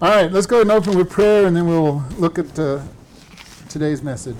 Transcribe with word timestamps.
All 0.00 0.08
right, 0.08 0.30
let's 0.30 0.46
go 0.46 0.60
and 0.60 0.70
open 0.70 0.96
with 0.96 1.10
prayer 1.10 1.44
and 1.44 1.56
then 1.56 1.66
we'll 1.66 2.04
look 2.18 2.38
at 2.38 2.56
uh, 2.56 2.82
today's 3.68 4.00
message. 4.00 4.36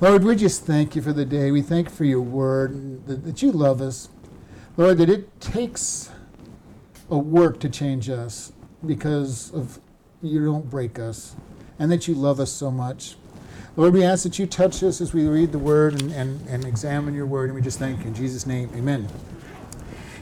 Lord, 0.00 0.22
we 0.22 0.36
just 0.36 0.66
thank 0.66 0.94
you 0.94 1.02
for 1.02 1.12
the 1.12 1.24
day. 1.24 1.50
We 1.50 1.62
thank 1.62 1.88
you 1.88 1.94
for 1.96 2.04
your 2.04 2.20
word, 2.20 3.04
that, 3.08 3.24
that 3.24 3.42
you 3.42 3.50
love 3.50 3.80
us. 3.80 4.08
Lord, 4.76 4.98
that 4.98 5.10
it 5.10 5.40
takes 5.40 6.12
a 7.10 7.18
work 7.18 7.58
to 7.58 7.68
change 7.68 8.08
us 8.08 8.52
because 8.86 9.52
of 9.52 9.80
you 10.22 10.44
don't 10.44 10.70
break 10.70 11.00
us 11.00 11.34
and 11.80 11.90
that 11.90 12.06
you 12.06 12.14
love 12.14 12.38
us 12.38 12.52
so 12.52 12.70
much. 12.70 13.16
Lord, 13.74 13.94
we 13.94 14.04
ask 14.04 14.22
that 14.22 14.38
you 14.38 14.46
touch 14.46 14.84
us 14.84 15.00
as 15.00 15.12
we 15.12 15.26
read 15.26 15.50
the 15.50 15.58
word 15.58 16.00
and, 16.00 16.12
and, 16.12 16.46
and 16.46 16.64
examine 16.64 17.14
your 17.16 17.26
word, 17.26 17.46
and 17.46 17.56
we 17.56 17.62
just 17.62 17.80
thank 17.80 18.02
you. 18.02 18.06
In 18.06 18.14
Jesus' 18.14 18.46
name, 18.46 18.70
amen. 18.76 19.08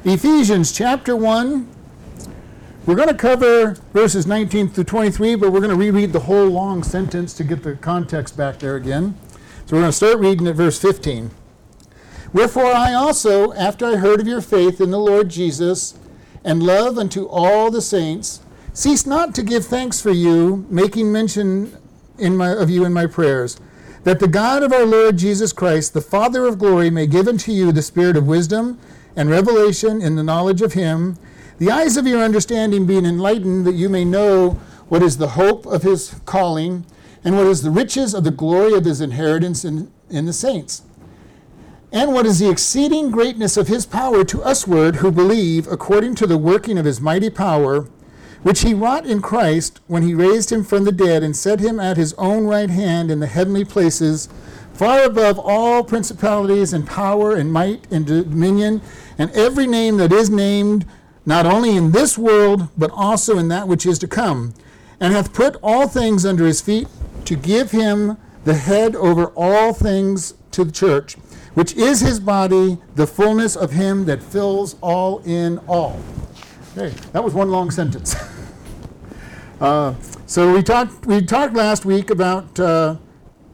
Ephesians 0.02 0.72
chapter 0.72 1.14
1. 1.14 1.75
We're 2.86 2.94
going 2.94 3.08
to 3.08 3.14
cover 3.14 3.72
verses 3.92 4.28
19 4.28 4.68
through 4.68 4.84
23, 4.84 5.34
but 5.34 5.50
we're 5.50 5.58
going 5.58 5.70
to 5.70 5.76
reread 5.76 6.12
the 6.12 6.20
whole 6.20 6.46
long 6.46 6.84
sentence 6.84 7.34
to 7.34 7.42
get 7.42 7.64
the 7.64 7.74
context 7.74 8.36
back 8.36 8.60
there 8.60 8.76
again. 8.76 9.18
So 9.66 9.74
we're 9.74 9.82
going 9.82 9.90
to 9.90 9.96
start 9.96 10.18
reading 10.18 10.46
at 10.46 10.54
verse 10.54 10.80
15. 10.80 11.32
Wherefore 12.32 12.66
I 12.66 12.94
also, 12.94 13.52
after 13.54 13.86
I 13.86 13.96
heard 13.96 14.20
of 14.20 14.28
your 14.28 14.40
faith 14.40 14.80
in 14.80 14.92
the 14.92 15.00
Lord 15.00 15.30
Jesus, 15.30 15.98
and 16.44 16.62
love 16.62 16.96
unto 16.96 17.26
all 17.26 17.72
the 17.72 17.82
saints, 17.82 18.40
cease 18.72 19.04
not 19.04 19.34
to 19.34 19.42
give 19.42 19.66
thanks 19.66 20.00
for 20.00 20.12
you, 20.12 20.64
making 20.70 21.10
mention 21.10 21.76
my, 22.20 22.50
of 22.50 22.70
you 22.70 22.84
in 22.84 22.92
my 22.92 23.06
prayers, 23.06 23.58
that 24.04 24.20
the 24.20 24.28
God 24.28 24.62
of 24.62 24.72
our 24.72 24.86
Lord 24.86 25.16
Jesus 25.16 25.52
Christ, 25.52 25.92
the 25.92 26.00
Father 26.00 26.44
of 26.44 26.60
glory, 26.60 26.90
may 26.90 27.08
give 27.08 27.26
unto 27.26 27.50
you 27.50 27.72
the 27.72 27.82
spirit 27.82 28.16
of 28.16 28.28
wisdom 28.28 28.78
and 29.16 29.28
revelation 29.28 30.00
in 30.00 30.14
the 30.14 30.22
knowledge 30.22 30.62
of 30.62 30.74
him 30.74 31.18
the 31.58 31.70
eyes 31.70 31.96
of 31.96 32.06
your 32.06 32.22
understanding 32.22 32.86
being 32.86 33.06
enlightened, 33.06 33.66
that 33.66 33.74
you 33.74 33.88
may 33.88 34.04
know 34.04 34.58
what 34.88 35.02
is 35.02 35.18
the 35.18 35.28
hope 35.28 35.66
of 35.66 35.82
his 35.82 36.20
calling, 36.24 36.84
and 37.24 37.36
what 37.36 37.46
is 37.46 37.62
the 37.62 37.70
riches 37.70 38.14
of 38.14 38.24
the 38.24 38.30
glory 38.30 38.74
of 38.74 38.84
his 38.84 39.00
inheritance 39.00 39.64
in, 39.64 39.90
in 40.10 40.26
the 40.26 40.32
saints, 40.32 40.82
and 41.92 42.12
what 42.12 42.26
is 42.26 42.38
the 42.38 42.50
exceeding 42.50 43.10
greatness 43.10 43.56
of 43.56 43.68
his 43.68 43.86
power 43.86 44.22
to 44.24 44.42
usward 44.42 44.96
who 44.96 45.10
believe, 45.10 45.66
according 45.66 46.14
to 46.14 46.26
the 46.26 46.38
working 46.38 46.78
of 46.78 46.84
his 46.84 47.00
mighty 47.00 47.30
power, 47.30 47.88
which 48.42 48.60
he 48.60 48.74
wrought 48.74 49.06
in 49.06 49.22
Christ 49.22 49.80
when 49.86 50.02
he 50.02 50.14
raised 50.14 50.52
him 50.52 50.62
from 50.62 50.84
the 50.84 50.92
dead 50.92 51.22
and 51.22 51.34
set 51.34 51.58
him 51.58 51.80
at 51.80 51.96
his 51.96 52.12
own 52.14 52.46
right 52.46 52.70
hand 52.70 53.10
in 53.10 53.18
the 53.18 53.26
heavenly 53.26 53.64
places, 53.64 54.28
far 54.72 55.02
above 55.02 55.38
all 55.38 55.82
principalities 55.82 56.72
and 56.72 56.86
power 56.86 57.34
and 57.34 57.52
might 57.52 57.90
and 57.90 58.06
dominion, 58.06 58.82
and 59.18 59.30
every 59.30 59.66
name 59.66 59.96
that 59.96 60.12
is 60.12 60.28
named 60.28 60.84
not 61.26 61.44
only 61.44 61.76
in 61.76 61.90
this 61.90 62.16
world, 62.16 62.68
but 62.78 62.90
also 62.92 63.36
in 63.36 63.48
that 63.48 63.66
which 63.66 63.84
is 63.84 63.98
to 63.98 64.08
come, 64.08 64.54
and 65.00 65.12
hath 65.12 65.34
put 65.34 65.56
all 65.62 65.88
things 65.88 66.24
under 66.24 66.46
his 66.46 66.60
feet 66.60 66.88
to 67.24 67.36
give 67.36 67.72
him 67.72 68.16
the 68.44 68.54
head 68.54 68.94
over 68.94 69.26
all 69.36 69.74
things 69.74 70.34
to 70.52 70.64
the 70.64 70.70
church, 70.70 71.14
which 71.54 71.74
is 71.74 72.00
his 72.00 72.20
body, 72.20 72.78
the 72.94 73.06
fullness 73.06 73.56
of 73.56 73.72
him 73.72 74.04
that 74.04 74.22
fills 74.22 74.76
all 74.80 75.18
in 75.24 75.58
all. 75.66 76.00
Okay, 76.76 76.94
that 77.12 77.24
was 77.24 77.34
one 77.34 77.50
long 77.50 77.70
sentence. 77.70 78.14
uh, 79.60 79.94
so 80.26 80.54
we 80.54 80.62
talked 80.62 81.06
we 81.06 81.24
talked 81.24 81.54
last 81.54 81.84
week 81.84 82.10
about 82.10 82.60
uh, 82.60 82.96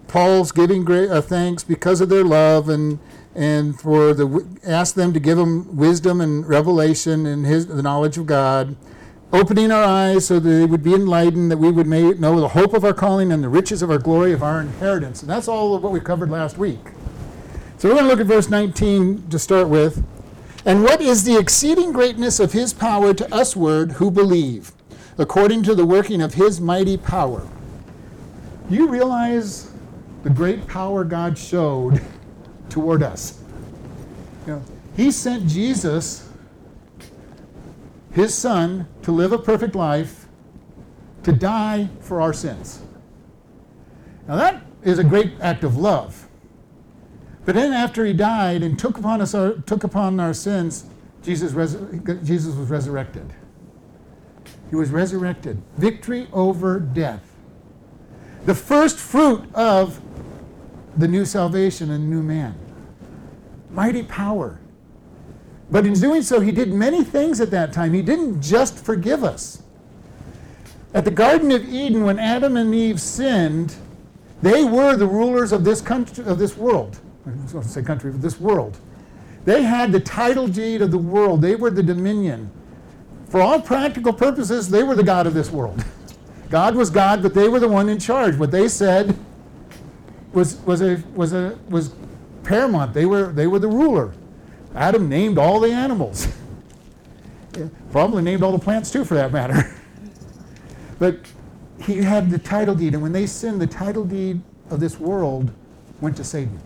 Paul's 0.09 0.53
giving 0.53 0.84
great 0.84 1.11
uh, 1.11 1.23
thanks 1.23 1.64
because 1.64 2.03
of 2.03 2.11
their 2.11 2.25
love 2.25 2.69
and 2.69 2.98
and 3.34 3.80
for 3.80 4.12
the 4.12 4.47
ask 4.64 4.94
them 4.94 5.12
to 5.12 5.20
give 5.20 5.38
them 5.38 5.77
wisdom 5.77 6.20
and 6.20 6.47
revelation 6.47 7.27
and 7.27 7.47
his 7.47 7.66
the 7.66 7.83
knowledge 7.83 8.19
of 8.19 8.27
God, 8.27 8.77
opening 9.33 9.70
our 9.70 9.83
eyes 9.83 10.27
so 10.27 10.39
that 10.39 10.48
they 10.48 10.66
would 10.66 10.83
be 10.83 10.94
enlightened, 10.94 11.50
that 11.50 11.56
we 11.56 11.70
would 11.70 11.86
may, 11.86 12.12
know 12.12 12.39
the 12.41 12.48
hope 12.48 12.74
of 12.74 12.84
our 12.84 12.92
calling 12.92 13.33
and 13.33 13.42
the 13.42 13.48
riches 13.48 13.83
of 13.83 13.91
our 13.91 13.98
glory 13.98 14.33
of 14.33 14.42
our 14.42 14.61
inheritance. 14.61 15.22
And 15.22 15.30
that's 15.30 15.48
all 15.48 15.74
of 15.74 15.83
what 15.83 15.92
we 15.92 16.00
covered 16.00 16.30
last 16.30 16.58
week. 16.58 16.80
So 17.78 17.89
we're 17.89 17.94
going 17.94 18.05
to 18.05 18.11
look 18.11 18.20
at 18.20 18.27
verse 18.27 18.50
19 18.50 19.29
to 19.30 19.39
start 19.39 19.68
with. 19.68 20.05
And 20.64 20.84
what 20.84 21.01
is 21.01 21.24
the 21.24 21.36
exceeding 21.36 21.92
greatness 21.92 22.39
of 22.39 22.52
his 22.52 22.73
power 22.73 23.12
to 23.14 23.28
usward 23.33 23.92
who 23.92 24.11
believe, 24.11 24.73
according 25.18 25.64
to 25.64 25.74
the 25.74 25.84
working 25.84 26.23
of 26.23 26.34
his 26.34 26.61
mighty 26.61 26.96
power? 26.96 27.48
You 28.70 28.89
realize 28.89 29.73
the 30.23 30.30
great 30.30 30.68
power 30.68 31.02
God 31.02 31.36
showed 31.36 32.01
toward 32.72 33.02
us. 33.02 33.38
You 34.46 34.55
know, 34.55 34.62
he 34.96 35.10
sent 35.10 35.46
Jesus, 35.46 36.28
his 38.12 38.34
son, 38.34 38.88
to 39.02 39.12
live 39.12 39.33
a 39.33 39.38
perfect 39.38 39.74
life, 39.74 40.27
to 41.22 41.33
die 41.33 41.90
for 42.00 42.20
our 42.20 42.33
sins. 42.33 42.83
Now 44.27 44.36
that 44.36 44.62
is 44.83 44.98
a 44.98 45.05
great 45.05 45.33
act 45.40 45.64
of 45.64 45.77
love. 45.77 46.27
But 47.44 47.55
then 47.55 47.72
after 47.72 48.05
he 48.05 48.12
died 48.12 48.62
and 48.62 48.78
took 48.78 48.96
upon 48.98 49.20
us 49.20 49.34
our, 49.34 49.52
took 49.52 49.84
upon 49.84 50.18
our 50.18 50.33
sins, 50.33 50.86
Jesus, 51.22 51.52
res- 51.52 51.77
Jesus 52.24 52.54
was 52.54 52.68
resurrected. 52.68 53.33
He 54.70 54.77
was 54.77 54.90
resurrected. 54.90 55.60
Victory 55.77 56.27
over 56.33 56.80
death. 56.80 57.36
The 58.46 58.54
first 58.54 58.98
fruit 58.98 59.44
of 59.54 60.00
the 60.97 61.08
new 61.08 61.25
salvation 61.25 61.91
and 61.91 62.08
new 62.08 62.23
man. 62.23 62.55
Mighty 63.70 64.03
power. 64.03 64.58
But 65.70 65.86
in 65.86 65.95
doing 65.95 66.23
so, 66.23 66.41
he 66.41 66.53
did 66.53 66.73
many 66.73 67.03
things 67.03 67.41
at 67.41 67.51
that 67.51 67.73
time. 67.73 67.95
He 67.95 68.03
didn't 68.03 68.42
just 68.42 68.85
forgive 68.85 69.25
us. 69.25 69.63
At 70.92 71.07
the 71.07 71.11
Garden 71.11 71.51
of 71.51 71.67
Eden, 71.67 72.05
when 72.05 72.19
Adam 72.19 72.57
and 72.57 72.75
Eve 72.75 73.01
sinned, 73.01 73.75
they 74.42 74.64
were 74.64 74.97
the 74.97 75.07
rulers 75.07 75.52
of 75.52 75.64
this 75.64 75.81
country, 75.81 76.25
of 76.27 76.39
this 76.39 76.57
world. 76.57 77.01
I 77.27 77.31
was 77.31 77.52
going 77.52 77.64
to 77.64 77.70
say 77.70 77.83
country, 77.83 78.11
but 78.11 78.20
this 78.20 78.39
world. 78.39 78.79
They 79.45 79.63
had 79.63 79.92
the 79.92 80.01
title 80.01 80.47
deed 80.47 80.83
of 80.83 80.91
the 80.91 80.98
world. 80.98 81.41
They 81.41 81.57
were 81.57 81.70
the 81.70 81.83
dominion. 81.83 82.51
For 83.29 83.41
all 83.41 83.61
practical 83.61 84.13
purposes, 84.13 84.69
they 84.69 84.83
were 84.83 84.95
the 84.95 85.02
God 85.02 85.27
of 85.27 85.33
this 85.33 85.51
world. 85.51 85.83
God 86.51 86.75
was 86.75 86.91
God, 86.91 87.23
but 87.23 87.33
they 87.33 87.48
were 87.48 87.61
the 87.61 87.69
one 87.69 87.89
in 87.89 87.98
charge. 87.98 88.36
What 88.36 88.51
they 88.51 88.69
said 88.69 89.17
was, 90.33 90.57
was, 90.61 90.83
a, 90.83 91.03
was, 91.15 91.33
a, 91.33 91.59
was 91.69 91.95
paramount. 92.45 92.95
They 92.95 93.07
were, 93.07 93.33
they 93.33 93.47
were 93.47 93.59
the 93.59 93.69
ruler. 93.69 94.15
Adam 94.75 95.09
named 95.09 95.39
all 95.39 95.61
the 95.61 95.70
animals. 95.70 96.29
Probably 97.93 98.23
named 98.23 98.43
all 98.43 98.53
the 98.53 98.59
plants 98.59 98.91
too, 98.91 99.05
for 99.05 99.15
that 99.15 99.33
matter. 99.33 99.75
but 100.98 101.19
he 101.83 101.98
had 101.98 102.31
the 102.31 102.39
title 102.39 102.75
deed, 102.75 102.95
and 102.95 103.03
when 103.03 103.13
they 103.13 103.27
sinned, 103.27 103.61
the 103.61 103.67
title 103.67 104.05
deed 104.05 104.41
of 104.70 104.81
this 104.81 104.98
world 104.98 105.51
went 106.01 106.17
to 106.17 106.25
Satan. 106.25 106.59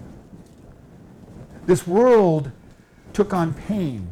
This 1.67 1.87
world 1.87 2.51
took 3.13 3.35
on 3.35 3.55
pain, 3.55 4.07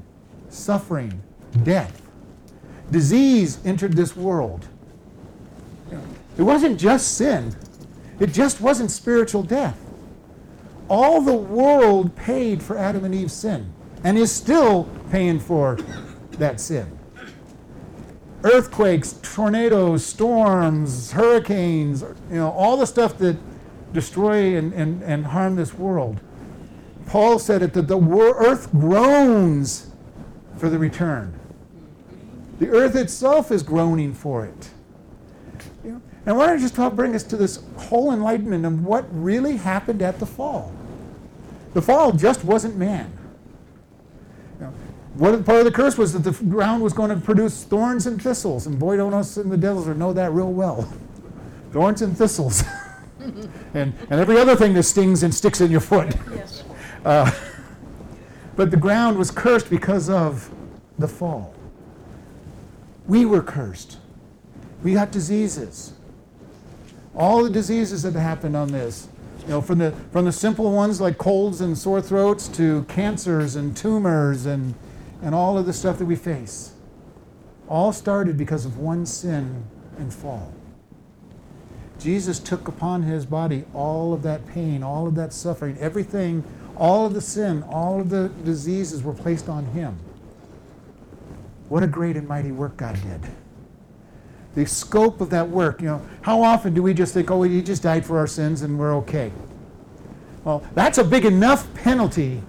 suffering, 0.49 1.23
death. 1.63 2.03
Disease 2.91 3.59
entered 3.65 3.95
this 3.95 4.17
world. 4.17 4.67
It 6.37 6.43
wasn't 6.43 6.81
just 6.81 7.17
sin, 7.17 7.55
it 8.21 8.29
just 8.33 8.61
wasn't 8.61 8.91
spiritual 8.91 9.43
death. 9.43 9.79
All 10.89 11.21
the 11.21 11.35
world 11.35 12.15
paid 12.15 12.63
for 12.63 12.77
Adam 12.77 13.05
and 13.05 13.15
Eve's 13.15 13.33
sin 13.33 13.73
and 14.03 14.19
is 14.19 14.31
still 14.31 14.89
paying 15.11 15.41
for 15.41 15.79
that 16.33 16.61
sin. 16.61 16.99
Earthquakes, 18.43 19.19
tornadoes, 19.23 20.05
storms, 20.05 21.13
hurricanes, 21.13 22.03
you 22.31 22.37
know, 22.37 22.51
all 22.51 22.77
the 22.77 22.87
stuff 22.87 23.17
that 23.19 23.37
destroy 23.95 24.57
and, 24.57 24.75
and, 24.75 25.03
and 25.03 25.25
harm 25.27 25.57
this 25.57 25.73
world. 25.73 26.21
Paul 27.07 27.39
said 27.39 27.63
it 27.63 27.73
that 27.73 27.89
the 27.89 27.99
earth 27.99 28.71
groans 28.73 29.91
for 30.57 30.69
the 30.69 30.79
return. 30.79 31.39
The 32.59 32.69
earth 32.69 32.95
itself 32.95 33.51
is 33.51 33.63
groaning 33.63 34.13
for 34.13 34.45
it. 34.45 34.71
And 35.85 36.03
I 36.27 36.33
want 36.33 36.57
to 36.57 36.59
just 36.59 36.75
talk, 36.75 36.95
bring 36.95 37.15
us 37.15 37.23
to 37.25 37.37
this 37.37 37.63
whole 37.77 38.13
enlightenment 38.13 38.65
of 38.65 38.85
what 38.85 39.07
really 39.11 39.57
happened 39.57 40.03
at 40.03 40.19
the 40.19 40.27
fall. 40.27 40.73
The 41.75 41.83
fall 41.83 42.13
just 42.13 42.45
wasn't 42.45 42.77
man. 42.77 43.13
You 44.61 44.67
know, 44.67 44.75
what 45.15 45.45
part 45.45 45.59
of 45.59 45.65
the 45.65 45.73
curse 45.73 45.99
was 45.99 46.13
that 46.13 46.21
the 46.21 46.33
ground 46.45 46.83
was 46.83 46.93
going 46.93 47.11
to 47.11 47.17
produce 47.17 47.65
thorns 47.65 48.07
and 48.07 48.21
thistles, 48.23 48.67
and 48.67 48.79
boy, 48.79 48.97
don't 48.97 49.13
us 49.13 49.37
in 49.37 49.51
the 49.51 49.57
desert 49.57 49.97
know 49.97 50.13
that 50.13 50.33
real 50.33 50.53
well. 50.53 50.93
thorns 51.73 52.03
and 52.03 52.17
thistles, 52.17 52.63
and 53.75 53.93
and 54.11 54.13
every 54.13 54.39
other 54.39 54.57
thing 54.57 54.73
that 54.75 54.85
stings 54.85 55.23
and 55.23 55.35
sticks 55.35 55.61
in 55.61 55.71
your 55.71 55.81
foot. 55.81 56.15
Yes. 56.35 56.63
Uh, 57.05 57.31
but 58.57 58.71
the 58.71 58.79
ground 58.79 59.19
was 59.19 59.31
cursed 59.31 59.69
because 59.69 60.09
of 60.09 60.51
the 60.99 61.07
fall. 61.07 61.55
We 63.07 63.27
were 63.27 63.43
cursed. 63.43 63.99
We 64.85 64.95
got 64.95 65.11
diseases 65.11 65.95
all 67.17 67.45
the 67.45 67.51
diseases 67.51 68.03
that 68.03 68.15
happened 68.15 68.57
on 68.57 68.73
this. 68.73 69.09
You 69.43 69.49
know, 69.49 69.61
from 69.61 69.79
the 69.79 69.93
from 70.11 70.25
the 70.25 70.33
simple 70.33 70.73
ones 70.73 71.01
like 71.01 71.19
colds 71.19 71.61
and 71.61 71.77
sore 71.77 72.01
throats 72.01 72.49
to 72.49 72.85
cancers 72.85 73.57
and 73.57 73.77
tumors 73.77 74.47
and 74.47 74.75
and 75.23 75.35
all 75.35 75.59
of 75.59 75.67
the 75.67 75.73
stuff 75.73 75.99
that 75.99 76.07
we 76.07 76.17
face. 76.17 76.73
All 77.69 77.93
started 77.93 78.37
because 78.37 78.65
of 78.67 78.79
one 78.79 79.07
sin 79.07 79.65
and 79.99 80.13
fall. 80.13 80.53
Jesus 81.99 82.39
took 82.39 82.69
upon 82.69 83.03
his 83.03 83.25
body 83.25 83.65
all 83.73 84.13
of 84.13 84.23
that 84.23 84.47
pain, 84.49 84.83
all 84.83 85.07
of 85.07 85.15
that 85.15 85.33
suffering, 85.33 85.79
everything, 85.79 86.43
all 86.77 87.07
of 87.07 87.15
the 87.15 87.21
sin, 87.21 87.63
all 87.63 88.01
of 88.01 88.11
the 88.11 88.29
diseases 88.45 89.03
were 89.03 89.15
placed 89.15 89.49
on 89.49 89.65
him. 89.67 89.97
What 91.69 91.83
a 91.83 91.87
great 91.87 92.17
and 92.17 92.29
mighty 92.29 92.53
work 92.53 92.77
God 92.77 92.99
did. 93.03 93.31
The 94.55 94.67
scope 94.67 95.21
of 95.21 95.31
that 95.31 95.49
work, 95.49 95.81
you 95.81 95.89
know, 95.89 96.03
how 96.23 96.43
often 96.43 96.75
do 96.75 96.83
we 96.83 96.95
just 96.95 97.13
think, 97.13 97.31
oh, 97.31 97.43
he 97.43 97.61
just 97.63 97.83
died 97.83 98.07
for 98.07 98.19
our 98.19 98.27
sins 98.27 98.63
and 98.63 98.79
we're 98.79 98.95
okay? 98.97 99.33
Well, 100.45 100.63
that's 100.75 100.99
a 100.99 101.05
big 101.05 101.25
enough 101.25 101.73
penalty 101.75 102.43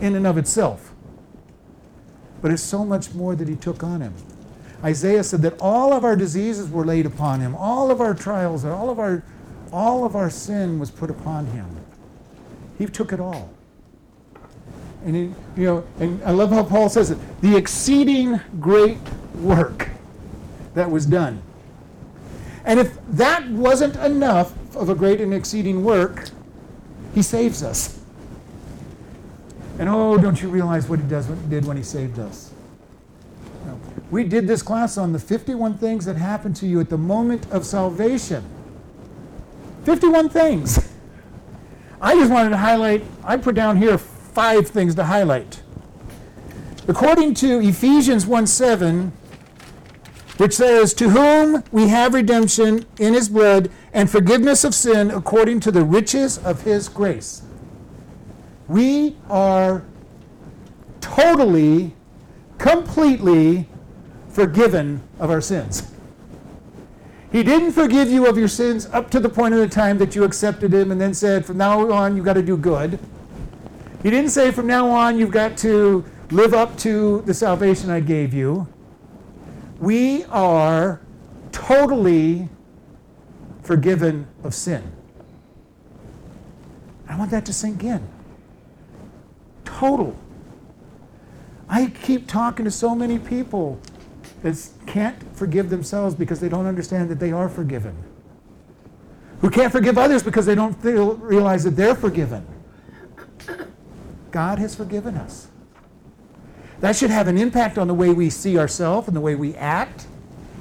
in 0.00 0.14
and 0.14 0.26
of 0.26 0.36
itself. 0.36 0.92
But 2.42 2.50
it's 2.50 2.62
so 2.62 2.84
much 2.84 3.14
more 3.14 3.34
that 3.34 3.48
he 3.48 3.56
took 3.56 3.82
on 3.82 4.00
him. 4.02 4.12
Isaiah 4.84 5.24
said 5.24 5.42
that 5.42 5.58
all 5.60 5.92
of 5.92 6.04
our 6.04 6.16
diseases 6.16 6.68
were 6.68 6.84
laid 6.84 7.06
upon 7.06 7.40
him, 7.40 7.54
all 7.54 7.90
of 7.90 8.00
our 8.00 8.14
trials, 8.14 8.64
all 8.64 8.90
of 8.90 8.98
our 8.98 9.22
all 9.72 10.04
of 10.04 10.14
our 10.14 10.30
sin 10.30 10.78
was 10.78 10.90
put 10.90 11.10
upon 11.10 11.46
him. 11.46 11.66
He 12.78 12.86
took 12.86 13.12
it 13.12 13.20
all. 13.20 13.50
And 15.04 15.14
he, 15.14 15.22
you 15.56 15.66
know, 15.66 15.84
and 15.98 16.22
I 16.24 16.30
love 16.30 16.50
how 16.50 16.62
Paul 16.62 16.88
says 16.88 17.10
it, 17.10 17.18
the 17.40 17.56
exceeding 17.56 18.40
great 18.60 18.98
work 19.34 19.88
that 20.76 20.90
was 20.90 21.06
done. 21.06 21.42
And 22.64 22.78
if 22.78 22.98
that 23.10 23.48
wasn't 23.48 23.96
enough 23.96 24.54
of 24.76 24.88
a 24.88 24.94
great 24.94 25.20
and 25.20 25.34
exceeding 25.34 25.82
work, 25.82 26.30
he 27.14 27.22
saves 27.22 27.62
us. 27.62 27.98
And 29.78 29.88
oh, 29.88 30.16
don't 30.16 30.40
you 30.40 30.48
realize 30.48 30.88
what 30.88 31.00
he 31.00 31.06
does, 31.06 31.26
what 31.28 31.38
he 31.38 31.48
did 31.48 31.64
when 31.64 31.76
he 31.76 31.82
saved 31.82 32.18
us? 32.18 32.52
We 34.10 34.24
did 34.24 34.46
this 34.46 34.62
class 34.62 34.96
on 34.96 35.12
the 35.12 35.18
51 35.18 35.78
things 35.78 36.04
that 36.04 36.16
happen 36.16 36.54
to 36.54 36.66
you 36.66 36.78
at 36.80 36.90
the 36.90 36.98
moment 36.98 37.50
of 37.50 37.64
salvation. 37.64 38.44
51 39.84 40.28
things. 40.28 40.92
I 42.00 42.14
just 42.14 42.30
wanted 42.30 42.50
to 42.50 42.56
highlight, 42.56 43.02
I 43.24 43.36
put 43.36 43.54
down 43.54 43.78
here 43.78 43.98
five 43.98 44.68
things 44.68 44.94
to 44.96 45.04
highlight. 45.04 45.62
According 46.86 47.34
to 47.34 47.60
Ephesians 47.60 48.26
1 48.26 48.46
7, 48.46 49.12
which 50.38 50.54
says, 50.54 50.92
To 50.94 51.10
whom 51.10 51.62
we 51.72 51.88
have 51.88 52.14
redemption 52.14 52.84
in 52.98 53.14
his 53.14 53.28
blood 53.28 53.70
and 53.92 54.10
forgiveness 54.10 54.64
of 54.64 54.74
sin 54.74 55.10
according 55.10 55.60
to 55.60 55.70
the 55.70 55.84
riches 55.84 56.38
of 56.38 56.62
his 56.62 56.88
grace. 56.88 57.42
We 58.68 59.16
are 59.30 59.84
totally, 61.00 61.94
completely 62.58 63.68
forgiven 64.28 65.02
of 65.18 65.30
our 65.30 65.40
sins. 65.40 65.90
He 67.32 67.42
didn't 67.42 67.72
forgive 67.72 68.10
you 68.10 68.26
of 68.26 68.38
your 68.38 68.48
sins 68.48 68.86
up 68.92 69.10
to 69.10 69.20
the 69.20 69.28
point 69.28 69.54
of 69.54 69.60
the 69.60 69.68
time 69.68 69.98
that 69.98 70.14
you 70.14 70.24
accepted 70.24 70.72
him 70.72 70.90
and 70.90 71.00
then 71.00 71.14
said, 71.14 71.44
From 71.44 71.58
now 71.58 71.90
on, 71.90 72.16
you've 72.16 72.24
got 72.24 72.34
to 72.34 72.42
do 72.42 72.56
good. 72.56 72.98
He 74.02 74.10
didn't 74.10 74.30
say, 74.30 74.50
From 74.50 74.66
now 74.66 74.88
on, 74.88 75.18
you've 75.18 75.30
got 75.30 75.56
to 75.58 76.04
live 76.30 76.54
up 76.54 76.76
to 76.78 77.22
the 77.22 77.34
salvation 77.34 77.90
I 77.90 78.00
gave 78.00 78.32
you. 78.34 78.68
We 79.78 80.24
are 80.24 81.00
totally 81.52 82.48
forgiven 83.62 84.26
of 84.42 84.54
sin. 84.54 84.92
I 87.08 87.16
want 87.18 87.30
that 87.30 87.44
to 87.46 87.52
sink 87.52 87.84
in. 87.84 88.06
Total. 89.64 90.16
I 91.68 91.86
keep 91.86 92.26
talking 92.28 92.64
to 92.64 92.70
so 92.70 92.94
many 92.94 93.18
people 93.18 93.80
that 94.42 94.68
can't 94.86 95.16
forgive 95.36 95.70
themselves 95.70 96.14
because 96.14 96.40
they 96.40 96.48
don't 96.48 96.66
understand 96.66 97.10
that 97.10 97.18
they 97.18 97.32
are 97.32 97.48
forgiven. 97.48 97.96
Who 99.40 99.50
can't 99.50 99.72
forgive 99.72 99.98
others 99.98 100.22
because 100.22 100.46
they 100.46 100.54
don't 100.54 100.80
feel, 100.80 101.14
realize 101.16 101.64
that 101.64 101.72
they're 101.72 101.94
forgiven. 101.94 102.46
God 104.30 104.58
has 104.58 104.74
forgiven 104.74 105.16
us. 105.16 105.48
That 106.80 106.96
should 106.96 107.10
have 107.10 107.28
an 107.28 107.38
impact 107.38 107.78
on 107.78 107.88
the 107.88 107.94
way 107.94 108.10
we 108.10 108.30
see 108.30 108.58
ourselves 108.58 109.08
and 109.08 109.16
the 109.16 109.20
way 109.20 109.34
we 109.34 109.54
act 109.54 110.06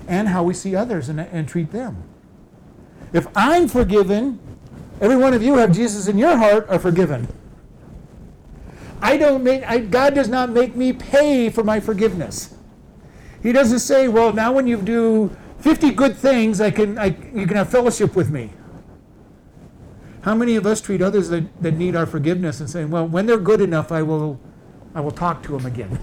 and 0.08 0.28
how 0.28 0.44
we 0.44 0.54
see 0.54 0.76
others 0.76 1.10
and, 1.10 1.20
and 1.20 1.48
treat 1.48 1.72
them. 1.72 2.04
If 3.12 3.28
I'm 3.36 3.68
forgiven, 3.68 4.40
every 5.02 5.18
one 5.18 5.34
of 5.34 5.44
you 5.44 5.54
who 5.54 5.60
have 5.60 5.74
Jesus 5.74 6.08
in 6.08 6.18
your 6.18 6.38
heart 6.38 6.68
are 6.70 6.80
forgiven. 6.80 7.28
I 9.02 9.18
don't 9.18 9.44
make 9.44 9.64
I, 9.64 9.80
God 9.80 10.16
does 10.16 10.30
not 10.30 10.50
make 10.50 10.76
me 10.76 10.94
pay 10.94 11.50
for 11.50 11.64
my 11.64 11.80
forgiveness. 11.80 12.56
He 13.44 13.52
doesn't 13.52 13.80
say, 13.80 14.08
"Well, 14.08 14.34
now 14.34 14.52
when 14.52 14.68
you 14.68 14.82
do 14.82 15.36
50 15.60 15.92
good 15.92 16.16
things, 16.16 16.60
I 16.62 16.72
can 16.72 16.98
I, 16.98 17.08
you 17.34 17.46
can 17.46 17.58
have 17.58 17.70
fellowship 17.70 18.16
with 18.16 18.32
me." 18.32 18.52
How 20.22 20.34
many 20.34 20.56
of 20.56 20.66
us 20.66 20.82
treat 20.82 21.04
others 21.04 21.30
that, 21.30 21.44
that 21.62 21.76
need 21.76 21.96
our 21.96 22.08
forgiveness 22.08 22.60
and 22.60 22.70
say, 22.70 22.86
"Well, 22.86 23.08
when 23.08 23.28
they're 23.28 23.38
good 23.38 23.62
enough, 23.62 23.92
I 23.92 24.02
will 24.02 24.40
I 24.96 25.02
will 25.02 25.12
talk 25.12 25.44
to 25.44 25.52
them 25.52 25.66
again. 25.66 26.00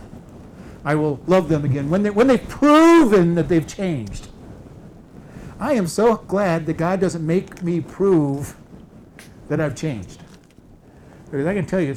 I 0.85 0.95
will 0.95 1.21
love 1.27 1.49
them 1.49 1.65
again 1.65 1.91
when 1.91 2.03
they 2.03 2.11
when 2.11 2.29
they've 2.29 2.49
proven 2.49 3.35
that 3.35 3.49
they've 3.49 3.67
changed." 3.67 4.29
I 5.59 5.75
am 5.75 5.87
so 5.87 6.17
glad 6.17 6.67
that 6.67 6.77
God 6.77 6.99
doesn't 7.01 7.25
make 7.25 7.63
me 7.63 7.81
prove 7.81 8.57
that 9.49 9.61
I've 9.61 9.77
changed. 9.77 10.21
Because 11.31 11.47
I 11.47 11.55
can 11.55 11.67
tell 11.67 11.81
you, 11.81 11.95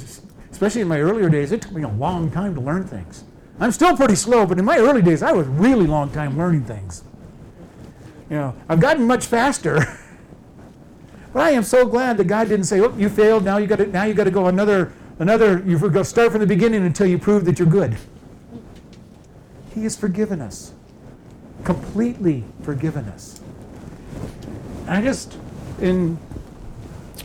especially 0.52 0.82
in 0.82 0.88
my 0.88 1.00
earlier 1.00 1.30
days, 1.30 1.52
it 1.52 1.64
took 1.64 1.72
me 1.72 1.82
a 1.82 1.88
long 1.88 2.30
time 2.30 2.54
to 2.54 2.62
learn 2.62 2.86
things. 2.86 3.24
I'm 3.60 3.72
still 3.72 3.98
pretty 3.98 4.16
slow, 4.16 4.46
but 4.46 4.60
in 4.60 4.66
my 4.66 4.78
early 4.78 5.02
days, 5.02 5.24
I 5.24 5.32
was 5.32 5.48
really 5.48 5.88
long 5.88 6.12
time 6.12 6.38
learning 6.38 6.66
things. 6.66 7.04
You 8.30 8.36
know, 8.36 8.56
I've 8.70 8.80
gotten 8.80 9.08
much 9.08 9.26
faster. 9.26 9.78
but 11.34 11.42
I 11.42 11.50
am 11.52 11.64
so 11.64 11.88
glad 11.88 12.18
that 12.18 12.28
God 12.28 12.48
didn't 12.50 12.66
say, 12.66 12.80
"Oh, 12.82 12.96
you 12.96 13.10
failed. 13.10 13.46
Now 13.46 13.58
you 13.58 13.66
got 13.66 13.78
to 13.78 13.88
now 13.88 14.04
you 14.04 14.14
got 14.14 14.26
to 14.26 14.32
go 14.32 14.46
another 14.46 14.94
another. 15.20 15.62
You 15.66 15.78
go 15.78 16.04
start 16.04 16.32
from 16.32 16.42
the 16.42 16.48
beginning 16.48 16.86
until 16.86 17.08
you 17.08 17.18
prove 17.18 17.46
that 17.46 17.60
you're 17.60 17.68
good." 17.68 17.98
He 19.74 19.84
has 19.84 19.96
forgiven 19.96 20.42
us, 20.42 20.74
completely 21.64 22.46
forgiven 22.62 23.06
us. 23.06 23.42
I 24.88 25.02
just, 25.02 25.38
in 25.82 26.18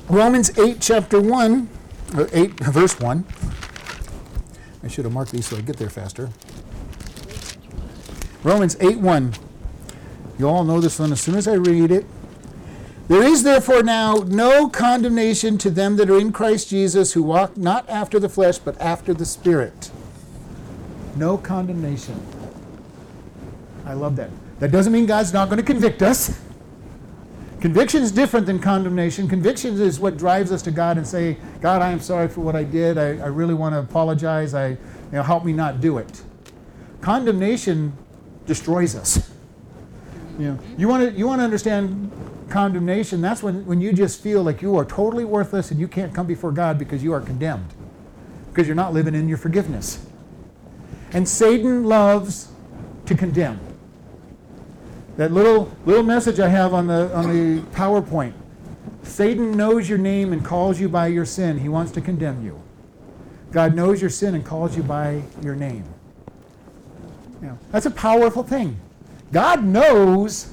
Romans 0.08 0.50
8, 0.58 0.80
chapter 0.80 1.20
1, 1.20 1.68
or 2.16 2.28
8, 2.32 2.58
verse 2.58 2.98
1, 2.98 3.24
I 4.82 4.88
should 4.88 5.04
have 5.04 5.14
marked 5.14 5.30
these 5.30 5.46
so 5.46 5.56
I 5.56 5.60
get 5.60 5.76
there 5.76 5.90
faster. 5.90 6.30
Romans 8.42 8.76
8, 8.80 8.98
1. 8.98 9.34
You 10.38 10.48
all 10.48 10.64
know 10.64 10.80
this 10.80 10.98
one 10.98 11.12
as 11.12 11.20
soon 11.20 11.34
as 11.36 11.46
I 11.46 11.54
read 11.54 11.90
it. 11.90 12.06
There 13.10 13.24
is 13.24 13.42
therefore 13.42 13.82
now 13.82 14.24
no 14.28 14.68
condemnation 14.68 15.58
to 15.58 15.68
them 15.68 15.96
that 15.96 16.08
are 16.08 16.20
in 16.20 16.30
Christ 16.30 16.70
Jesus 16.70 17.14
who 17.14 17.24
walk 17.24 17.56
not 17.56 17.90
after 17.90 18.20
the 18.20 18.28
flesh 18.28 18.58
but 18.58 18.80
after 18.80 19.12
the 19.12 19.26
Spirit. 19.26 19.90
No 21.16 21.36
condemnation. 21.36 22.24
I 23.84 23.94
love 23.94 24.14
that. 24.14 24.30
That 24.60 24.70
doesn't 24.70 24.92
mean 24.92 25.06
God's 25.06 25.32
not 25.32 25.48
going 25.48 25.56
to 25.56 25.64
convict 25.64 26.02
us. 26.02 26.40
Conviction 27.60 28.00
is 28.00 28.12
different 28.12 28.46
than 28.46 28.60
condemnation. 28.60 29.26
Conviction 29.26 29.80
is 29.80 29.98
what 29.98 30.16
drives 30.16 30.52
us 30.52 30.62
to 30.62 30.70
God 30.70 30.96
and 30.96 31.04
say, 31.04 31.36
God, 31.60 31.82
I 31.82 31.90
am 31.90 31.98
sorry 31.98 32.28
for 32.28 32.42
what 32.42 32.54
I 32.54 32.62
did. 32.62 32.96
I, 32.96 33.18
I 33.18 33.26
really 33.26 33.54
want 33.54 33.74
to 33.74 33.80
apologize. 33.80 34.54
I, 34.54 34.68
you 34.68 34.78
know, 35.10 35.24
help 35.24 35.44
me 35.44 35.52
not 35.52 35.80
do 35.80 35.98
it. 35.98 36.22
Condemnation 37.00 37.92
destroys 38.46 38.94
us. 38.94 39.32
You 40.38 40.52
know, 40.52 40.58
you 40.78 40.86
want 40.86 41.10
to 41.10 41.18
you 41.18 41.26
want 41.26 41.40
to 41.40 41.44
understand 41.44 42.29
condemnation. 42.50 43.20
That's 43.20 43.42
when, 43.42 43.64
when 43.66 43.80
you 43.80 43.92
just 43.92 44.20
feel 44.20 44.42
like 44.42 44.60
you 44.62 44.76
are 44.76 44.84
totally 44.84 45.24
worthless 45.24 45.70
and 45.70 45.80
you 45.80 45.88
can't 45.88 46.14
come 46.14 46.26
before 46.26 46.52
God 46.52 46.78
because 46.78 47.02
you 47.02 47.12
are 47.12 47.20
condemned, 47.20 47.72
because 48.48 48.66
you're 48.66 48.76
not 48.76 48.92
living 48.92 49.14
in 49.14 49.28
your 49.28 49.38
forgiveness. 49.38 50.04
And 51.12 51.28
Satan 51.28 51.84
loves 51.84 52.48
to 53.06 53.14
condemn. 53.14 53.58
That 55.16 55.32
little 55.32 55.70
little 55.84 56.04
message 56.04 56.38
I 56.40 56.48
have 56.48 56.72
on 56.72 56.86
the 56.86 57.14
on 57.14 57.28
the 57.28 57.62
PowerPoint. 57.72 58.32
Satan 59.02 59.52
knows 59.56 59.88
your 59.88 59.98
name 59.98 60.32
and 60.32 60.44
calls 60.44 60.80
you 60.80 60.88
by 60.88 61.08
your 61.08 61.24
sin. 61.24 61.58
He 61.58 61.68
wants 61.68 61.92
to 61.92 62.00
condemn 62.00 62.44
you. 62.44 62.62
God 63.50 63.74
knows 63.74 64.00
your 64.00 64.10
sin 64.10 64.34
and 64.34 64.44
calls 64.44 64.76
you 64.76 64.82
by 64.82 65.22
your 65.42 65.56
name. 65.56 65.84
You 67.42 67.48
know, 67.48 67.58
that's 67.72 67.86
a 67.86 67.90
powerful 67.90 68.42
thing. 68.42 68.78
God 69.32 69.64
knows 69.64 70.52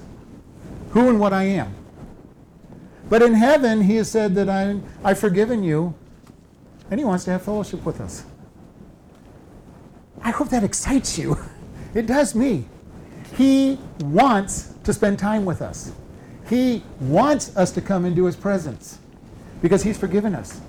who 0.92 1.10
and 1.10 1.20
what 1.20 1.34
I 1.34 1.44
am. 1.44 1.74
But 3.10 3.22
in 3.22 3.34
heaven, 3.34 3.82
He 3.82 3.96
has 3.98 4.10
said 4.10 4.36
that 4.36 4.50
I, 4.50 4.80
I've 5.04 5.20
forgiven 5.20 5.64
you, 5.64 5.96
and 6.92 7.00
He 7.00 7.06
wants 7.06 7.26
to 7.26 7.32
have 7.32 7.42
fellowship 7.42 7.86
with 7.86 8.02
us. 8.02 8.26
I 10.22 10.32
hope 10.32 10.50
that 10.50 10.64
excites 10.64 11.18
you. 11.18 11.38
It 11.94 12.06
does 12.06 12.36
me. 12.36 12.66
He 13.38 13.80
wants 14.02 14.74
to 14.84 14.94
spend 14.94 15.18
time 15.18 15.46
with 15.46 15.64
us. 15.64 15.92
He 16.48 16.84
wants 17.00 17.56
us 17.58 17.72
to 17.72 17.82
come 17.82 18.06
into 18.06 18.26
His 18.26 18.36
presence 18.36 19.00
because 19.62 19.82
He's 19.84 19.98
forgiven 19.98 20.36
us. 20.36 20.62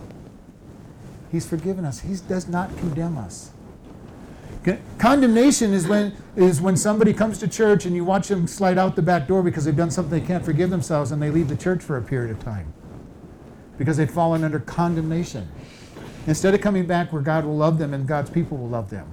He's 1.31 1.47
forgiven 1.47 1.85
us. 1.85 2.01
He 2.01 2.17
does 2.29 2.49
not 2.49 2.75
condemn 2.79 3.19
us. 3.19 3.51
Condemnation 4.99 5.73
is 5.73 5.87
when 5.87 6.15
is 6.37 6.61
when 6.61 6.77
somebody 6.77 7.13
comes 7.13 7.39
to 7.39 7.49
church 7.49 7.85
and 7.85 7.95
you 7.95 8.05
watch 8.05 8.29
them 8.29 8.47
slide 8.47 8.79
out 8.79 8.97
the 8.97 9.03
back 9.03 9.27
door 9.27 9.43
because 9.43 9.65
they've 9.65 9.77
done 9.77 9.91
something 9.91 10.21
they 10.21 10.27
can't 10.27 10.45
forgive 10.45 10.71
themselves 10.71 11.11
and 11.13 11.23
they 11.23 11.31
leave 11.31 11.49
the 11.49 11.57
church 11.57 11.83
for 11.83 11.97
a 11.97 12.03
period 12.03 12.31
of 12.31 12.43
time 12.43 12.73
because 13.79 13.97
they've 13.97 14.11
fallen 14.11 14.45
under 14.45 14.59
condemnation. 14.59 15.49
Instead 16.27 16.55
of 16.55 16.61
coming 16.61 16.87
back 16.87 17.13
where 17.13 17.23
God 17.23 17.45
will 17.45 17.57
love 17.57 17.79
them 17.79 17.95
and 17.95 18.07
God's 18.07 18.31
people 18.31 18.59
will 18.59 18.69
love 18.69 18.91
them. 18.91 19.09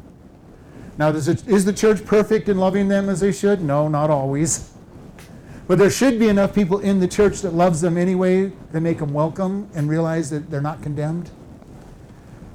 Now, 0.97 1.11
does 1.11 1.27
it, 1.27 1.47
is 1.47 1.65
the 1.65 1.73
church 1.73 2.05
perfect 2.05 2.49
in 2.49 2.57
loving 2.57 2.87
them 2.87 3.09
as 3.09 3.19
they 3.19 3.31
should? 3.31 3.61
No, 3.61 3.87
not 3.87 4.09
always. 4.09 4.71
But 5.67 5.77
there 5.77 5.89
should 5.89 6.19
be 6.19 6.29
enough 6.29 6.53
people 6.53 6.79
in 6.79 6.99
the 6.99 7.07
church 7.07 7.41
that 7.41 7.53
loves 7.53 7.81
them 7.81 7.97
anyway 7.97 8.51
that 8.71 8.81
make 8.81 8.99
them 8.99 9.13
welcome 9.13 9.69
and 9.73 9.89
realize 9.89 10.29
that 10.29 10.49
they're 10.49 10.61
not 10.61 10.81
condemned. 10.81 11.31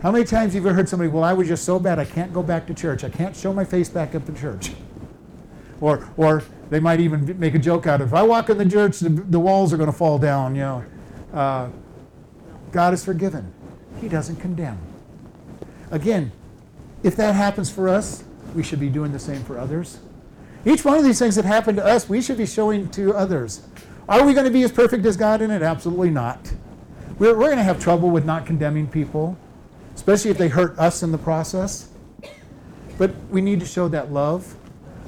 How 0.02 0.11
many 0.11 0.25
times 0.25 0.54
have 0.54 0.62
you 0.62 0.69
ever 0.69 0.75
heard 0.75 0.88
somebody, 0.88 1.11
well, 1.11 1.25
I 1.25 1.35
was 1.35 1.47
just 1.47 1.64
so 1.64 1.78
bad 1.78 1.99
I 1.99 2.07
can't 2.07 2.33
go 2.33 2.42
back 2.42 2.66
to 2.69 2.75
church. 2.75 3.04
I 3.04 3.11
can't 3.11 3.37
show 3.37 3.52
my 3.52 3.64
face 3.64 3.88
back 3.88 4.14
up 4.14 4.28
in 4.28 4.37
church. 4.37 4.73
Or, 5.83 6.07
or 6.19 6.42
they 6.69 6.78
might 6.78 7.00
even 7.00 7.38
make 7.40 7.54
a 7.54 7.59
joke 7.59 7.87
out 7.87 8.02
of, 8.02 8.09
if 8.09 8.14
I 8.14 8.23
walk 8.23 8.50
in 8.50 8.59
the 8.59 8.69
church, 8.69 8.99
the, 8.99 9.09
the 9.09 9.40
walls 9.40 9.73
are 9.73 9.78
going 9.78 9.90
to 9.90 9.97
fall 9.97 10.19
down, 10.19 10.54
you 10.54 10.61
know. 10.61 10.85
Uh, 11.33 11.71
God 12.71 12.92
is 12.92 13.02
forgiven. 13.02 13.50
He 13.99 14.07
doesn't 14.07 14.37
condemn. 14.37 14.78
Again, 15.90 16.33
if 17.02 17.16
that 17.16 17.35
happens 17.35 17.71
for 17.71 17.88
us, 17.88 18.25
we 18.54 18.62
should 18.62 18.78
be 18.78 18.90
doing 18.90 19.11
the 19.11 19.19
same 19.19 19.42
for 19.45 19.59
others. 19.59 20.00
Each 20.66 20.85
one 20.85 20.99
of 20.99 21.04
these 21.04 21.19
things 21.19 21.35
that 21.37 21.47
happen 21.47 21.76
to 21.76 21.85
us, 21.87 22.11
we 22.11 22.21
should 22.21 22.37
be 22.37 22.45
showing 22.45 22.90
to 22.90 23.14
others. 23.14 23.62
Are 24.07 24.23
we 24.26 24.35
going 24.35 24.45
to 24.45 24.52
be 24.52 24.64
as 24.64 24.73
perfect 24.73 25.07
as 25.07 25.16
God 25.16 25.40
in 25.40 25.50
it? 25.50 25.62
Absolutely 25.62 26.11
not. 26.11 26.52
We're, 27.19 27.35
we're 27.38 27.47
going 27.47 27.57
to 27.57 27.62
have 27.62 27.80
trouble 27.80 28.11
with 28.11 28.26
not 28.26 28.45
condemning 28.45 28.87
people, 28.87 29.38
especially 30.00 30.30
if 30.30 30.38
they 30.38 30.49
hurt 30.49 30.78
us 30.78 31.02
in 31.02 31.12
the 31.12 31.19
process. 31.19 31.90
But 32.97 33.11
we 33.28 33.42
need 33.42 33.61
to 33.61 33.66
show 33.66 33.87
that 33.88 34.11
love. 34.11 34.57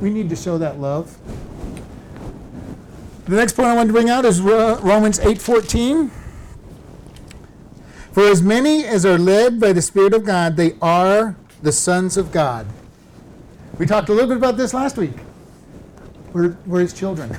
We 0.02 0.11
need 0.11 0.28
to 0.28 0.37
show 0.37 0.58
that 0.58 0.80
love. 0.80 1.16
The 3.25 3.37
next 3.37 3.54
point 3.54 3.68
I 3.68 3.75
want 3.75 3.88
to 3.88 3.92
bring 3.94 4.11
out 4.11 4.26
is 4.26 4.42
Romans 4.42 5.18
8:14. 5.18 6.11
For 8.12 8.25
as 8.25 8.42
many 8.42 8.84
as 8.84 9.06
are 9.06 9.16
led 9.16 9.58
by 9.58 9.72
the 9.72 9.80
Spirit 9.80 10.12
of 10.12 10.25
God, 10.25 10.56
they 10.56 10.75
are 10.82 11.37
the 11.62 11.72
sons 11.72 12.18
of 12.18 12.30
God. 12.30 12.66
We 13.78 13.87
talked 13.87 14.11
a 14.11 14.12
little 14.12 14.28
bit 14.28 14.37
about 14.37 14.58
this 14.58 14.75
last 14.75 14.99
week. 14.99 15.14
We're, 16.34 16.54
we're 16.66 16.80
his 16.80 16.92
children. 16.92 17.34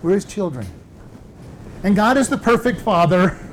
We're 0.00 0.14
his 0.14 0.24
children. 0.24 0.66
And 1.82 1.94
God 1.94 2.16
is 2.16 2.30
the 2.30 2.38
perfect 2.38 2.80
father. 2.80 3.38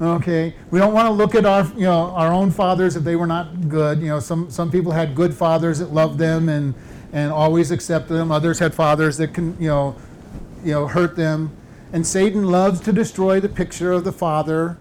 Okay, 0.00 0.54
we 0.70 0.78
don't 0.78 0.94
want 0.94 1.06
to 1.06 1.12
look 1.12 1.34
at 1.34 1.44
our, 1.44 1.64
you 1.74 1.82
know, 1.82 2.10
our 2.10 2.32
own 2.32 2.52
fathers 2.52 2.94
if 2.94 3.02
they 3.02 3.16
were 3.16 3.26
not 3.26 3.68
good. 3.68 4.00
You 4.00 4.08
know, 4.08 4.20
some, 4.20 4.48
some 4.48 4.70
people 4.70 4.92
had 4.92 5.16
good 5.16 5.34
fathers 5.34 5.80
that 5.80 5.92
loved 5.92 6.18
them 6.18 6.48
and, 6.48 6.74
and 7.12 7.32
always 7.32 7.72
accepted 7.72 8.14
them. 8.14 8.30
Others 8.30 8.60
had 8.60 8.74
fathers 8.74 9.16
that 9.16 9.34
can, 9.34 9.60
you 9.60 9.68
know, 9.68 9.96
you 10.64 10.72
know, 10.72 10.86
hurt 10.86 11.16
them. 11.16 11.50
And 11.92 12.06
Satan 12.06 12.44
loves 12.44 12.80
to 12.82 12.92
destroy 12.92 13.40
the 13.40 13.48
picture 13.48 13.90
of 13.90 14.04
the 14.04 14.12
father, 14.12 14.78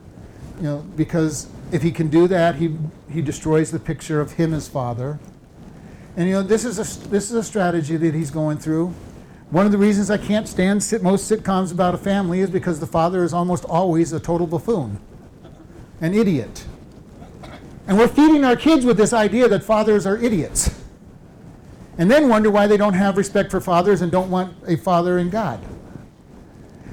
you 0.57 0.63
know, 0.63 0.85
because 0.95 1.47
if 1.71 1.81
he 1.81 1.91
can 1.91 2.09
do 2.09 2.27
that, 2.27 2.55
he, 2.55 2.75
he 3.11 3.21
destroys 3.21 3.71
the 3.71 3.79
picture 3.79 4.21
of 4.21 4.33
him 4.33 4.53
as 4.53 4.67
father. 4.67 5.19
And 6.15 6.27
you 6.27 6.33
know, 6.33 6.41
this 6.41 6.65
is 6.65 6.79
a 6.79 7.09
this 7.09 7.29
is 7.29 7.33
a 7.33 7.43
strategy 7.43 7.95
that 7.95 8.15
he's 8.15 8.31
going 8.31 8.57
through. 8.57 8.91
One 9.49 9.65
of 9.65 9.71
the 9.71 9.77
reasons 9.77 10.11
I 10.11 10.17
can't 10.17 10.47
stand 10.47 10.83
sit, 10.83 11.01
most 11.01 11.31
sitcoms 11.31 11.71
about 11.71 11.93
a 11.93 11.97
family 11.97 12.41
is 12.41 12.49
because 12.49 12.79
the 12.79 12.87
father 12.87 13.23
is 13.23 13.33
almost 13.33 13.63
always 13.65 14.11
a 14.11 14.19
total 14.19 14.45
buffoon, 14.45 14.99
an 16.01 16.13
idiot. 16.13 16.65
And 17.87 17.97
we're 17.97 18.09
feeding 18.09 18.43
our 18.43 18.57
kids 18.57 18.85
with 18.85 18.97
this 18.97 19.13
idea 19.13 19.47
that 19.47 19.63
fathers 19.63 20.05
are 20.05 20.17
idiots. 20.17 20.83
And 21.97 22.11
then 22.11 22.27
wonder 22.27 22.51
why 22.51 22.67
they 22.67 22.75
don't 22.75 22.93
have 22.93 23.17
respect 23.17 23.49
for 23.49 23.61
fathers 23.61 24.01
and 24.01 24.11
don't 24.11 24.29
want 24.29 24.53
a 24.67 24.75
father 24.75 25.17
in 25.17 25.29
God. 25.29 25.61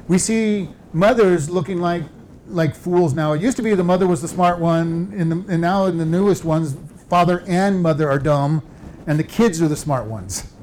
We 0.06 0.18
see 0.18 0.68
mothers 0.92 1.50
looking 1.50 1.80
like 1.80 2.04
like 2.46 2.76
fools 2.76 3.14
now. 3.14 3.32
It 3.32 3.40
used 3.40 3.56
to 3.56 3.62
be 3.62 3.75
the 3.75 3.82
mother 3.82 4.06
was 4.06 4.20
the 4.20 4.28
smart 4.28 4.58
one, 4.58 5.11
the, 5.11 5.52
and 5.52 5.62
now 5.62 5.87
in 5.87 5.96
the 5.96 6.04
newest 6.04 6.44
ones, 6.44 6.76
father 7.08 7.42
and 7.46 7.82
mother 7.82 8.08
are 8.08 8.18
dumb, 8.18 8.62
and 9.06 9.18
the 9.18 9.25
kids 9.25 9.62
are 9.62 9.68
the 9.68 9.76
smart 9.76 10.04
ones. 10.04 10.53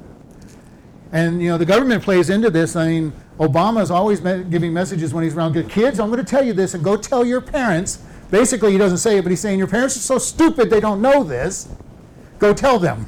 And 1.12 1.41
you 1.41 1.50
know 1.50 1.58
the 1.58 1.65
government 1.65 2.03
plays 2.03 2.30
into 2.30 2.50
this. 2.50 2.75
I 2.75 2.88
mean, 2.88 3.13
Obama 3.38 3.82
is 3.82 3.91
always 3.91 4.22
me- 4.22 4.44
giving 4.50 4.72
messages 4.72 5.13
when 5.13 5.24
he's 5.24 5.36
around 5.36 5.53
kids. 5.70 6.00
I'm 6.00 6.10
going 6.10 6.24
to 6.24 6.30
tell 6.30 6.46
you 6.46 6.53
this, 6.53 6.74
and 6.74 6.84
go 6.84 6.96
tell 6.96 7.25
your 7.25 7.41
parents. 7.41 8.00
Basically, 8.30 8.72
he 8.72 8.77
doesn't 8.77 9.00
say 9.00 9.18
it, 9.18 9.24
but 9.24 9.30
he's 9.30 9.41
saying 9.41 9.60
your 9.60 9.68
parents 9.68 9.98
are 9.98 10.00
so 10.00 10.18
stupid 10.18 10.70
they 10.70 10.80
don't 10.80 11.01
know 11.01 11.24
this. 11.24 11.68
Go 12.39 12.53
tell 12.53 12.80
them. 12.80 13.06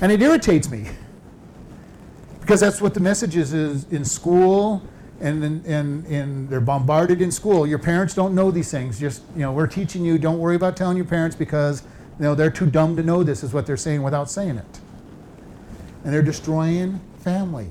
And 0.00 0.10
it 0.10 0.20
irritates 0.20 0.68
me 0.68 0.88
because 2.40 2.58
that's 2.58 2.80
what 2.80 2.92
the 2.92 3.00
message 3.00 3.36
is, 3.36 3.52
is 3.52 3.84
in 3.92 4.04
school 4.04 4.82
and, 5.20 5.64
and, 5.64 6.04
and 6.06 6.48
they're 6.48 6.60
bombarded 6.60 7.22
in 7.22 7.30
school. 7.30 7.64
Your 7.64 7.78
parents 7.78 8.12
don't 8.12 8.34
know 8.34 8.50
these 8.50 8.70
things. 8.70 8.98
Just, 8.98 9.22
you 9.34 9.42
know, 9.42 9.52
we're 9.52 9.68
teaching 9.68 10.04
you, 10.04 10.18
don't 10.18 10.40
worry 10.40 10.56
about 10.56 10.76
telling 10.76 10.96
your 10.96 11.06
parents 11.06 11.36
because, 11.36 11.84
you 12.18 12.24
know, 12.24 12.34
they're 12.34 12.50
too 12.50 12.66
dumb 12.66 12.96
to 12.96 13.02
know 13.04 13.22
this, 13.22 13.44
is 13.44 13.54
what 13.54 13.64
they're 13.64 13.76
saying 13.76 14.02
without 14.02 14.28
saying 14.28 14.58
it. 14.58 14.80
And 16.04 16.12
they're 16.12 16.22
destroying 16.22 17.00
family. 17.18 17.70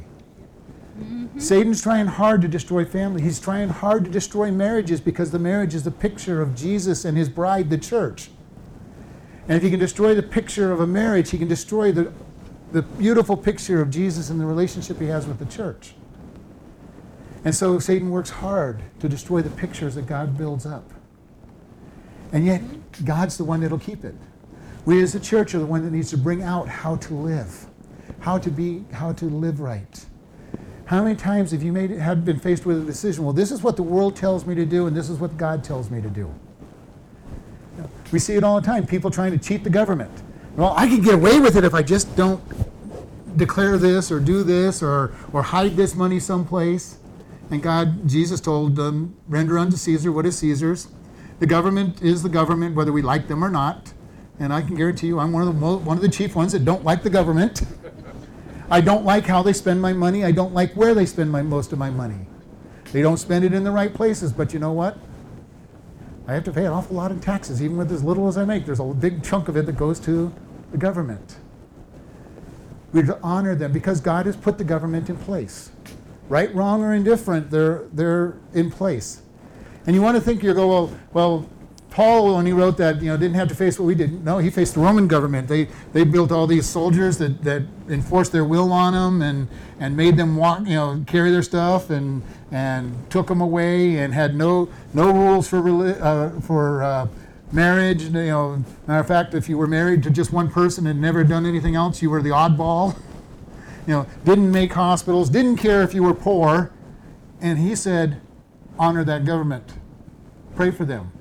Mm-hmm. 0.97 1.39
Satan's 1.39 1.81
trying 1.81 2.07
hard 2.07 2.41
to 2.41 2.47
destroy 2.47 2.85
family. 2.85 3.21
He's 3.21 3.39
trying 3.39 3.69
hard 3.69 4.05
to 4.05 4.11
destroy 4.11 4.51
marriages 4.51 5.01
because 5.01 5.31
the 5.31 5.39
marriage 5.39 5.73
is 5.73 5.83
the 5.83 5.91
picture 5.91 6.41
of 6.41 6.55
Jesus 6.55 7.05
and 7.05 7.17
his 7.17 7.29
bride, 7.29 7.69
the 7.69 7.77
church. 7.77 8.29
And 9.47 9.57
if 9.57 9.63
he 9.63 9.69
can 9.69 9.79
destroy 9.79 10.13
the 10.13 10.23
picture 10.23 10.71
of 10.71 10.79
a 10.79 10.87
marriage, 10.87 11.31
he 11.31 11.37
can 11.37 11.47
destroy 11.47 11.91
the, 11.91 12.11
the 12.71 12.83
beautiful 12.83 13.35
picture 13.35 13.81
of 13.81 13.89
Jesus 13.89 14.29
and 14.29 14.39
the 14.39 14.45
relationship 14.45 14.99
he 14.99 15.07
has 15.07 15.27
with 15.27 15.39
the 15.39 15.45
church. 15.45 15.93
And 17.43 17.55
so 17.55 17.79
Satan 17.79 18.11
works 18.11 18.29
hard 18.29 18.83
to 18.99 19.09
destroy 19.09 19.41
the 19.41 19.49
pictures 19.49 19.95
that 19.95 20.05
God 20.05 20.37
builds 20.37 20.65
up. 20.65 20.91
And 22.31 22.45
yet, 22.45 22.61
God's 23.03 23.37
the 23.37 23.43
one 23.43 23.61
that'll 23.61 23.79
keep 23.79 24.05
it. 24.05 24.15
We 24.85 25.01
as 25.01 25.13
the 25.13 25.19
church 25.19 25.53
are 25.53 25.59
the 25.59 25.65
one 25.65 25.83
that 25.83 25.91
needs 25.91 26.11
to 26.11 26.17
bring 26.17 26.43
out 26.43 26.67
how 26.67 26.95
to 26.97 27.13
live, 27.13 27.65
how 28.21 28.37
to 28.37 28.49
be, 28.49 28.83
how 28.93 29.11
to 29.13 29.25
live 29.25 29.59
right. 29.59 30.05
How 30.85 31.03
many 31.03 31.15
times 31.15 31.51
have 31.51 31.63
you 31.63 31.71
made 31.71 31.91
have 31.91 32.25
been 32.25 32.39
faced 32.39 32.65
with 32.65 32.81
a 32.81 32.85
decision? 32.85 33.23
Well, 33.23 33.33
this 33.33 33.51
is 33.51 33.63
what 33.63 33.75
the 33.75 33.83
world 33.83 34.15
tells 34.15 34.45
me 34.45 34.55
to 34.55 34.65
do, 34.65 34.87
and 34.87 34.95
this 34.95 35.09
is 35.09 35.19
what 35.19 35.37
God 35.37 35.63
tells 35.63 35.89
me 35.89 36.01
to 36.01 36.09
do. 36.09 36.33
We 38.11 38.19
see 38.19 38.35
it 38.35 38.43
all 38.43 38.59
the 38.59 38.65
time. 38.65 38.85
People 38.85 39.09
trying 39.09 39.31
to 39.31 39.37
cheat 39.37 39.63
the 39.63 39.69
government. 39.69 40.11
Well, 40.55 40.73
I 40.75 40.87
can 40.87 41.01
get 41.01 41.13
away 41.13 41.39
with 41.39 41.55
it 41.55 41.63
if 41.63 41.73
I 41.73 41.81
just 41.81 42.13
don't 42.15 42.43
declare 43.37 43.77
this 43.77 44.11
or 44.11 44.19
do 44.19 44.43
this 44.43 44.83
or 44.83 45.15
or 45.31 45.41
hide 45.41 45.75
this 45.75 45.95
money 45.95 46.19
someplace. 46.19 46.97
And 47.49 47.61
God, 47.63 48.07
Jesus 48.07 48.39
told 48.39 48.75
them, 48.75 49.15
render 49.27 49.57
unto 49.57 49.77
Caesar 49.77 50.11
what 50.11 50.25
is 50.25 50.37
Caesar's. 50.37 50.87
The 51.39 51.47
government 51.47 52.01
is 52.01 52.21
the 52.23 52.29
government, 52.29 52.75
whether 52.75 52.93
we 52.93 53.01
like 53.01 53.27
them 53.27 53.43
or 53.43 53.49
not. 53.49 53.93
And 54.39 54.53
I 54.53 54.61
can 54.61 54.75
guarantee 54.75 55.07
you, 55.07 55.19
I'm 55.19 55.31
one 55.33 55.47
of 55.47 55.59
the, 55.59 55.77
one 55.77 55.97
of 55.97 56.03
the 56.03 56.09
chief 56.09 56.35
ones 56.35 56.51
that 56.53 56.65
don't 56.65 56.83
like 56.83 57.03
the 57.03 57.09
government. 57.09 57.63
I 58.71 58.81
don't 58.81 59.05
like 59.05 59.25
how 59.25 59.43
they 59.43 59.53
spend 59.53 59.81
my 59.81 59.93
money. 59.93 60.23
I 60.23 60.31
don't 60.31 60.53
like 60.53 60.73
where 60.73 60.95
they 60.95 61.05
spend 61.05 61.31
my, 61.31 61.41
most 61.41 61.73
of 61.73 61.77
my 61.77 61.89
money. 61.89 62.25
They 62.91 63.01
don't 63.01 63.17
spend 63.17 63.45
it 63.45 63.53
in 63.53 63.63
the 63.63 63.71
right 63.71 63.93
places. 63.93 64.31
But 64.31 64.53
you 64.53 64.59
know 64.59 64.71
what? 64.71 64.97
I 66.27 66.33
have 66.33 66.43
to 66.45 66.51
pay 66.51 66.65
an 66.65 66.71
awful 66.71 66.95
lot 66.95 67.11
in 67.11 67.19
taxes, 67.19 67.61
even 67.61 67.77
with 67.77 67.91
as 67.91 68.03
little 68.03 68.27
as 68.27 68.37
I 68.37 68.45
make. 68.45 68.65
There's 68.65 68.79
a 68.79 68.85
big 68.85 69.23
chunk 69.23 69.47
of 69.49 69.57
it 69.57 69.65
that 69.65 69.77
goes 69.77 69.99
to 70.01 70.33
the 70.71 70.77
government. 70.77 71.35
We're 72.93 73.05
to 73.05 73.19
honor 73.21 73.55
them 73.55 73.71
because 73.71 74.01
God 74.01 74.25
has 74.25 74.35
put 74.35 74.57
the 74.57 74.63
government 74.63 75.09
in 75.09 75.17
place 75.17 75.71
right, 76.31 76.55
wrong, 76.55 76.81
or 76.81 76.93
indifferent, 76.93 77.51
they're, 77.51 77.83
they're 77.91 78.37
in 78.53 78.71
place. 78.71 79.21
And 79.85 79.93
you 79.93 80.01
want 80.01 80.15
to 80.15 80.21
think, 80.21 80.41
you 80.41 80.53
go, 80.53 80.65
well, 80.65 80.97
well, 81.11 81.49
Paul, 81.91 82.37
when 82.37 82.45
he 82.45 82.53
wrote 82.53 82.77
that, 82.77 83.01
you 83.01 83.09
know, 83.09 83.17
didn't 83.17 83.35
have 83.35 83.49
to 83.49 83.55
face 83.55 83.77
what 83.77 83.85
we 83.85 83.95
did. 83.95 84.23
No, 84.23 84.37
he 84.37 84.49
faced 84.49 84.75
the 84.75 84.79
Roman 84.79 85.09
government. 85.09 85.49
They, 85.49 85.67
they 85.91 86.05
built 86.05 86.31
all 86.31 86.47
these 86.47 86.65
soldiers 86.65 87.17
that, 87.17 87.43
that 87.43 87.63
enforced 87.89 88.31
their 88.31 88.45
will 88.45 88.71
on 88.71 88.93
them 88.93 89.21
and, 89.21 89.49
and 89.77 89.97
made 89.97 90.15
them 90.15 90.37
walk, 90.37 90.61
you 90.61 90.75
know, 90.75 91.03
carry 91.05 91.31
their 91.31 91.43
stuff 91.43 91.89
and, 91.89 92.23
and 92.49 92.95
took 93.11 93.27
them 93.27 93.41
away 93.41 93.97
and 93.97 94.13
had 94.13 94.35
no, 94.35 94.69
no 94.93 95.11
rules 95.11 95.49
for, 95.49 95.59
uh, 96.01 96.39
for 96.39 96.81
uh, 96.81 97.07
marriage. 97.51 98.03
You 98.03 98.11
know, 98.11 98.63
matter 98.87 99.01
of 99.01 99.07
fact, 99.07 99.33
if 99.33 99.49
you 99.49 99.57
were 99.57 99.67
married 99.67 100.01
to 100.03 100.09
just 100.09 100.31
one 100.31 100.49
person 100.49 100.87
and 100.87 101.01
never 101.01 101.25
done 101.25 101.45
anything 101.45 101.75
else, 101.75 102.01
you 102.01 102.09
were 102.09 102.21
the 102.21 102.29
oddball. 102.29 102.97
you 103.85 103.93
know, 103.93 104.07
didn't 104.23 104.49
make 104.49 104.71
hospitals, 104.71 105.29
didn't 105.29 105.57
care 105.57 105.83
if 105.83 105.93
you 105.93 106.03
were 106.03 106.13
poor. 106.13 106.71
And 107.41 107.59
he 107.59 107.75
said, 107.75 108.21
honor 108.79 109.03
that 109.03 109.25
government. 109.25 109.73
Pray 110.55 110.71
for 110.71 110.85
them. 110.85 111.11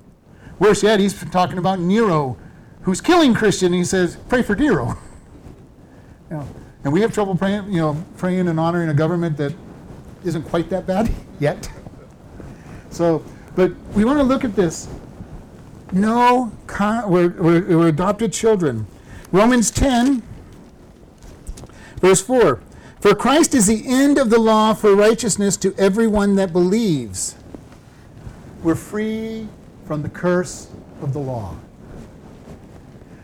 Worse 0.61 0.83
yet, 0.83 1.01
he's 1.01 1.19
talking 1.31 1.57
about 1.57 1.81
Nero, 1.81 2.37
who's 2.83 3.01
killing 3.01 3.33
Christian. 3.35 3.73
he 3.73 3.83
says, 3.83 4.19
pray 4.29 4.43
for 4.43 4.55
Nero. 4.55 4.89
you 6.31 6.37
know, 6.37 6.47
and 6.85 6.93
we 6.93 7.01
have 7.01 7.13
trouble 7.13 7.35
praying, 7.35 7.73
you 7.73 7.81
know, 7.81 8.05
praying 8.19 8.47
and 8.47 8.61
honoring 8.61 8.91
a 8.91 8.95
government 8.95 9.39
that 9.39 9.55
isn't 10.23 10.43
quite 10.43 10.69
that 10.69 10.87
bad 10.87 11.11
yet. 11.41 11.69
So, 12.91 13.25
but 13.57 13.73
we 13.95 14.05
want 14.05 14.19
to 14.19 14.23
look 14.23 14.45
at 14.45 14.55
this. 14.55 14.87
no, 15.93 16.53
con- 16.67 17.11
we're, 17.11 17.31
we're, 17.31 17.79
we're 17.79 17.89
adopted 17.89 18.33
children. 18.33 18.87
Romans 19.33 19.71
10, 19.71 20.23
verse 21.97 22.21
4. 22.21 22.61
For 23.01 23.15
Christ 23.15 23.55
is 23.55 23.67
the 23.67 23.83
end 23.87 24.19
of 24.19 24.29
the 24.29 24.39
law 24.39 24.75
for 24.75 24.95
righteousness 24.95 25.57
to 25.59 25.75
everyone 25.79 26.37
that 26.37 26.53
believes. 26.53 27.35
We're 28.63 28.75
free 28.75 29.49
from 29.91 30.03
the 30.03 30.09
curse 30.09 30.69
of 31.03 31.13
the 31.13 31.19
law. 31.19 31.53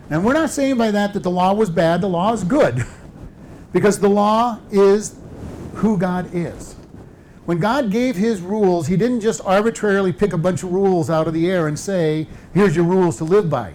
And 0.09 0.25
we're 0.25 0.33
not 0.33 0.49
saying 0.49 0.77
by 0.77 0.91
that 0.91 1.13
that 1.13 1.23
the 1.23 1.31
law 1.31 1.53
was 1.53 1.69
bad, 1.69 2.01
the 2.01 2.09
law 2.09 2.33
is 2.33 2.43
good. 2.43 2.85
Because 3.71 4.01
the 4.01 4.09
law 4.09 4.59
is 4.69 5.15
who 5.75 5.97
God 5.97 6.29
is. 6.33 6.75
When 7.45 7.59
God 7.59 7.89
gave 7.89 8.17
his 8.17 8.41
rules, 8.41 8.87
he 8.87 8.97
didn't 8.97 9.21
just 9.21 9.39
arbitrarily 9.45 10.11
pick 10.11 10.33
a 10.33 10.37
bunch 10.37 10.61
of 10.61 10.73
rules 10.73 11.09
out 11.09 11.25
of 11.25 11.33
the 11.33 11.49
air 11.49 11.67
and 11.67 11.79
say, 11.79 12.27
here's 12.53 12.75
your 12.75 12.83
rules 12.83 13.15
to 13.19 13.23
live 13.23 13.49
by. 13.49 13.73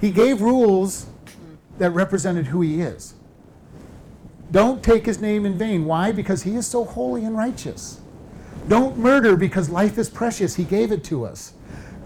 He 0.00 0.12
gave 0.12 0.40
rules 0.40 1.06
that 1.78 1.90
represented 1.90 2.46
who 2.46 2.60
he 2.60 2.80
is. 2.80 3.14
Don't 4.52 4.84
take 4.84 5.04
his 5.04 5.20
name 5.20 5.44
in 5.44 5.58
vain. 5.58 5.84
Why? 5.84 6.12
Because 6.12 6.44
he 6.44 6.54
is 6.54 6.64
so 6.64 6.84
holy 6.84 7.24
and 7.24 7.36
righteous. 7.36 8.00
Don't 8.68 8.96
murder 8.96 9.36
because 9.36 9.68
life 9.68 9.98
is 9.98 10.08
precious. 10.08 10.54
He 10.54 10.62
gave 10.62 10.92
it 10.92 11.02
to 11.04 11.24
us. 11.24 11.54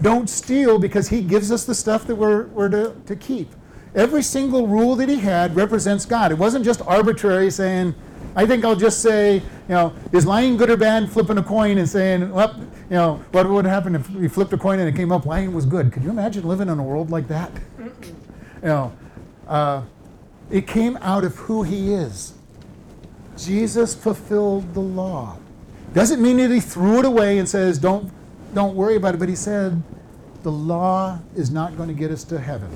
Don't 0.02 0.28
steal 0.28 0.78
because 0.78 1.08
he 1.08 1.22
gives 1.22 1.50
us 1.50 1.64
the 1.64 1.74
stuff 1.74 2.06
that 2.06 2.14
we're, 2.14 2.46
we're 2.46 2.68
to, 2.68 2.94
to 3.06 3.16
keep. 3.16 3.48
Every 3.94 4.22
single 4.22 4.66
rule 4.66 4.94
that 4.96 5.08
he 5.08 5.16
had 5.16 5.56
represents 5.56 6.04
God. 6.04 6.30
It 6.30 6.38
wasn't 6.38 6.64
just 6.64 6.82
arbitrary 6.82 7.50
saying, 7.50 7.94
I 8.34 8.44
think 8.44 8.64
I'll 8.64 8.76
just 8.76 9.00
say, 9.00 9.36
you 9.36 9.42
know, 9.68 9.94
is 10.12 10.26
lying 10.26 10.58
good 10.58 10.68
or 10.68 10.76
bad? 10.76 11.10
Flipping 11.10 11.38
a 11.38 11.42
coin 11.42 11.78
and 11.78 11.88
saying, 11.88 12.30
well, 12.30 12.54
you 12.90 12.96
know, 12.96 13.24
what 13.32 13.48
would 13.48 13.64
happen 13.64 13.94
if 13.94 14.10
we 14.10 14.28
flipped 14.28 14.52
a 14.52 14.58
coin 14.58 14.78
and 14.78 14.88
it 14.88 14.94
came 14.94 15.10
up 15.10 15.24
lying 15.24 15.54
was 15.54 15.64
good? 15.64 15.90
Could 15.90 16.04
you 16.04 16.10
imagine 16.10 16.46
living 16.46 16.68
in 16.68 16.78
a 16.78 16.82
world 16.82 17.10
like 17.10 17.28
that? 17.28 17.50
you 17.78 18.14
know, 18.62 18.92
uh, 19.48 19.82
it 20.50 20.66
came 20.66 20.98
out 20.98 21.24
of 21.24 21.34
who 21.36 21.62
he 21.62 21.94
is. 21.94 22.34
Jesus 23.38 23.94
fulfilled 23.94 24.74
the 24.74 24.80
law. 24.80 25.38
Doesn't 25.94 26.20
mean 26.20 26.36
that 26.36 26.50
he 26.50 26.60
threw 26.60 26.98
it 26.98 27.04
away 27.04 27.38
and 27.38 27.48
says, 27.48 27.78
don't, 27.78 28.12
don't 28.56 28.74
worry 28.74 28.96
about 28.96 29.14
it, 29.14 29.18
but 29.18 29.28
he 29.28 29.34
said, 29.34 29.82
the 30.42 30.50
law 30.50 31.18
is 31.34 31.50
not 31.50 31.76
going 31.76 31.90
to 31.90 31.94
get 31.94 32.10
us 32.10 32.24
to 32.24 32.40
heaven. 32.40 32.70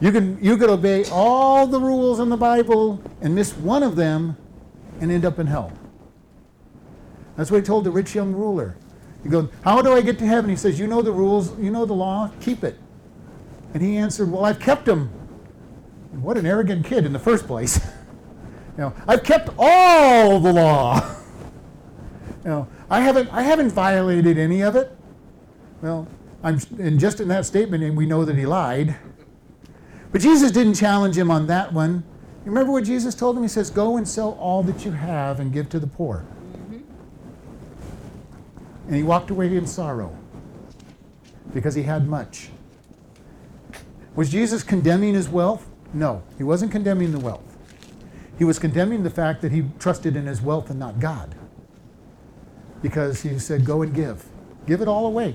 You 0.00 0.10
can, 0.10 0.42
you 0.42 0.56
could 0.56 0.70
obey 0.70 1.04
all 1.10 1.66
the 1.66 1.78
rules 1.78 2.18
in 2.18 2.30
the 2.30 2.36
Bible 2.36 2.98
and 3.20 3.34
miss 3.34 3.52
one 3.58 3.82
of 3.82 3.94
them 3.94 4.38
and 5.02 5.12
end 5.12 5.26
up 5.26 5.38
in 5.38 5.46
hell. 5.46 5.70
That's 7.36 7.50
what 7.50 7.58
he 7.58 7.62
told 7.62 7.84
the 7.84 7.90
rich 7.90 8.14
young 8.14 8.32
ruler. 8.32 8.74
He 9.22 9.28
goes, 9.28 9.50
How 9.64 9.82
do 9.82 9.92
I 9.92 10.00
get 10.00 10.18
to 10.20 10.26
heaven? 10.26 10.48
He 10.48 10.56
says, 10.56 10.80
You 10.80 10.86
know 10.86 11.02
the 11.02 11.12
rules, 11.12 11.56
you 11.58 11.70
know 11.70 11.84
the 11.84 11.92
law, 11.92 12.30
keep 12.40 12.64
it. 12.64 12.78
And 13.74 13.82
he 13.82 13.98
answered, 13.98 14.32
Well, 14.32 14.46
I've 14.46 14.60
kept 14.60 14.86
them. 14.86 15.10
And 16.14 16.22
what 16.22 16.38
an 16.38 16.46
arrogant 16.46 16.86
kid 16.86 17.04
in 17.04 17.12
the 17.12 17.18
first 17.18 17.46
place. 17.46 17.76
you 18.76 18.84
know, 18.84 18.94
I've 19.06 19.22
kept 19.22 19.50
all 19.58 20.40
the 20.40 20.52
law. 20.54 21.00
you 22.44 22.50
know, 22.50 22.68
I 22.90 23.00
haven't, 23.00 23.32
I 23.32 23.42
haven't 23.42 23.70
violated 23.70 24.38
any 24.38 24.62
of 24.62 24.76
it. 24.76 24.96
Well, 25.82 26.08
I'm, 26.42 26.58
and 26.78 26.98
just 26.98 27.20
in 27.20 27.28
that 27.28 27.46
statement, 27.46 27.84
and 27.84 27.96
we 27.96 28.06
know 28.06 28.24
that 28.24 28.36
he 28.36 28.46
lied. 28.46 28.96
But 30.10 30.22
Jesus 30.22 30.50
didn't 30.50 30.74
challenge 30.74 31.16
him 31.18 31.30
on 31.30 31.46
that 31.48 31.72
one. 31.72 32.04
Remember 32.44 32.72
what 32.72 32.84
Jesus 32.84 33.14
told 33.14 33.36
him? 33.36 33.42
He 33.42 33.48
says, 33.48 33.68
Go 33.70 33.96
and 33.96 34.08
sell 34.08 34.32
all 34.40 34.62
that 34.62 34.84
you 34.84 34.92
have 34.92 35.38
and 35.40 35.52
give 35.52 35.68
to 35.70 35.78
the 35.78 35.86
poor. 35.86 36.24
Mm-hmm. 36.52 36.78
And 38.86 38.96
he 38.96 39.02
walked 39.02 39.30
away 39.30 39.54
in 39.54 39.66
sorrow 39.66 40.16
because 41.52 41.74
he 41.74 41.82
had 41.82 42.08
much. 42.08 42.48
Was 44.14 44.30
Jesus 44.30 44.62
condemning 44.62 45.14
his 45.14 45.28
wealth? 45.28 45.68
No, 45.92 46.22
he 46.38 46.44
wasn't 46.44 46.72
condemning 46.72 47.12
the 47.12 47.20
wealth. 47.20 47.56
He 48.38 48.44
was 48.44 48.58
condemning 48.58 49.02
the 49.02 49.10
fact 49.10 49.42
that 49.42 49.52
he 49.52 49.64
trusted 49.78 50.16
in 50.16 50.26
his 50.26 50.40
wealth 50.40 50.70
and 50.70 50.78
not 50.78 51.00
God. 51.00 51.34
Because 52.82 53.22
he 53.22 53.38
said, 53.38 53.64
Go 53.64 53.82
and 53.82 53.94
give. 53.94 54.24
Give 54.66 54.80
it 54.80 54.88
all 54.88 55.06
away. 55.06 55.34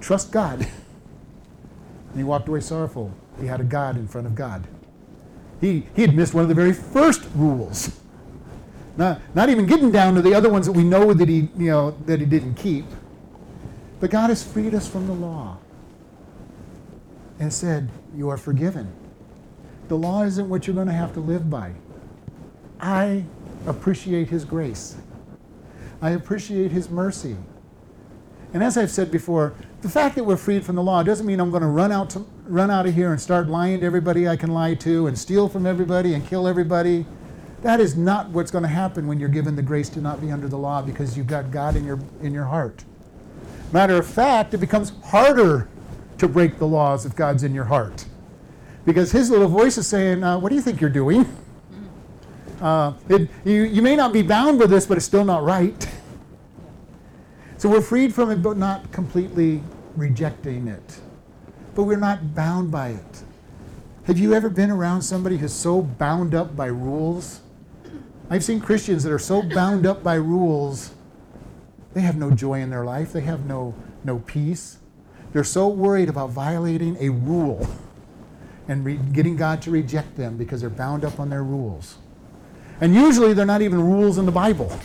Trust 0.00 0.32
God. 0.32 0.60
And 0.60 2.16
he 2.16 2.24
walked 2.24 2.48
away 2.48 2.60
sorrowful. 2.60 3.12
He 3.40 3.46
had 3.46 3.60
a 3.60 3.64
God 3.64 3.96
in 3.96 4.06
front 4.06 4.26
of 4.26 4.34
God. 4.34 4.66
He, 5.60 5.86
he 5.94 6.02
had 6.02 6.14
missed 6.14 6.34
one 6.34 6.42
of 6.42 6.48
the 6.48 6.54
very 6.54 6.72
first 6.72 7.24
rules. 7.34 7.98
Not, 8.96 9.20
not 9.34 9.48
even 9.48 9.66
getting 9.66 9.90
down 9.90 10.14
to 10.16 10.22
the 10.22 10.34
other 10.34 10.50
ones 10.50 10.66
that 10.66 10.72
we 10.72 10.84
know 10.84 11.14
that 11.14 11.28
he, 11.28 11.48
you 11.56 11.70
know, 11.70 11.92
that 12.06 12.20
he 12.20 12.26
didn't 12.26 12.56
keep. 12.56 12.84
But 14.00 14.10
God 14.10 14.28
has 14.28 14.42
freed 14.42 14.74
us 14.74 14.86
from 14.86 15.06
the 15.06 15.14
law 15.14 15.58
and 17.38 17.52
said, 17.52 17.88
You 18.14 18.28
are 18.28 18.36
forgiven. 18.36 18.92
The 19.88 19.96
law 19.96 20.24
isn't 20.24 20.48
what 20.48 20.66
you're 20.66 20.74
going 20.74 20.88
to 20.88 20.92
have 20.92 21.14
to 21.14 21.20
live 21.20 21.48
by. 21.48 21.72
I 22.80 23.24
appreciate 23.66 24.28
his 24.28 24.44
grace. 24.44 24.96
I 26.02 26.10
appreciate 26.10 26.72
his 26.72 26.90
mercy. 26.90 27.36
And 28.52 28.62
as 28.62 28.76
I've 28.76 28.90
said 28.90 29.10
before, 29.10 29.54
the 29.80 29.88
fact 29.88 30.16
that 30.16 30.24
we're 30.24 30.36
freed 30.36 30.64
from 30.64 30.74
the 30.74 30.82
law 30.82 31.02
doesn't 31.02 31.24
mean 31.24 31.40
I'm 31.40 31.50
going 31.50 31.62
to 31.62 31.68
run 31.68 31.92
out 31.92 32.10
to, 32.10 32.26
run 32.44 32.70
out 32.70 32.86
of 32.86 32.94
here 32.94 33.12
and 33.12 33.20
start 33.20 33.48
lying 33.48 33.80
to 33.80 33.86
everybody 33.86 34.28
I 34.28 34.36
can 34.36 34.52
lie 34.52 34.74
to 34.74 35.06
and 35.06 35.16
steal 35.16 35.48
from 35.48 35.64
everybody 35.64 36.14
and 36.14 36.26
kill 36.26 36.48
everybody. 36.48 37.06
That 37.62 37.78
is 37.78 37.96
not 37.96 38.28
what's 38.30 38.50
going 38.50 38.62
to 38.62 38.68
happen 38.68 39.06
when 39.06 39.20
you're 39.20 39.28
given 39.28 39.54
the 39.54 39.62
grace 39.62 39.88
to 39.90 40.00
not 40.00 40.20
be 40.20 40.32
under 40.32 40.48
the 40.48 40.58
law 40.58 40.82
because 40.82 41.16
you've 41.16 41.28
got 41.28 41.52
God 41.52 41.76
in 41.76 41.84
your 41.84 42.00
in 42.20 42.34
your 42.34 42.44
heart. 42.44 42.84
Matter 43.72 43.96
of 43.96 44.06
fact, 44.06 44.52
it 44.52 44.58
becomes 44.58 44.92
harder 45.04 45.68
to 46.18 46.26
break 46.26 46.58
the 46.58 46.66
laws 46.66 47.06
if 47.06 47.14
God's 47.14 47.44
in 47.44 47.54
your 47.54 47.64
heart. 47.64 48.04
Because 48.84 49.12
his 49.12 49.30
little 49.30 49.48
voice 49.48 49.78
is 49.78 49.86
saying, 49.86 50.24
uh, 50.24 50.38
What 50.40 50.48
do 50.48 50.56
you 50.56 50.62
think 50.62 50.80
you're 50.80 50.90
doing? 50.90 51.36
Uh, 52.62 52.94
it, 53.08 53.28
you, 53.44 53.64
you 53.64 53.82
may 53.82 53.96
not 53.96 54.12
be 54.12 54.22
bound 54.22 54.60
with 54.60 54.70
this, 54.70 54.86
but 54.86 54.96
it's 54.96 55.06
still 55.06 55.24
not 55.24 55.42
right. 55.42 55.88
So 57.58 57.68
we're 57.68 57.80
freed 57.80 58.12
from 58.12 58.32
it, 58.32 58.42
but 58.42 58.56
not 58.56 58.90
completely 58.90 59.62
rejecting 59.94 60.66
it. 60.66 60.98
But 61.76 61.84
we're 61.84 61.96
not 61.96 62.34
bound 62.34 62.72
by 62.72 62.88
it. 62.88 63.22
Have 64.08 64.18
you 64.18 64.34
ever 64.34 64.50
been 64.50 64.68
around 64.68 65.02
somebody 65.02 65.36
who's 65.36 65.52
so 65.52 65.80
bound 65.80 66.34
up 66.34 66.56
by 66.56 66.66
rules? 66.66 67.40
I've 68.28 68.42
seen 68.42 68.60
Christians 68.60 69.04
that 69.04 69.12
are 69.12 69.18
so 69.20 69.42
bound 69.42 69.86
up 69.86 70.02
by 70.02 70.14
rules, 70.14 70.90
they 71.94 72.00
have 72.00 72.16
no 72.16 72.32
joy 72.32 72.60
in 72.60 72.70
their 72.70 72.84
life, 72.84 73.12
they 73.12 73.20
have 73.20 73.46
no, 73.46 73.76
no 74.02 74.18
peace. 74.18 74.78
They're 75.32 75.44
so 75.44 75.68
worried 75.68 76.08
about 76.08 76.30
violating 76.30 76.96
a 76.98 77.10
rule 77.10 77.64
and 78.66 78.84
re- 78.84 78.98
getting 79.12 79.36
God 79.36 79.62
to 79.62 79.70
reject 79.70 80.16
them 80.16 80.36
because 80.36 80.62
they're 80.62 80.68
bound 80.68 81.04
up 81.04 81.20
on 81.20 81.30
their 81.30 81.44
rules. 81.44 81.98
And 82.80 82.94
usually 82.94 83.32
they're 83.32 83.46
not 83.46 83.62
even 83.62 83.80
rules 83.80 84.18
in 84.18 84.26
the 84.26 84.32
Bible. 84.32 84.76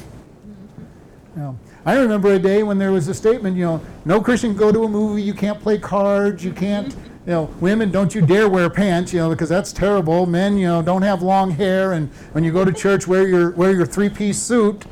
You 1.36 1.42
know, 1.42 1.60
I 1.86 1.98
remember 1.98 2.34
a 2.34 2.40
day 2.40 2.64
when 2.64 2.78
there 2.78 2.92
was 2.92 3.08
a 3.08 3.14
statement, 3.14 3.56
you 3.56 3.64
know, 3.64 3.82
no 4.06 4.20
Christian 4.22 4.56
go 4.56 4.72
to 4.72 4.84
a 4.84 4.90
movie, 4.90 5.22
you 5.22 5.34
can't 5.34 5.60
play 5.60 5.78
cards, 5.78 6.44
you 6.44 6.52
can't, 6.52 6.94
you 7.26 7.34
know, 7.34 7.44
women, 7.60 7.92
don't 7.92 8.14
you 8.14 8.22
dare 8.22 8.50
wear 8.50 8.70
pants, 8.70 9.14
you 9.14 9.20
know, 9.20 9.30
because 9.30 9.50
that's 9.50 9.72
terrible. 9.72 10.26
Men, 10.26 10.58
you 10.58 10.68
know, 10.68 10.82
don't 10.82 11.02
have 11.02 11.22
long 11.22 11.52
hair, 11.52 11.94
and 11.94 12.10
when 12.34 12.44
you 12.44 12.52
go 12.52 12.66
to 12.66 12.74
church, 12.74 13.08
wear 13.08 13.28
your 13.28 13.52
wear 13.52 13.72
your 13.72 13.86
three-piece 13.86 14.42
suit, 14.42 14.86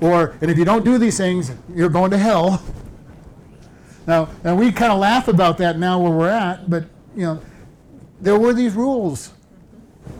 or 0.00 0.34
and 0.40 0.50
if 0.50 0.58
you 0.58 0.64
don't 0.64 0.84
do 0.84 0.98
these 0.98 1.16
things, 1.16 1.52
you're 1.74 1.88
going 1.88 2.10
to 2.10 2.18
hell. 2.18 2.62
Now, 4.06 4.28
and 4.42 4.58
we 4.58 4.72
kind 4.72 4.92
of 4.92 4.98
laugh 4.98 5.28
about 5.28 5.58
that 5.58 5.78
now 5.78 6.00
where 6.00 6.12
we're 6.12 6.28
at, 6.28 6.68
but 6.68 6.84
you 7.14 7.22
know, 7.22 7.40
there 8.20 8.38
were 8.38 8.52
these 8.52 8.74
rules 8.74 9.32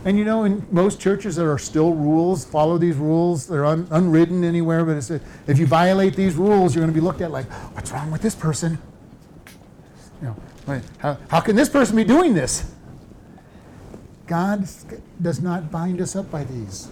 and 0.04 0.18
you 0.18 0.24
know, 0.24 0.44
in 0.44 0.66
most 0.70 1.00
churches, 1.00 1.36
there 1.36 1.50
are 1.52 1.58
still 1.58 1.94
rules. 1.94 2.44
Follow 2.44 2.76
these 2.78 2.96
rules. 2.96 3.46
They're 3.46 3.64
un- 3.64 3.86
unwritten 3.90 4.42
anywhere. 4.42 4.84
But 4.84 5.10
a, 5.10 5.20
if 5.46 5.58
you 5.58 5.66
violate 5.66 6.16
these 6.16 6.34
rules, 6.34 6.74
you're 6.74 6.82
going 6.82 6.92
to 6.92 7.00
be 7.00 7.04
looked 7.04 7.20
at 7.20 7.30
like, 7.30 7.46
what's 7.74 7.92
wrong 7.92 8.10
with 8.10 8.22
this 8.22 8.34
person? 8.34 8.78
You 10.20 10.34
know, 10.66 10.80
how, 10.98 11.18
how 11.28 11.40
can 11.40 11.54
this 11.56 11.68
person 11.68 11.96
be 11.96 12.04
doing 12.04 12.34
this? 12.34 12.72
God 14.26 14.66
does 15.20 15.40
not 15.40 15.70
bind 15.70 16.00
us 16.00 16.16
up 16.16 16.30
by 16.30 16.44
these. 16.44 16.88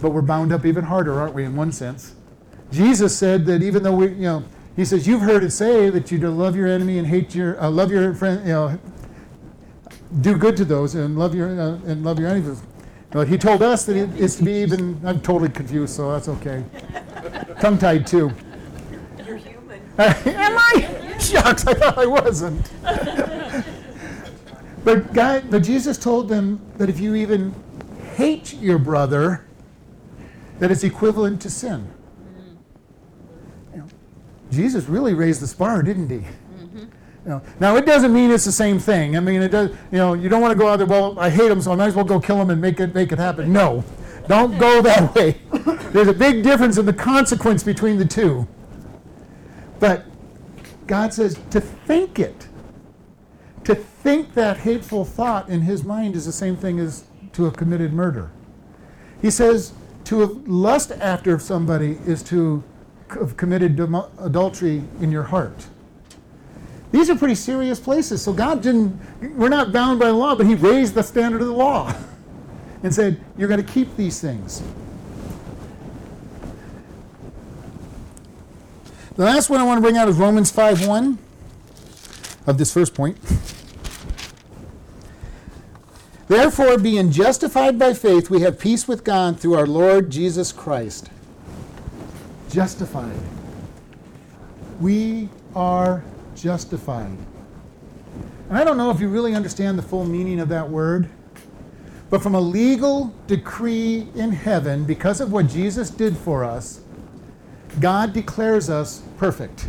But 0.00 0.10
we're 0.10 0.22
bound 0.22 0.52
up 0.52 0.64
even 0.64 0.84
harder, 0.84 1.20
aren't 1.20 1.34
we, 1.34 1.44
in 1.44 1.54
one 1.54 1.72
sense? 1.72 2.14
Jesus 2.72 3.16
said 3.16 3.46
that 3.46 3.62
even 3.62 3.82
though 3.82 3.94
we, 3.94 4.08
you 4.08 4.22
know, 4.22 4.44
he 4.74 4.84
says, 4.84 5.06
you've 5.06 5.20
heard 5.20 5.44
it 5.44 5.50
say 5.50 5.90
that 5.90 6.10
you 6.10 6.18
to 6.20 6.30
love 6.30 6.56
your 6.56 6.66
enemy 6.66 6.98
and 6.98 7.06
hate 7.06 7.34
your, 7.34 7.60
uh, 7.62 7.68
love 7.70 7.90
your 7.90 8.14
friend, 8.14 8.46
you 8.46 8.52
know, 8.52 8.78
do 10.20 10.36
good 10.36 10.56
to 10.58 10.64
those 10.64 10.94
and 10.94 11.18
love 11.18 11.34
your 11.34 11.48
uh, 11.58 11.78
and 11.86 12.04
love 12.04 12.18
your 12.18 12.28
enemies. 12.28 12.62
But 13.10 13.28
he 13.28 13.36
told 13.36 13.62
us 13.62 13.84
that 13.86 13.96
it 13.96 14.10
is 14.18 14.36
to 14.36 14.44
be 14.44 14.52
even. 14.52 15.00
I'm 15.04 15.20
totally 15.20 15.50
confused, 15.50 15.94
so 15.94 16.12
that's 16.12 16.28
okay. 16.28 16.64
Tongue 17.60 17.78
tied 17.78 18.06
too. 18.06 18.32
You're 19.26 19.36
human. 19.36 19.80
Am 19.98 20.56
I? 20.58 21.16
Shucks, 21.18 21.66
I 21.66 21.74
thought 21.74 21.98
I 21.98 22.06
wasn't. 22.06 22.70
but 24.84 25.12
God, 25.12 25.50
but 25.50 25.62
Jesus 25.62 25.98
told 25.98 26.28
them 26.28 26.60
that 26.78 26.88
if 26.88 26.98
you 26.98 27.14
even 27.14 27.54
hate 28.16 28.54
your 28.54 28.78
brother, 28.78 29.46
that 30.58 30.70
it's 30.70 30.84
equivalent 30.84 31.40
to 31.42 31.50
sin. 31.50 31.86
You 33.72 33.78
know, 33.78 33.86
Jesus 34.50 34.86
really 34.86 35.14
raised 35.14 35.40
the 35.40 35.56
bar, 35.56 35.82
didn't 35.82 36.08
he? 36.08 36.26
You 37.24 37.30
know, 37.30 37.42
now 37.60 37.76
it 37.76 37.86
doesn't 37.86 38.12
mean 38.12 38.30
it's 38.32 38.44
the 38.44 38.52
same 38.52 38.80
thing. 38.80 39.16
I 39.16 39.20
mean, 39.20 39.42
it 39.42 39.50
does. 39.50 39.70
You 39.92 39.98
know, 39.98 40.14
you 40.14 40.28
don't 40.28 40.40
want 40.40 40.52
to 40.52 40.58
go 40.58 40.68
out 40.68 40.76
there. 40.76 40.86
Well, 40.86 41.18
I 41.18 41.30
hate 41.30 41.48
them, 41.48 41.60
so 41.60 41.72
I 41.72 41.76
might 41.76 41.86
as 41.86 41.94
well 41.94 42.04
go 42.04 42.18
kill 42.18 42.38
them 42.38 42.50
and 42.50 42.60
make 42.60 42.80
it 42.80 42.94
make 42.94 43.12
it 43.12 43.18
happen. 43.18 43.52
No, 43.52 43.84
don't 44.26 44.58
go 44.58 44.82
that 44.82 45.14
way. 45.14 45.38
There's 45.92 46.08
a 46.08 46.12
big 46.12 46.42
difference 46.42 46.78
in 46.78 46.86
the 46.86 46.92
consequence 46.92 47.62
between 47.62 47.98
the 47.98 48.04
two. 48.04 48.48
But 49.78 50.04
God 50.86 51.14
says 51.14 51.38
to 51.50 51.60
think 51.60 52.18
it, 52.18 52.48
to 53.64 53.74
think 53.74 54.34
that 54.34 54.58
hateful 54.58 55.04
thought 55.04 55.48
in 55.48 55.60
His 55.60 55.84
mind 55.84 56.16
is 56.16 56.26
the 56.26 56.32
same 56.32 56.56
thing 56.56 56.80
as 56.80 57.04
to 57.34 57.44
have 57.44 57.56
committed 57.56 57.92
murder. 57.92 58.32
He 59.20 59.30
says 59.30 59.72
to 60.04 60.20
have 60.20 60.48
lust 60.48 60.90
after 60.90 61.38
somebody 61.38 61.98
is 62.04 62.22
to 62.24 62.64
have 63.10 63.36
committed 63.36 63.78
adultery 64.18 64.82
in 65.00 65.12
your 65.12 65.22
heart. 65.24 65.66
These 66.92 67.08
are 67.08 67.16
pretty 67.16 67.34
serious 67.34 67.80
places. 67.80 68.22
So 68.22 68.32
God 68.32 68.62
didn't, 68.62 69.00
we're 69.36 69.48
not 69.48 69.72
bound 69.72 69.98
by 69.98 70.06
the 70.06 70.12
law, 70.12 70.36
but 70.36 70.46
He 70.46 70.54
raised 70.54 70.94
the 70.94 71.02
standard 71.02 71.40
of 71.40 71.48
the 71.48 71.54
law 71.54 71.92
and 72.82 72.94
said, 72.94 73.20
you're 73.36 73.48
going 73.48 73.64
to 73.64 73.72
keep 73.72 73.96
these 73.96 74.20
things. 74.20 74.62
The 79.16 79.24
last 79.24 79.50
one 79.50 79.60
I 79.60 79.64
want 79.64 79.78
to 79.78 79.82
bring 79.82 79.96
out 79.96 80.08
is 80.08 80.16
Romans 80.16 80.50
5 80.50 80.86
1 80.86 81.18
of 82.46 82.58
this 82.58 82.72
first 82.72 82.94
point. 82.94 83.18
Therefore, 86.28 86.78
being 86.78 87.10
justified 87.10 87.78
by 87.78 87.92
faith, 87.92 88.30
we 88.30 88.40
have 88.40 88.58
peace 88.58 88.88
with 88.88 89.04
God 89.04 89.38
through 89.38 89.54
our 89.54 89.66
Lord 89.66 90.08
Jesus 90.08 90.50
Christ. 90.50 91.10
Justified. 92.50 93.18
We 94.80 95.28
are 95.54 96.02
justified. 96.42 97.16
And 98.48 98.58
I 98.58 98.64
don't 98.64 98.76
know 98.76 98.90
if 98.90 99.00
you 99.00 99.08
really 99.08 99.34
understand 99.34 99.78
the 99.78 99.82
full 99.82 100.04
meaning 100.04 100.40
of 100.40 100.48
that 100.48 100.68
word, 100.68 101.08
but 102.10 102.22
from 102.22 102.34
a 102.34 102.40
legal 102.40 103.14
decree 103.26 104.08
in 104.14 104.32
heaven, 104.32 104.84
because 104.84 105.20
of 105.20 105.32
what 105.32 105.46
Jesus 105.46 105.88
did 105.88 106.16
for 106.16 106.44
us, 106.44 106.80
God 107.80 108.12
declares 108.12 108.68
us 108.68 109.02
perfect. 109.16 109.68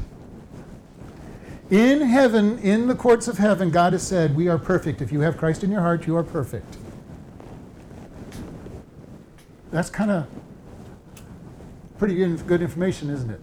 In 1.69 2.01
heaven, 2.01 2.59
in 2.59 2.87
the 2.87 2.95
courts 2.95 3.27
of 3.27 3.37
heaven, 3.37 3.69
God 3.71 3.93
has 3.93 4.05
said, 4.05 4.35
We 4.35 4.47
are 4.47 4.57
perfect. 4.57 5.01
If 5.01 5.11
you 5.11 5.21
have 5.21 5.37
Christ 5.37 5.63
in 5.63 5.71
your 5.71 5.81
heart, 5.81 6.05
you 6.05 6.17
are 6.17 6.23
perfect. 6.23 6.77
That's 9.71 9.89
kind 9.89 10.11
of 10.11 10.27
pretty 11.97 12.15
good 12.15 12.61
information, 12.61 13.09
isn't 13.09 13.29
it? 13.29 13.41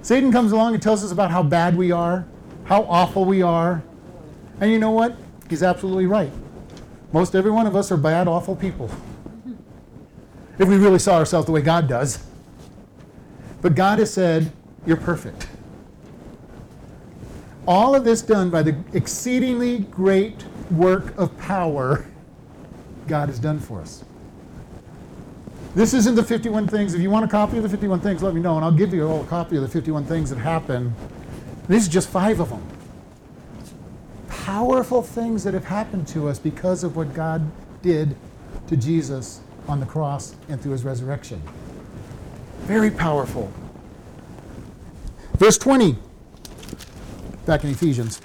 Satan 0.00 0.32
comes 0.32 0.52
along 0.52 0.74
and 0.74 0.82
tells 0.82 1.04
us 1.04 1.12
about 1.12 1.30
how 1.30 1.42
bad 1.42 1.76
we 1.76 1.92
are, 1.92 2.26
how 2.64 2.82
awful 2.84 3.24
we 3.24 3.42
are. 3.42 3.82
And 4.60 4.70
you 4.70 4.78
know 4.78 4.90
what? 4.90 5.16
He's 5.48 5.62
absolutely 5.62 6.06
right. 6.06 6.30
Most 7.12 7.34
every 7.34 7.50
one 7.50 7.66
of 7.66 7.76
us 7.76 7.92
are 7.92 7.96
bad, 7.96 8.28
awful 8.28 8.56
people. 8.56 8.90
If 10.56 10.68
we 10.68 10.76
really 10.76 11.00
saw 11.00 11.16
ourselves 11.16 11.46
the 11.46 11.52
way 11.52 11.62
God 11.62 11.88
does. 11.88 12.24
But 13.60 13.74
God 13.74 13.98
has 13.98 14.12
said, 14.12 14.52
You're 14.86 14.96
perfect. 14.96 15.48
All 17.66 17.96
of 17.96 18.04
this 18.04 18.22
done 18.22 18.50
by 18.50 18.62
the 18.62 18.76
exceedingly 18.92 19.80
great 19.80 20.44
work 20.70 21.16
of 21.18 21.36
power 21.38 22.06
God 23.08 23.28
has 23.28 23.40
done 23.40 23.58
for 23.58 23.80
us. 23.80 24.04
This 25.74 25.92
isn't 25.92 26.14
the 26.14 26.22
51 26.22 26.68
things. 26.68 26.94
If 26.94 27.00
you 27.00 27.10
want 27.10 27.24
a 27.24 27.28
copy 27.28 27.56
of 27.56 27.62
the 27.64 27.68
51 27.68 28.00
things, 28.00 28.22
let 28.22 28.34
me 28.34 28.40
know, 28.40 28.56
and 28.56 28.64
I'll 28.64 28.70
give 28.70 28.94
you 28.94 29.08
all 29.08 29.22
a 29.22 29.26
copy 29.26 29.56
of 29.56 29.62
the 29.62 29.68
51 29.68 30.04
things 30.04 30.30
that 30.30 30.38
happen. 30.38 30.94
These 31.68 31.88
are 31.88 31.90
just 31.90 32.08
five 32.08 32.40
of 32.40 32.50
them. 32.50 32.62
Powerful 34.28 35.02
things 35.02 35.44
that 35.44 35.54
have 35.54 35.64
happened 35.64 36.06
to 36.08 36.28
us 36.28 36.38
because 36.38 36.84
of 36.84 36.96
what 36.96 37.14
God 37.14 37.50
did 37.82 38.16
to 38.66 38.76
Jesus 38.76 39.40
on 39.66 39.80
the 39.80 39.86
cross 39.86 40.34
and 40.48 40.60
through 40.60 40.72
his 40.72 40.84
resurrection. 40.84 41.42
Very 42.60 42.90
powerful. 42.90 43.50
Verse 45.38 45.58
20, 45.58 45.96
back 47.46 47.64
in 47.64 47.70
Ephesians. 47.70 48.20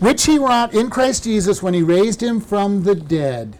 Which 0.00 0.26
he 0.26 0.38
wrought 0.38 0.74
in 0.74 0.90
Christ 0.90 1.24
Jesus 1.24 1.62
when 1.62 1.72
he 1.72 1.82
raised 1.82 2.22
him 2.22 2.40
from 2.40 2.82
the 2.82 2.94
dead. 2.94 3.58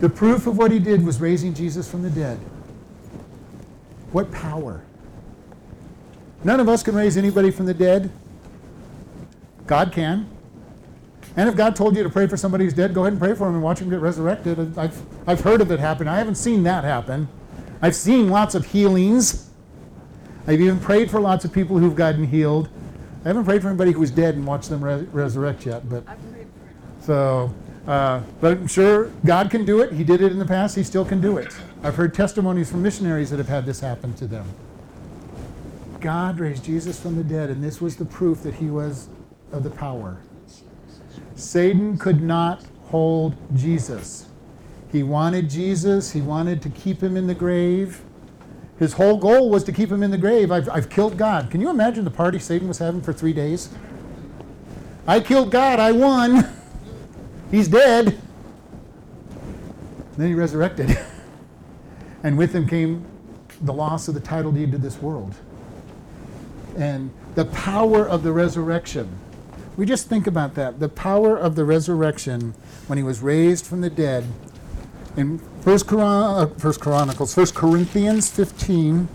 The 0.00 0.08
proof 0.08 0.46
of 0.46 0.56
what 0.56 0.70
he 0.70 0.78
did 0.78 1.04
was 1.04 1.20
raising 1.20 1.52
Jesus 1.54 1.90
from 1.90 2.02
the 2.02 2.10
dead. 2.10 2.38
What 4.12 4.30
power! 4.30 4.84
None 6.44 6.60
of 6.60 6.68
us 6.68 6.82
can 6.82 6.94
raise 6.94 7.16
anybody 7.16 7.50
from 7.50 7.66
the 7.66 7.74
dead. 7.74 8.10
God 9.66 9.92
can. 9.92 10.28
And 11.36 11.48
if 11.48 11.56
God 11.56 11.74
told 11.74 11.96
you 11.96 12.02
to 12.02 12.10
pray 12.10 12.26
for 12.26 12.36
somebody 12.36 12.64
who's 12.64 12.74
dead, 12.74 12.92
go 12.92 13.02
ahead 13.02 13.14
and 13.14 13.20
pray 13.20 13.34
for 13.34 13.48
him 13.48 13.54
and 13.54 13.62
watch 13.62 13.78
him 13.80 13.88
get 13.88 14.00
resurrected. 14.00 14.76
I've, 14.76 15.00
I've 15.26 15.40
heard 15.40 15.60
of 15.60 15.70
it 15.70 15.80
happen. 15.80 16.08
I 16.08 16.18
haven't 16.18 16.34
seen 16.34 16.62
that 16.64 16.84
happen. 16.84 17.28
I've 17.80 17.94
seen 17.94 18.28
lots 18.28 18.54
of 18.54 18.66
healings. 18.66 19.48
I've 20.46 20.60
even 20.60 20.78
prayed 20.78 21.10
for 21.10 21.20
lots 21.20 21.44
of 21.44 21.52
people 21.52 21.78
who've 21.78 21.96
gotten 21.96 22.24
healed. 22.24 22.68
I 23.24 23.28
haven't 23.28 23.44
prayed 23.44 23.62
for 23.62 23.68
anybody 23.68 23.92
who 23.92 24.00
was 24.00 24.10
dead 24.10 24.34
and 24.34 24.46
watched 24.46 24.68
them 24.68 24.84
re- 24.84 25.06
resurrect 25.12 25.64
yet. 25.64 25.88
But 25.88 26.04
so, 27.00 27.54
uh, 27.86 28.20
but 28.40 28.58
I'm 28.58 28.66
sure 28.66 29.10
God 29.24 29.50
can 29.50 29.64
do 29.64 29.80
it. 29.80 29.92
He 29.92 30.04
did 30.04 30.20
it 30.20 30.30
in 30.30 30.38
the 30.38 30.46
past. 30.46 30.76
He 30.76 30.84
still 30.84 31.04
can 31.04 31.20
do 31.20 31.36
it. 31.36 31.52
I've 31.82 31.96
heard 31.96 32.14
testimonies 32.14 32.70
from 32.70 32.82
missionaries 32.82 33.30
that 33.30 33.38
have 33.38 33.48
had 33.48 33.66
this 33.66 33.80
happen 33.80 34.14
to 34.14 34.26
them. 34.26 34.46
God 36.00 36.38
raised 36.38 36.64
Jesus 36.64 37.00
from 37.00 37.16
the 37.16 37.24
dead, 37.24 37.50
and 37.50 37.62
this 37.62 37.80
was 37.80 37.96
the 37.96 38.04
proof 38.04 38.42
that 38.42 38.54
he 38.54 38.66
was 38.66 39.08
of 39.52 39.62
the 39.62 39.70
power. 39.70 40.18
Satan 41.34 41.96
could 41.96 42.22
not 42.22 42.64
hold 42.84 43.34
Jesus. 43.56 44.26
He 44.90 45.02
wanted 45.02 45.48
Jesus, 45.48 46.12
he 46.12 46.20
wanted 46.20 46.60
to 46.62 46.70
keep 46.70 47.02
him 47.02 47.16
in 47.16 47.26
the 47.26 47.34
grave. 47.34 48.02
His 48.78 48.92
whole 48.94 49.16
goal 49.16 49.48
was 49.48 49.64
to 49.64 49.72
keep 49.72 49.90
him 49.90 50.02
in 50.02 50.10
the 50.10 50.18
grave. 50.18 50.50
I've, 50.50 50.68
I've 50.68 50.90
killed 50.90 51.16
God. 51.16 51.50
Can 51.50 51.60
you 51.60 51.70
imagine 51.70 52.04
the 52.04 52.10
party 52.10 52.38
Satan 52.38 52.68
was 52.68 52.78
having 52.78 53.00
for 53.00 53.12
three 53.12 53.32
days? 53.32 53.70
I 55.06 55.20
killed 55.20 55.50
God, 55.50 55.80
I 55.80 55.92
won. 55.92 56.48
He's 57.52 57.68
dead. 57.68 58.08
And 58.08 58.16
then 60.16 60.28
he 60.28 60.34
resurrected. 60.34 60.98
and 62.24 62.36
with 62.36 62.52
him 62.52 62.66
came 62.66 63.04
the 63.60 63.72
loss 63.72 64.08
of 64.08 64.14
the 64.14 64.20
title 64.20 64.50
deed 64.50 64.72
to 64.72 64.78
this 64.78 65.00
world. 65.00 65.34
And 66.76 67.12
the 67.34 67.44
power 67.44 68.08
of 68.08 68.22
the 68.22 68.32
resurrection. 68.32 69.18
We 69.76 69.86
just 69.86 70.08
think 70.08 70.26
about 70.26 70.54
that. 70.54 70.80
The 70.80 70.88
power 70.88 71.36
of 71.36 71.54
the 71.54 71.64
resurrection 71.64 72.54
when 72.86 72.98
he 72.98 73.04
was 73.04 73.20
raised 73.20 73.66
from 73.66 73.82
the 73.82 73.90
dead. 73.90 74.24
In 75.16 75.38
First, 75.60 75.86
Chron- 75.86 76.40
uh, 76.40 76.46
First 76.58 76.80
Chronicles, 76.80 77.34
First 77.34 77.54
Corinthians 77.54 78.30
15. 78.30 79.08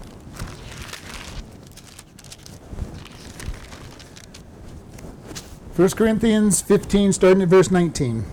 First 5.78 5.96
Corinthians 5.96 6.60
15, 6.60 7.14
starting 7.14 7.44
at 7.44 7.50
verse 7.50 7.70
19. 7.70 8.26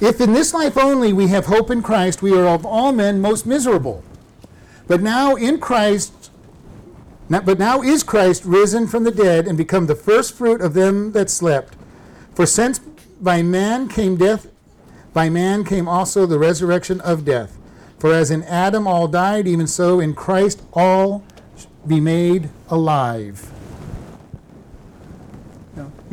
If 0.00 0.18
in 0.18 0.32
this 0.32 0.54
life 0.54 0.78
only 0.78 1.12
we 1.12 1.26
have 1.26 1.44
hope 1.44 1.70
in 1.70 1.82
Christ, 1.82 2.22
we 2.22 2.34
are 2.34 2.46
of 2.46 2.64
all 2.64 2.92
men 2.92 3.20
most 3.20 3.44
miserable. 3.44 4.02
But 4.86 5.02
now 5.02 5.34
in 5.34 5.60
Christ 5.60 6.30
now, 7.28 7.42
but 7.42 7.58
now 7.58 7.82
is 7.82 8.02
Christ 8.02 8.46
risen 8.46 8.86
from 8.86 9.04
the 9.04 9.10
dead 9.10 9.46
and 9.46 9.58
become 9.58 9.84
the 9.84 9.94
first 9.94 10.32
fruit 10.32 10.62
of 10.62 10.72
them 10.72 11.12
that 11.12 11.28
slept. 11.28 11.76
For 12.34 12.46
since 12.46 12.78
by 13.20 13.42
man 13.42 13.86
came 13.86 14.16
death, 14.16 14.46
by 15.12 15.28
man 15.28 15.62
came 15.62 15.86
also 15.86 16.24
the 16.24 16.38
resurrection 16.38 17.02
of 17.02 17.26
death. 17.26 17.58
For 17.98 18.14
as 18.14 18.30
in 18.30 18.44
Adam 18.44 18.86
all 18.86 19.08
died, 19.08 19.46
even 19.46 19.66
so 19.66 20.00
in 20.00 20.14
Christ 20.14 20.62
all 20.72 21.22
be 21.86 22.00
made 22.00 22.48
alive. 22.70 23.53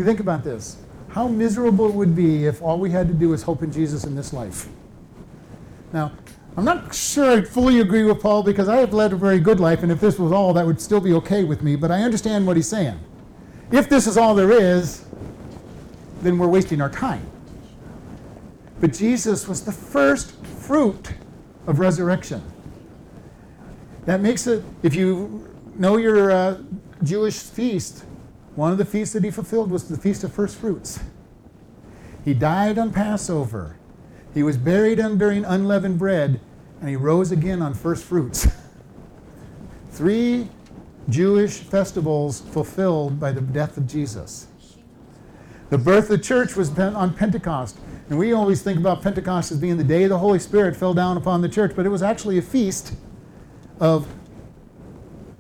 You 0.02 0.06
think 0.08 0.20
about 0.20 0.44
this. 0.44 0.78
How 1.10 1.28
miserable 1.28 1.88
it 1.88 1.94
would 1.94 2.16
be 2.16 2.48
if 2.48 2.60
all 2.64 2.80
we 2.80 2.90
had 2.90 3.08
to 3.10 3.14
do 3.14 3.30
was 3.30 3.44
hope 3.44 3.62
in 3.62 3.72
Jesus 3.72 4.04
in 4.04 4.16
this 4.16 4.34
life. 4.34 4.68
Now, 5.94 6.14
I'm 6.58 6.66
not 6.66 6.96
sure 6.96 7.38
I 7.38 7.42
fully 7.42 7.82
agree 7.82 8.04
with 8.04 8.20
Paul 8.20 8.42
because 8.42 8.68
I 8.68 8.78
have 8.78 8.96
led 8.96 9.14
a 9.14 9.16
very 9.16 9.40
good 9.40 9.60
life, 9.60 9.84
and 9.84 9.92
if 9.92 10.00
this 10.00 10.18
was 10.18 10.32
all, 10.32 10.54
that 10.54 10.66
would 10.66 10.82
still 10.82 11.02
be 11.02 11.14
okay 11.14 11.44
with 11.44 11.62
me, 11.62 11.76
but 11.76 11.92
I 11.92 12.02
understand 12.02 12.48
what 12.48 12.56
he's 12.56 12.68
saying. 12.68 13.00
If 13.72 13.90
this 13.90 14.08
is 14.08 14.18
all 14.18 14.34
there 14.34 14.52
is, 14.52 15.06
then 16.24 16.40
we're 16.40 16.48
wasting 16.48 16.82
our 16.82 16.90
time. 16.90 17.24
But 18.80 18.94
Jesus 18.94 19.48
was 19.48 19.64
the 19.64 19.72
first 19.72 20.32
fruit 20.46 21.14
of 21.68 21.78
resurrection. 21.78 22.42
That 24.06 24.20
makes 24.20 24.48
it, 24.48 24.64
if 24.82 24.96
you 24.96 25.48
know 25.76 25.98
your 25.98 26.32
uh, 26.32 26.58
Jewish 27.04 27.38
feast, 27.38 28.06
one 28.56 28.72
of 28.72 28.78
the 28.78 28.86
feasts 28.86 29.14
that 29.14 29.24
he 29.24 29.32
fulfilled 29.32 29.72
was 29.72 29.88
the 29.88 29.98
Feast 29.98 30.24
of 30.24 30.34
First 30.34 30.58
Fruits. 30.58 31.00
He 32.26 32.34
died 32.34 32.78
on 32.78 32.92
Passover. 32.92 33.78
He 34.34 34.44
was 34.44 34.58
buried 34.58 34.98
during 35.18 35.46
unleavened 35.46 36.00
bread, 36.00 36.40
and 36.80 36.90
he 36.90 36.96
rose 36.96 37.32
again 37.32 37.62
on 37.62 37.74
first 37.74 38.04
fruits. 38.04 38.48
three 39.92 40.50
Jewish 41.10 41.60
festivals 41.60 42.42
fulfilled 42.42 43.20
by 43.20 43.32
the 43.32 43.42
death 43.42 43.78
of 43.78 43.88
Jesus. 43.88 44.48
The 45.70 45.78
birth 45.78 46.06
of 46.06 46.10
the 46.10 46.18
church 46.18 46.56
was 46.56 46.78
on 46.78 47.14
Pentecost. 47.14 47.78
And 48.10 48.20
we 48.20 48.34
always 48.34 48.62
think 48.62 48.78
about 48.78 49.02
Pentecost 49.02 49.52
as 49.52 49.58
being 49.58 49.78
the 49.78 49.86
day 49.86 50.06
the 50.08 50.18
Holy 50.18 50.40
Spirit 50.40 50.76
fell 50.76 50.94
down 50.94 51.16
upon 51.16 51.42
the 51.42 51.48
church, 51.48 51.74
but 51.76 51.86
it 51.86 51.90
was 51.90 52.04
actually 52.04 52.38
a 52.38 52.42
feast 52.42 52.94
of 53.80 54.06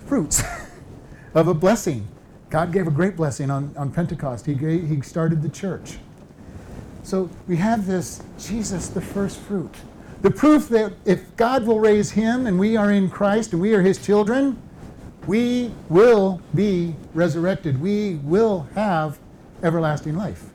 fruits, 0.05 0.41
of 1.33 1.49
a 1.49 1.53
blessing. 1.53 2.07
God 2.51 2.73
gave 2.73 2.85
a 2.85 2.91
great 2.91 3.15
blessing 3.15 3.49
on, 3.49 3.73
on 3.77 3.91
Pentecost. 3.91 4.45
He, 4.45 4.53
gave, 4.53 4.87
he 4.87 5.01
started 5.01 5.41
the 5.41 5.49
church. 5.49 5.97
So 7.01 7.29
we 7.47 7.55
have 7.55 7.87
this 7.87 8.21
Jesus, 8.37 8.89
the 8.89 9.01
first 9.01 9.39
fruit. 9.39 9.73
The 10.21 10.29
proof 10.29 10.67
that 10.69 10.93
if 11.05 11.35
God 11.37 11.65
will 11.65 11.79
raise 11.79 12.11
him 12.11 12.45
and 12.45 12.59
we 12.59 12.75
are 12.77 12.91
in 12.91 13.09
Christ 13.09 13.53
and 13.53 13.61
we 13.61 13.73
are 13.73 13.81
his 13.81 13.97
children, 14.05 14.61
we 15.25 15.71
will 15.87 16.41
be 16.53 16.93
resurrected. 17.13 17.81
We 17.81 18.15
will 18.15 18.67
have 18.75 19.17
everlasting 19.63 20.17
life. 20.17 20.49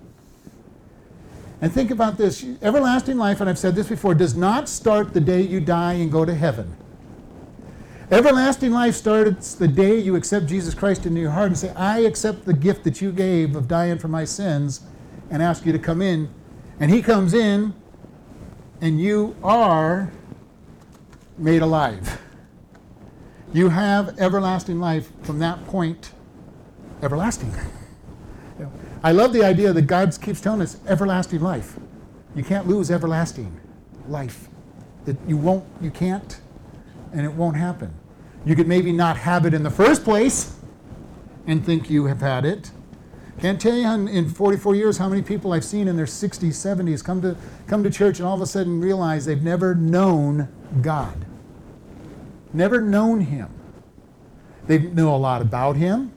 And 1.62 1.72
think 1.72 1.90
about 1.90 2.18
this 2.18 2.44
everlasting 2.61 3.16
life, 3.16 3.40
and 3.40 3.48
I've 3.48 3.59
said 3.59 3.74
this 3.74 3.88
before, 3.88 4.14
does 4.14 4.37
not 4.37 4.68
start 4.68 5.14
the 5.14 5.20
day 5.20 5.40
you 5.40 5.61
die 5.61 5.94
and 5.94 6.12
go 6.12 6.26
to 6.26 6.35
heaven. 6.35 6.76
Everlasting 8.09 8.71
life 8.71 8.95
starts 8.95 9.55
the 9.55 9.66
day 9.66 9.99
you 9.99 10.14
accept 10.14 10.47
Jesus 10.47 10.75
Christ 10.75 11.07
into 11.07 11.21
your 11.21 11.33
heart 11.33 11.49
and 11.49 11.59
say, 11.59 11.71
I 11.71 12.01
accept 12.01 12.45
the 12.45 12.55
gift 12.55 12.85
that 12.85 13.01
you 13.01 13.11
gave 13.11 13.57
of 13.57 13.66
dying 13.66 13.99
for 13.99 14.07
my 14.07 14.25
sins 14.25 14.83
and 15.29 15.42
ask 15.42 15.66
you 15.66 15.73
to 15.73 15.79
come 15.79 16.01
in. 16.01 16.29
And 16.79 16.88
he 16.88 17.03
comes 17.03 17.35
in, 17.35 17.75
and 18.81 19.01
you 19.01 19.35
are 19.42 20.12
made 21.37 21.62
alive. 21.62 22.21
You 23.53 23.71
have 23.71 24.16
everlasting 24.21 24.79
life 24.79 25.11
from 25.23 25.40
that 25.40 25.64
point, 25.66 26.12
everlasting. 27.03 27.53
I 29.03 29.11
love 29.11 29.33
the 29.33 29.42
idea 29.42 29.73
that 29.73 29.83
God 29.83 30.16
keeps 30.21 30.40
telling 30.40 30.62
us 30.62 30.79
everlasting 30.87 31.40
life. 31.40 31.77
You 32.37 32.45
can't 32.45 32.69
lose 32.69 32.90
everlasting 32.90 33.59
life. 34.07 34.49
That 35.07 35.16
you 35.27 35.37
won't, 35.37 35.64
you 35.81 35.90
can't, 35.90 36.40
and 37.12 37.25
it 37.25 37.33
won't 37.33 37.57
happen. 37.57 37.95
You 38.45 38.55
could 38.55 38.69
maybe 38.69 38.92
not 38.92 39.16
have 39.16 39.47
it 39.47 39.55
in 39.55 39.62
the 39.62 39.71
first 39.71 40.05
place 40.05 40.59
and 41.47 41.64
think 41.64 41.90
you 41.90 42.07
have 42.07 42.21
had 42.21 42.45
it. 42.45 42.71
Can't 43.40 43.61
tell 43.61 43.75
you 43.75 43.87
in 43.87 44.31
44 44.31 44.75
years 44.75 44.99
how 44.99 45.09
many 45.09 45.23
people 45.23 45.53
I've 45.53 45.64
seen 45.64 45.88
in 45.88 45.97
their 45.97 46.07
60s, 46.07 46.49
70s 46.49 47.05
come 47.05 47.21
to, 47.23 47.37
come 47.66 47.83
to 47.83 47.90
church 47.90 48.19
and 48.19 48.27
all 48.27 48.35
of 48.35 48.40
a 48.40 48.47
sudden 48.47 48.81
realize 48.81 49.27
they've 49.27 49.42
never 49.42 49.75
known 49.75 50.49
God. 50.81 51.27
Never 52.53 52.81
known 52.81 53.21
Him. 53.21 53.51
They 54.66 54.79
know 54.79 55.14
a 55.14 55.19
lot 55.19 55.42
about 55.42 55.77
Him. 55.77 56.12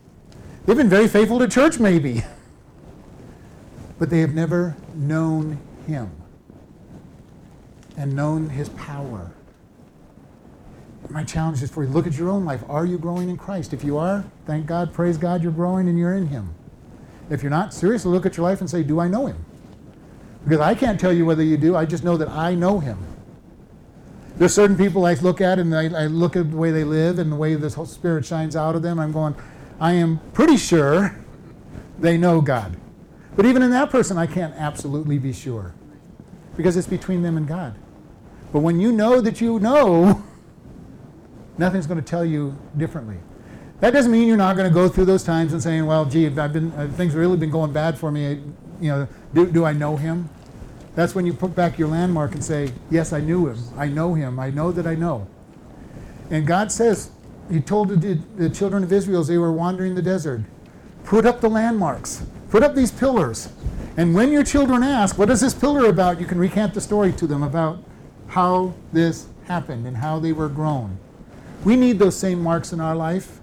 They've 0.66 0.78
been 0.78 0.90
very 0.90 1.08
faithful 1.08 1.40
to 1.40 1.48
church, 1.48 1.80
maybe. 1.80 2.24
but 4.00 4.10
they 4.10 4.22
have 4.22 4.34
never 4.34 4.76
known 4.96 5.60
him 5.86 6.10
and 7.98 8.16
known 8.16 8.50
his 8.50 8.70
power. 8.70 9.32
My 11.10 11.24
challenge 11.24 11.64
is 11.64 11.72
for 11.72 11.84
you 11.84 11.90
look 11.90 12.06
at 12.06 12.18
your 12.18 12.30
own 12.30 12.46
life. 12.46 12.64
Are 12.70 12.86
you 12.86 12.98
growing 12.98 13.30
in 13.30 13.38
Christ? 13.38 13.74
If 13.74 13.84
you 13.84 13.98
are, 13.98 14.24
thank 14.46 14.68
God, 14.68 14.94
praise 14.94 15.18
God, 15.18 15.42
you're 15.42 15.52
growing 15.52 15.90
and 15.90 15.98
you're 15.98 16.16
in 16.16 16.28
him. 16.28 16.54
If 17.30 17.42
you're 17.42 17.50
not, 17.50 17.74
seriously 17.74 18.12
look 18.12 18.26
at 18.26 18.38
your 18.38 18.44
life 18.44 18.62
and 18.62 18.70
say, 18.70 18.84
Do 18.84 19.00
I 19.00 19.08
know 19.08 19.28
him? 19.28 19.44
Because 20.44 20.60
I 20.60 20.76
can't 20.76 21.00
tell 21.00 21.12
you 21.12 21.26
whether 21.26 21.44
you 21.44 21.58
do, 21.58 21.76
I 21.76 21.86
just 21.86 22.04
know 22.04 22.18
that 22.18 22.30
I 22.30 22.56
know 22.56 22.80
him. 22.80 22.98
There's 24.38 24.54
certain 24.54 24.78
people 24.78 25.06
I 25.06 25.16
look 25.16 25.42
at 25.42 25.60
and 25.60 25.76
I, 25.76 25.86
I 26.04 26.08
look 26.08 26.36
at 26.36 26.52
the 26.52 26.58
way 26.58 26.72
they 26.72 26.86
live 26.86 27.20
and 27.20 27.32
the 27.32 27.36
way 27.36 27.56
this 27.56 27.76
the 27.76 27.86
Spirit 27.86 28.26
shines 28.26 28.56
out 28.56 28.76
of 28.76 28.82
them. 28.82 28.98
I'm 29.00 29.12
going, 29.12 29.36
I 29.80 29.94
am 29.94 30.20
pretty 30.34 30.58
sure 30.58 31.16
they 32.00 32.18
know 32.18 32.40
God. 32.40 32.78
But 33.36 33.46
even 33.46 33.62
in 33.62 33.72
that 33.72 33.90
person, 33.90 34.18
I 34.18 34.28
can't 34.28 34.54
absolutely 34.56 35.18
be 35.18 35.34
sure 35.34 35.74
because 36.56 36.78
it's 36.78 36.88
between 36.88 37.22
them 37.22 37.36
and 37.38 37.48
God. 37.48 37.76
But 38.52 38.60
when 38.60 38.80
you 38.80 38.92
know 38.92 39.22
that 39.22 39.42
you 39.42 39.60
know, 39.60 40.24
nothing's 41.60 41.86
going 41.86 42.02
to 42.02 42.06
tell 42.06 42.26
you 42.26 42.58
differently. 42.78 43.18
That 43.82 43.92
doesn't 43.92 44.12
mean 44.12 44.28
you're 44.28 44.38
not 44.38 44.56
going 44.56 44.68
to 44.68 44.74
go 44.74 44.90
through 44.90 45.06
those 45.06 45.24
times 45.24 45.54
and 45.54 45.62
saying, 45.62 45.86
"Well, 45.86 46.06
gee, 46.06 46.26
I've 46.28 46.54
been 46.54 46.72
uh, 46.72 46.88
things 46.96 47.14
have 47.14 47.20
really 47.20 47.38
been 47.38 47.52
going 47.52 47.72
bad 47.72 47.98
for 47.98 48.12
me. 48.12 48.42
You 48.82 48.90
know, 48.92 49.08
do, 49.34 49.52
do 49.52 49.66
I 49.66 49.74
know 49.74 49.96
him?" 49.96 50.30
That's 50.96 51.14
when 51.16 51.26
you 51.26 51.34
put 51.34 51.56
back 51.56 51.78
your 51.78 51.88
landmark 51.88 52.34
and 52.34 52.44
say, 52.44 52.72
"Yes, 52.90 53.14
I 53.14 53.20
knew 53.20 53.48
him. 53.48 53.58
I 53.78 53.88
know 53.88 54.14
him. 54.16 54.40
I 54.40 54.50
know 54.50 54.72
that 54.72 54.88
I 54.88 54.96
know." 54.96 55.28
And 56.32 56.46
God 56.46 56.72
says, 56.72 57.12
He 57.50 57.60
told 57.60 57.90
the, 57.90 58.20
the 58.36 58.50
children 58.50 58.84
of 58.84 58.92
Israel 58.92 59.22
as 59.22 59.28
they 59.28 59.38
were 59.38 59.52
wandering 59.52 59.96
the 59.96 60.02
desert, 60.02 60.42
"Put 61.04 61.26
up 61.26 61.42
the 61.42 61.50
landmarks." 61.50 62.24
Put 62.50 62.64
up 62.64 62.74
these 62.74 62.92
pillars. 62.92 63.50
And 63.96 64.16
when 64.16 64.32
your 64.32 64.44
children 64.44 64.82
ask, 64.82 65.18
What 65.18 65.30
is 65.30 65.42
this 65.42 65.54
pillar 65.54 65.88
about? 65.88 66.20
you 66.20 66.26
can 66.26 66.40
recant 66.40 66.74
the 66.74 66.82
story 66.82 67.12
to 67.14 67.28
them 67.28 67.44
about 67.44 67.80
how 68.28 68.74
this 68.92 69.28
happened 69.48 69.86
and 69.86 69.98
how 69.98 70.20
they 70.20 70.34
were 70.34 70.50
grown. 70.50 70.98
We 71.64 71.76
need 71.76 72.00
those 72.00 72.18
same 72.18 72.42
marks 72.42 72.74
in 72.74 72.80
our 72.80 72.96
life. 72.96 73.40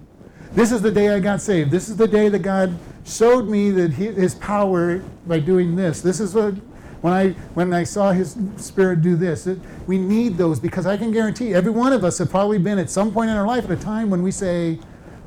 This 0.53 0.73
is 0.73 0.81
the 0.81 0.91
day 0.91 1.11
I 1.11 1.21
got 1.21 1.41
saved. 1.41 1.71
This 1.71 1.89
is 1.89 1.97
the 1.97 2.09
day 2.09 2.29
that 2.29 2.39
God 2.39 2.77
showed 3.05 3.47
me 3.47 3.71
that 3.73 3.93
he, 3.93 4.07
His 4.07 4.35
power 4.35 4.99
by 5.27 5.39
doing 5.39 5.77
this. 5.77 6.01
This 6.01 6.19
is 6.19 6.35
what 6.35 6.55
when 7.03 7.13
I 7.13 7.31
when 7.55 7.73
I 7.75 7.85
saw 7.85 8.13
His 8.13 8.37
Spirit 8.57 9.03
do 9.03 9.17
this. 9.17 9.47
It, 9.47 9.59
we 9.87 9.99
need 9.99 10.39
those 10.39 10.59
because 10.59 10.87
I 10.87 10.97
can 10.97 11.13
guarantee 11.13 11.53
every 11.55 11.71
one 11.71 11.93
of 11.93 12.05
us 12.05 12.19
have 12.19 12.31
probably 12.31 12.59
been 12.59 12.79
at 12.79 12.89
some 12.89 13.13
point 13.13 13.31
in 13.31 13.37
our 13.37 13.47
life 13.47 13.65
at 13.65 13.71
a 13.71 13.77
time 13.77 14.09
when 14.09 14.23
we 14.23 14.31
say, 14.31 14.79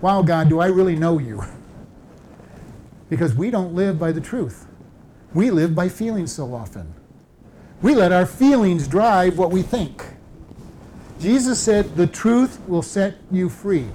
"Wow, 0.02 0.24
God, 0.24 0.50
do 0.50 0.60
I 0.60 0.68
really 0.68 0.96
know 0.96 1.20
You?" 1.20 1.44
because 3.10 3.36
we 3.36 3.52
don't 3.52 3.76
live 3.76 4.00
by 4.00 4.12
the 4.12 4.22
truth. 4.22 4.66
We 5.34 5.52
live 5.52 5.76
by 5.76 5.90
feelings 5.90 6.32
so 6.32 6.54
often. 6.54 6.94
We 7.82 7.96
let 7.96 8.12
our 8.12 8.26
feelings 8.26 8.88
drive 8.88 9.38
what 9.38 9.52
we 9.52 9.62
think. 9.62 10.04
Jesus 11.20 11.60
said, 11.60 11.96
The 11.96 12.08
truth 12.08 12.60
will 12.68 12.82
set 12.82 13.16
you 13.32 13.50
free. 13.50 13.88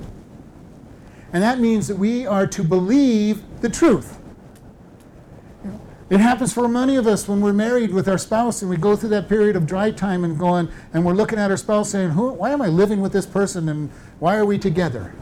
And 1.33 1.43
that 1.43 1.59
means 1.59 1.89
that 1.89 1.97
we 1.97 2.27
are 2.27 2.47
to 2.47 2.63
believe 2.63 3.43
the 3.61 3.69
truth. 3.69 4.21
It 6.11 6.21
happens 6.21 6.53
for 6.53 6.69
many 6.69 6.97
of 6.97 7.07
us 7.07 7.27
when 7.27 7.41
we're 7.41 7.55
married 7.55 7.91
with 7.93 8.09
our 8.09 8.19
spouse 8.19 8.61
and 8.61 8.71
we 8.71 8.77
go 8.77 8.95
through 8.95 9.09
that 9.09 9.29
period 9.29 9.57
of 9.57 9.67
dry 9.67 9.91
time 9.91 10.23
and 10.23 10.39
going 10.39 10.69
and 10.93 11.05
we're 11.05 11.15
looking 11.15 11.39
at 11.39 11.51
our 11.51 11.57
spouse 11.57 11.91
saying, 11.91 12.11
Why 12.11 12.51
am 12.51 12.61
I 12.61 12.69
living 12.69 13.01
with 13.01 13.13
this 13.13 13.27
person 13.27 13.69
and 13.69 13.91
why 14.21 14.37
are 14.37 14.45
we 14.45 14.59
together? 14.59 15.15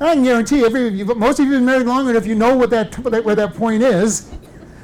I 0.00 0.14
can 0.14 0.24
guarantee 0.24 0.64
every 0.64 0.88
you, 0.88 1.04
most 1.04 1.38
of 1.38 1.46
you 1.46 1.52
have 1.52 1.60
been 1.60 1.66
married 1.66 1.86
long 1.86 2.08
enough, 2.08 2.26
you 2.26 2.34
know 2.34 2.56
what 2.56 2.70
that, 2.70 2.98
where 2.98 3.36
that 3.36 3.54
point 3.54 3.82
is, 3.82 4.30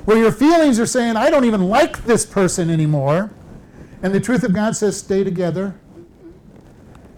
where 0.05 0.17
your 0.17 0.31
feelings 0.31 0.79
are 0.79 0.87
saying, 0.87 1.17
I 1.17 1.29
don't 1.31 1.45
even 1.45 1.69
like 1.69 2.05
this 2.05 2.25
person 2.25 2.71
anymore. 2.71 3.31
And 4.03 4.15
the 4.15 4.21
truth 4.21 4.45
of 4.45 4.53
God 4.53 4.77
says, 4.77 4.97
stay 4.97 5.25
together. 5.25 5.75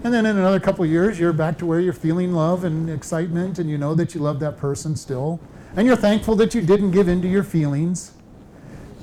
And 0.03 0.15
then 0.15 0.25
in 0.25 0.39
another 0.39 0.61
couple 0.61 0.85
years, 0.87 1.19
you're 1.19 1.33
back 1.33 1.59
to 1.59 1.67
where 1.67 1.79
you're 1.79 1.93
feeling 1.93 2.33
love 2.33 2.65
and 2.65 2.89
excitement, 2.89 3.59
and 3.59 3.69
you 3.69 3.77
know 3.77 3.95
that 3.95 4.15
you 4.15 4.21
love 4.21 4.41
that 4.41 4.57
person 4.57 4.97
still. 4.97 5.41
And 5.77 5.87
you're 5.87 5.97
thankful 5.97 6.35
that 6.37 6.55
you 6.55 6.63
didn't 6.63 6.93
give 6.93 7.07
in 7.07 7.21
to 7.21 7.29
your 7.29 7.45
feelings. 7.45 8.13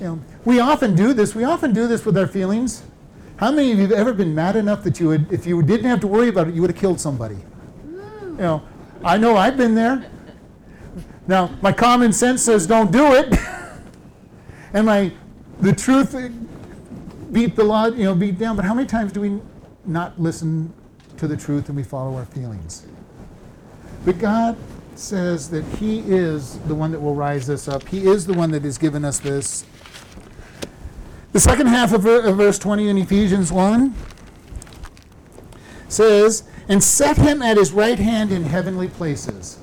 You 0.00 0.04
know, 0.04 0.20
we 0.44 0.58
often 0.58 0.96
do 0.96 1.12
this. 1.12 1.34
We 1.34 1.44
often 1.44 1.72
do 1.72 1.86
this 1.86 2.04
with 2.04 2.18
our 2.18 2.26
feelings. 2.26 2.82
How 3.36 3.52
many 3.52 3.70
of 3.70 3.78
you 3.78 3.84
have 3.84 3.92
ever 3.92 4.12
been 4.12 4.34
mad 4.34 4.56
enough 4.56 4.82
that 4.82 4.98
you 4.98 5.08
would, 5.08 5.32
if 5.32 5.46
you 5.46 5.62
didn't 5.62 5.86
have 5.86 6.00
to 6.00 6.08
worry 6.08 6.28
about 6.28 6.48
it, 6.48 6.54
you 6.54 6.60
would 6.60 6.70
have 6.70 6.78
killed 6.78 7.00
somebody? 7.00 7.38
You 7.86 8.36
know, 8.36 8.62
I 9.04 9.16
know 9.16 9.36
I've 9.36 9.56
been 9.56 9.76
there. 9.76 10.10
Now, 11.28 11.50
my 11.62 11.72
common 11.72 12.12
sense 12.12 12.42
says 12.42 12.66
don't 12.66 12.90
do 12.90 13.12
it. 13.12 13.38
and 14.72 14.86
my 14.86 15.12
the 15.60 15.72
truth 15.72 16.14
beat 17.32 17.56
the 17.56 17.64
law, 17.64 17.86
you 17.86 18.04
know, 18.04 18.14
beat 18.14 18.38
down. 18.38 18.56
But 18.56 18.64
how 18.64 18.74
many 18.74 18.86
times 18.86 19.12
do 19.12 19.20
we 19.20 19.40
not 19.84 20.20
listen 20.20 20.72
to 21.16 21.26
the 21.26 21.36
truth 21.36 21.68
and 21.68 21.76
we 21.76 21.82
follow 21.82 22.16
our 22.16 22.24
feelings? 22.24 22.86
But 24.04 24.18
God 24.18 24.56
says 24.94 25.50
that 25.50 25.64
He 25.76 26.00
is 26.00 26.58
the 26.60 26.74
one 26.74 26.90
that 26.92 27.00
will 27.00 27.14
rise 27.14 27.48
us 27.50 27.68
up. 27.68 27.86
He 27.88 28.06
is 28.06 28.26
the 28.26 28.34
one 28.34 28.50
that 28.50 28.64
has 28.64 28.78
given 28.78 29.04
us 29.04 29.18
this. 29.18 29.64
The 31.32 31.40
second 31.40 31.66
half 31.66 31.92
of 31.92 32.02
verse 32.02 32.58
20 32.58 32.88
in 32.88 32.98
Ephesians 32.98 33.52
1 33.52 33.94
says, 35.88 36.44
and 36.68 36.82
set 36.82 37.16
him 37.16 37.42
at 37.42 37.56
his 37.56 37.72
right 37.72 37.98
hand 37.98 38.30
in 38.30 38.44
heavenly 38.44 38.88
places. 38.88 39.58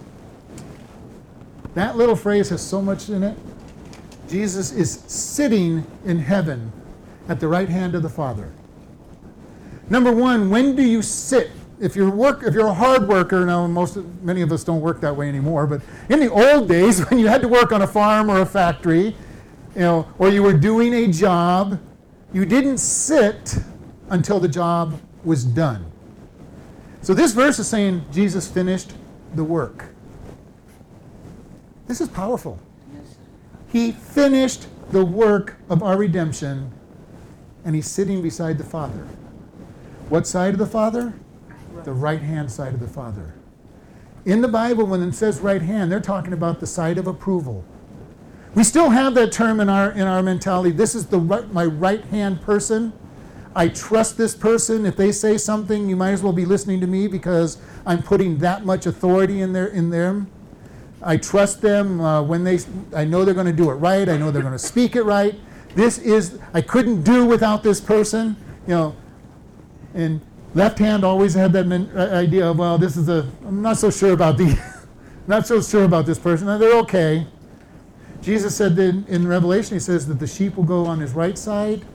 That 1.75 1.97
little 1.97 2.15
phrase 2.15 2.49
has 2.49 2.65
so 2.65 2.81
much 2.81 3.09
in 3.09 3.23
it. 3.23 3.37
Jesus 4.27 4.71
is 4.71 5.01
sitting 5.07 5.85
in 6.05 6.19
heaven 6.19 6.71
at 7.27 7.39
the 7.39 7.47
right 7.47 7.69
hand 7.69 7.95
of 7.95 8.03
the 8.03 8.09
Father. 8.09 8.51
Number 9.89 10.11
one, 10.11 10.49
when 10.49 10.75
do 10.75 10.83
you 10.83 11.01
sit? 11.01 11.51
If 11.79 11.95
you're 11.95 12.09
work, 12.09 12.43
if 12.43 12.53
you're 12.53 12.67
a 12.67 12.73
hard 12.73 13.07
worker, 13.07 13.45
now 13.45 13.67
most 13.67 13.97
many 14.21 14.41
of 14.41 14.51
us 14.51 14.63
don't 14.63 14.81
work 14.81 15.01
that 15.01 15.15
way 15.15 15.27
anymore. 15.27 15.67
But 15.67 15.81
in 16.09 16.19
the 16.19 16.31
old 16.31 16.67
days, 16.67 17.01
when 17.09 17.19
you 17.19 17.27
had 17.27 17.41
to 17.41 17.47
work 17.47 17.71
on 17.71 17.81
a 17.81 17.87
farm 17.87 18.29
or 18.29 18.41
a 18.41 18.45
factory, 18.45 19.15
you 19.75 19.81
know, 19.81 20.07
or 20.17 20.29
you 20.29 20.41
were 20.41 20.53
doing 20.53 20.93
a 20.93 21.07
job, 21.07 21.79
you 22.33 22.45
didn't 22.45 22.77
sit 22.77 23.57
until 24.09 24.39
the 24.39 24.47
job 24.47 24.99
was 25.23 25.43
done. 25.43 25.91
So 27.01 27.13
this 27.13 27.33
verse 27.33 27.59
is 27.59 27.67
saying 27.67 28.03
Jesus 28.11 28.49
finished 28.49 28.93
the 29.35 29.43
work. 29.43 29.85
This 31.87 32.01
is 32.01 32.09
powerful. 32.09 32.59
He 33.71 33.91
finished 33.91 34.67
the 34.91 35.03
work 35.03 35.57
of 35.69 35.83
our 35.83 35.97
redemption, 35.97 36.71
and 37.65 37.75
he's 37.75 37.87
sitting 37.87 38.21
beside 38.21 38.57
the 38.57 38.63
Father. 38.63 39.07
What 40.07 40.27
side 40.27 40.53
of 40.53 40.59
the 40.59 40.67
Father? 40.67 41.13
The 41.83 41.91
right 41.91 42.21
hand 42.21 42.51
side 42.51 42.73
of 42.73 42.79
the 42.79 42.87
Father. 42.87 43.33
In 44.23 44.41
the 44.41 44.47
Bible, 44.47 44.85
when 44.85 45.01
it 45.03 45.13
says 45.13 45.39
right 45.39 45.61
hand, 45.61 45.91
they're 45.91 45.99
talking 45.99 46.33
about 46.33 46.59
the 46.59 46.67
side 46.67 46.97
of 46.97 47.07
approval. 47.07 47.65
We 48.53 48.63
still 48.63 48.89
have 48.89 49.15
that 49.15 49.31
term 49.31 49.59
in 49.59 49.67
our 49.67 49.91
in 49.91 50.03
our 50.03 50.23
mentality. 50.23 50.71
This 50.71 50.95
is 50.95 51.07
the 51.07 51.19
right, 51.19 51.51
my 51.51 51.65
right 51.65 52.03
hand 52.05 52.41
person. 52.41 52.93
I 53.55 53.67
trust 53.67 54.17
this 54.17 54.35
person. 54.35 54.85
If 54.85 54.95
they 54.95 55.11
say 55.11 55.37
something, 55.37 55.89
you 55.89 55.95
might 55.95 56.11
as 56.11 56.23
well 56.23 56.33
be 56.33 56.45
listening 56.45 56.79
to 56.81 56.87
me 56.87 57.07
because 57.07 57.57
I'm 57.85 58.01
putting 58.01 58.37
that 58.39 58.65
much 58.65 58.85
authority 58.85 59.41
in 59.41 59.53
there 59.53 59.67
in 59.67 59.89
them. 59.89 60.29
I 61.01 61.17
trust 61.17 61.61
them 61.61 61.99
uh, 61.99 62.23
when 62.23 62.43
they. 62.43 62.59
I 62.95 63.05
know 63.05 63.25
they're 63.25 63.33
going 63.33 63.45
to 63.45 63.53
do 63.53 63.69
it 63.69 63.75
right. 63.75 64.07
I 64.07 64.17
know 64.17 64.31
they're 64.31 64.41
going 64.41 64.53
to 64.53 64.59
speak 64.59 64.95
it 64.95 65.03
right. 65.03 65.35
This 65.75 65.97
is. 65.99 66.39
I 66.53 66.61
couldn't 66.61 67.03
do 67.03 67.25
without 67.25 67.61
this 67.63 67.79
person. 67.79 68.35
You 68.67 68.73
know. 68.73 68.95
And 69.93 70.21
left 70.53 70.79
hand 70.79 71.03
always 71.03 71.33
had 71.33 71.53
that 71.53 71.65
uh, 71.95 72.15
idea 72.15 72.49
of 72.49 72.57
well, 72.57 72.77
this 72.77 72.97
is 72.97 73.09
a. 73.09 73.27
I'm 73.45 73.61
not 73.61 73.77
so 73.77 73.91
sure 73.91 74.13
about 74.13 74.37
the. 74.37 74.57
not 75.27 75.45
so 75.45 75.61
sure 75.61 75.83
about 75.83 76.05
this 76.05 76.17
person. 76.17 76.47
They're 76.59 76.79
okay. 76.79 77.27
Jesus 78.21 78.55
said 78.55 78.75
that 78.77 79.07
in 79.07 79.27
Revelation, 79.27 79.75
he 79.75 79.79
says 79.79 80.07
that 80.07 80.19
the 80.19 80.25
sheep 80.25 80.55
will 80.55 80.63
go 80.63 80.85
on 80.85 80.99
his 80.99 81.13
right 81.13 81.37
side 81.37 81.85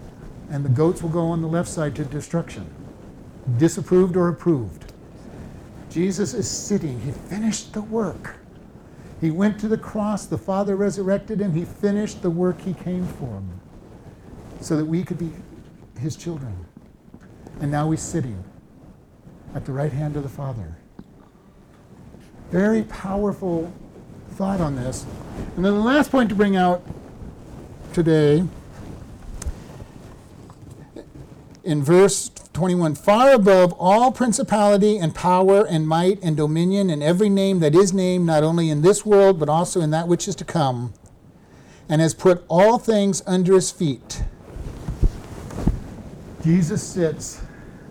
and 0.51 0.65
the 0.65 0.69
goats 0.69 1.03
will 1.03 1.11
go 1.11 1.27
on 1.27 1.43
the 1.43 1.49
left 1.49 1.69
side 1.69 1.95
to 1.97 2.05
destruction. 2.05 2.67
Disapproved 3.59 4.17
or 4.17 4.29
approved. 4.29 4.93
Jesus 5.91 6.35
is 6.35 6.49
sitting. 6.49 7.01
He 7.01 7.11
finished 7.11 7.73
the 7.73 7.83
work. 7.83 8.37
He 9.21 9.31
went 9.31 9.59
to 9.61 9.69
the 9.69 9.79
cross. 9.79 10.27
The 10.27 10.39
Father 10.39 10.77
resurrected 10.77 11.41
him. 11.41 11.53
He 11.53 11.65
finished 11.65 12.23
the 12.23 12.31
work 12.31 12.61
he 12.61 12.75
came 12.75 13.07
for 13.07 13.43
so 14.61 14.77
that 14.77 14.85
we 14.85 15.03
could 15.03 15.19
be 15.19 15.31
his 15.99 16.17
children. 16.17 16.67
And 17.61 17.71
now 17.71 17.91
he's 17.91 18.03
sitting 18.03 18.43
at 19.55 19.65
the 19.65 19.73
right 19.73 19.93
hand 19.93 20.17
of 20.17 20.23
the 20.23 20.29
Father. 20.29 20.77
Very 22.51 22.83
powerful 22.83 23.73
thought 24.33 24.61
on 24.61 24.77
this. 24.77 25.05
And 25.57 25.65
then 25.65 25.75
the 25.75 25.81
last 25.81 26.11
point 26.11 26.29
to 26.31 26.35
bring 26.35 26.57
out 26.57 26.83
today 27.93 28.45
in 31.65 31.83
verse 31.83 32.31
21 32.53 32.95
far 32.95 33.33
above 33.33 33.73
all 33.79 34.11
principality 34.11 34.99
and 34.99 35.15
power 35.15 35.67
and 35.67 35.87
might 35.87 36.19
and 36.23 36.37
dominion 36.37 36.91
and 36.91 37.03
every 37.03 37.29
name 37.29 37.61
that 37.61 37.75
is 37.75 37.93
named, 37.93 38.27
not 38.27 38.43
only 38.43 38.71
in 38.71 38.83
this 38.83 39.07
world, 39.07 39.39
but 39.39 39.49
also 39.49 39.81
in 39.81 39.91
that 39.91 40.09
which 40.09 40.27
is 40.27 40.35
to 40.35 40.45
come, 40.45 40.93
and 41.89 42.01
has 42.01 42.15
put 42.15 42.45
all 42.49 42.79
things 42.79 43.23
under 43.27 43.55
his 43.55 43.71
feet. 43.71 44.23
Jesus 46.43 46.83
sits 46.83 47.43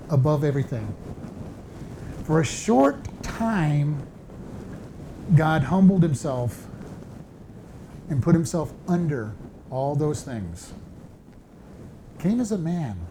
above 0.10 0.44
everything. 0.44 0.96
For 2.24 2.42
a 2.42 2.46
short 2.46 2.98
time, 3.22 4.06
God 5.36 5.64
humbled 5.64 6.02
himself 6.02 6.68
and 8.10 8.24
put 8.24 8.34
himself 8.34 8.74
under 8.88 9.34
all 9.70 9.96
those 9.96 10.24
things. 10.24 10.74
Came 12.18 12.40
as 12.40 12.52
a 12.52 12.58
man, 12.58 13.08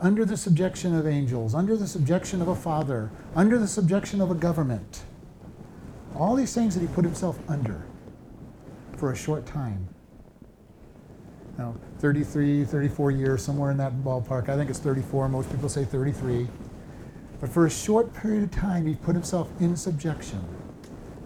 under 0.00 0.24
the 0.24 0.36
subjection 0.36 0.94
of 0.94 1.06
angels, 1.06 1.54
under 1.54 1.76
the 1.76 1.86
subjection 1.86 2.42
of 2.42 2.48
a 2.48 2.56
father, 2.56 3.10
under 3.36 3.58
the 3.58 3.68
subjection 3.68 4.20
of 4.20 4.30
a 4.30 4.34
government. 4.34 5.02
All 6.16 6.34
these 6.34 6.54
things 6.54 6.74
that 6.74 6.80
he 6.80 6.88
put 6.88 7.04
himself 7.04 7.38
under 7.48 7.82
for 8.96 9.12
a 9.12 9.16
short 9.16 9.46
time. 9.46 9.88
Now, 11.56 11.76
33, 12.00 12.64
34 12.64 13.10
years, 13.10 13.42
somewhere 13.42 13.70
in 13.70 13.76
that 13.76 13.92
ballpark. 14.02 14.48
I 14.48 14.56
think 14.56 14.70
it's 14.70 14.78
34. 14.78 15.28
Most 15.28 15.50
people 15.50 15.68
say 15.68 15.84
33. 15.84 16.48
But 17.40 17.50
for 17.50 17.66
a 17.66 17.70
short 17.70 18.14
period 18.14 18.44
of 18.44 18.50
time, 18.50 18.86
he 18.86 18.94
put 18.94 19.14
himself 19.14 19.50
in 19.60 19.76
subjection, 19.76 20.42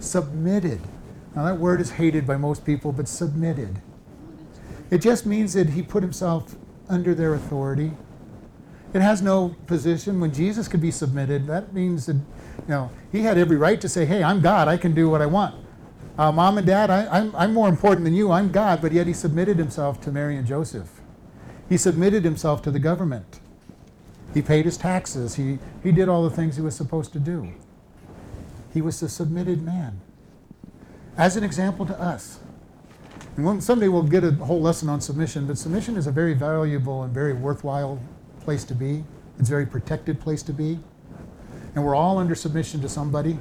submitted. 0.00 0.80
Now, 1.36 1.44
that 1.44 1.58
word 1.58 1.80
is 1.80 1.92
hated 1.92 2.26
by 2.26 2.36
most 2.36 2.64
people, 2.64 2.92
but 2.92 3.08
submitted. 3.08 3.80
It 4.90 4.98
just 4.98 5.26
means 5.26 5.54
that 5.54 5.70
he 5.70 5.82
put 5.82 6.02
himself 6.02 6.56
under 6.88 7.14
their 7.14 7.34
authority. 7.34 7.92
It 8.92 9.00
has 9.00 9.22
no 9.22 9.56
position. 9.66 10.20
When 10.20 10.32
Jesus 10.32 10.68
could 10.68 10.80
be 10.80 10.90
submitted, 10.90 11.46
that 11.46 11.72
means 11.72 12.06
that, 12.06 12.14
you 12.14 12.22
know, 12.68 12.90
he 13.10 13.22
had 13.22 13.38
every 13.38 13.56
right 13.56 13.80
to 13.80 13.88
say, 13.88 14.04
hey, 14.04 14.22
I'm 14.22 14.40
God, 14.40 14.68
I 14.68 14.76
can 14.76 14.94
do 14.94 15.08
what 15.08 15.22
I 15.22 15.26
want. 15.26 15.63
Uh, 16.16 16.30
Mom 16.30 16.58
and 16.58 16.66
Dad, 16.66 16.90
I, 16.90 17.06
I'm, 17.08 17.34
I'm 17.34 17.52
more 17.52 17.68
important 17.68 18.04
than 18.04 18.14
you, 18.14 18.30
I'm 18.30 18.52
God, 18.52 18.80
but 18.80 18.92
yet 18.92 19.06
he 19.06 19.12
submitted 19.12 19.58
himself 19.58 20.00
to 20.02 20.12
Mary 20.12 20.36
and 20.36 20.46
Joseph. 20.46 21.00
He 21.68 21.76
submitted 21.76 22.24
himself 22.24 22.62
to 22.62 22.70
the 22.70 22.78
government. 22.78 23.40
He 24.32 24.42
paid 24.42 24.64
his 24.64 24.76
taxes. 24.76 25.34
He, 25.34 25.58
he 25.82 25.90
did 25.90 26.08
all 26.08 26.22
the 26.22 26.34
things 26.34 26.56
he 26.56 26.62
was 26.62 26.76
supposed 26.76 27.12
to 27.14 27.18
do. 27.18 27.52
He 28.72 28.80
was 28.80 29.02
a 29.02 29.08
submitted 29.08 29.62
man. 29.62 30.00
As 31.16 31.36
an 31.36 31.44
example 31.44 31.86
to 31.86 32.00
us. 32.00 32.40
And 33.36 33.62
someday 33.62 33.88
we'll 33.88 34.02
get 34.02 34.22
a 34.22 34.32
whole 34.32 34.60
lesson 34.60 34.88
on 34.88 35.00
submission, 35.00 35.46
but 35.46 35.58
submission 35.58 35.96
is 35.96 36.06
a 36.06 36.12
very 36.12 36.34
valuable 36.34 37.02
and 37.02 37.12
very 37.12 37.32
worthwhile 37.32 38.00
place 38.40 38.64
to 38.64 38.74
be. 38.74 39.04
It's 39.38 39.48
a 39.48 39.50
very 39.50 39.66
protected 39.66 40.20
place 40.20 40.42
to 40.44 40.52
be. 40.52 40.78
And 41.74 41.84
we're 41.84 41.96
all 41.96 42.18
under 42.18 42.36
submission 42.36 42.80
to 42.82 42.88
somebody. 42.88 43.38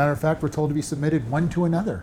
Matter 0.00 0.12
of 0.12 0.18
fact, 0.18 0.42
we're 0.42 0.48
told 0.48 0.70
to 0.70 0.74
be 0.74 0.80
submitted 0.80 1.30
one 1.30 1.50
to 1.50 1.66
another. 1.66 2.02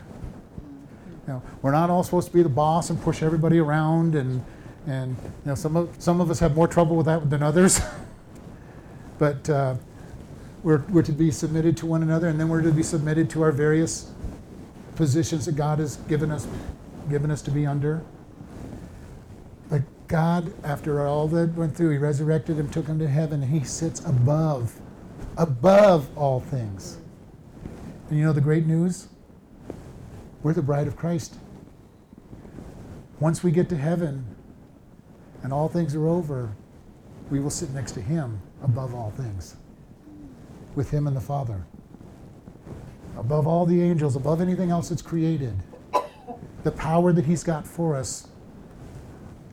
You 1.25 1.33
know, 1.33 1.41
we're 1.63 1.71
not 1.71 1.89
all 1.89 2.03
supposed 2.03 2.27
to 2.27 2.33
be 2.36 2.43
the 2.43 2.47
boss 2.47 2.91
and 2.91 3.01
push 3.01 3.23
everybody 3.23 3.57
around 3.57 4.13
and 4.13 4.45
and 4.86 5.15
you 5.23 5.47
know 5.47 5.55
some 5.55 5.75
of 5.75 5.89
some 5.97 6.21
of 6.21 6.29
us 6.29 6.38
have 6.38 6.55
more 6.55 6.67
trouble 6.67 6.95
with 6.95 7.07
that 7.07 7.27
than 7.27 7.41
others. 7.41 7.81
but 9.17 9.49
uh, 9.49 9.73
we're 10.62 10.83
we're 10.89 11.01
to 11.01 11.12
be 11.12 11.31
submitted 11.31 11.75
to 11.77 11.88
one 11.88 12.03
another, 12.03 12.27
and 12.27 12.39
then 12.39 12.49
we're 12.49 12.62
to 12.62 12.71
be 12.71 12.83
submitted 12.83 13.31
to 13.31 13.41
our 13.41 13.51
various 13.51 14.12
positions 14.95 15.47
that 15.47 15.55
God 15.55 15.79
has 15.79 15.95
given 16.07 16.29
us 16.29 16.47
given 17.10 17.31
us 17.31 17.41
to 17.41 17.49
be 17.49 17.65
under. 17.65 18.03
But 19.71 19.81
God, 20.07 20.53
after 20.63 21.03
all 21.03 21.27
that 21.29 21.55
went 21.55 21.75
through, 21.75 21.89
He 21.89 21.97
resurrected 21.97 22.60
him, 22.60 22.69
took 22.69 22.86
him 22.86 22.99
to 22.99 23.07
heaven, 23.07 23.41
and 23.41 23.51
He 23.51 23.65
sits 23.65 24.05
above, 24.05 24.79
above 25.36 26.15
all 26.15 26.39
things. 26.39 26.99
And 28.09 28.17
you 28.17 28.23
know 28.23 28.33
the 28.33 28.41
great 28.41 28.65
news? 28.65 29.07
We're 30.43 30.53
the 30.53 30.61
bride 30.61 30.87
of 30.87 30.95
Christ. 30.95 31.35
Once 33.19 33.43
we 33.43 33.51
get 33.51 33.67
to 33.69 33.77
heaven, 33.77 34.25
and 35.43 35.51
all 35.51 35.67
things 35.67 35.95
are 35.95 36.07
over, 36.07 36.51
we 37.29 37.39
will 37.39 37.49
sit 37.49 37.71
next 37.71 37.93
to 37.93 38.01
him 38.01 38.41
above 38.63 38.93
all 38.93 39.11
things, 39.11 39.55
with 40.75 40.91
him 40.91 41.07
and 41.07 41.15
the 41.15 41.21
Father, 41.21 41.65
above 43.17 43.47
all 43.47 43.65
the 43.65 43.81
angels, 43.81 44.15
above 44.15 44.39
anything 44.39 44.71
else 44.71 44.89
that's 44.89 45.01
created. 45.01 45.55
The 46.63 46.71
power 46.71 47.13
that 47.13 47.25
he's 47.25 47.43
got 47.43 47.65
for 47.65 47.95
us 47.95 48.27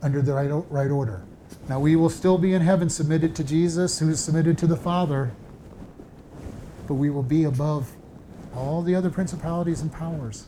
under 0.02 0.20
the 0.20 0.32
right, 0.32 0.50
right 0.70 0.90
order. 0.90 1.22
Now, 1.68 1.80
we 1.80 1.96
will 1.96 2.10
still 2.10 2.38
be 2.38 2.54
in 2.54 2.62
heaven 2.62 2.90
submitted 2.90 3.34
to 3.36 3.44
Jesus, 3.44 3.98
who 3.98 4.10
is 4.10 4.22
submitted 4.22 4.58
to 4.58 4.66
the 4.66 4.76
Father, 4.76 5.32
but 6.86 6.94
we 6.94 7.08
will 7.08 7.22
be 7.22 7.44
above 7.44 7.90
all 8.56 8.82
the 8.82 8.94
other 8.94 9.10
principalities 9.10 9.80
and 9.80 9.92
powers. 9.92 10.46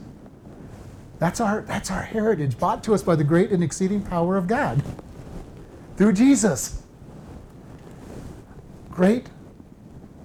That's 1.18 1.40
our, 1.40 1.62
that's 1.62 1.90
our 1.90 2.02
heritage, 2.02 2.58
bought 2.58 2.84
to 2.84 2.94
us 2.94 3.02
by 3.02 3.16
the 3.16 3.24
great 3.24 3.50
and 3.50 3.62
exceeding 3.62 4.02
power 4.02 4.36
of 4.36 4.46
God 4.46 4.82
through 5.96 6.12
Jesus. 6.12 6.82
Great 8.90 9.30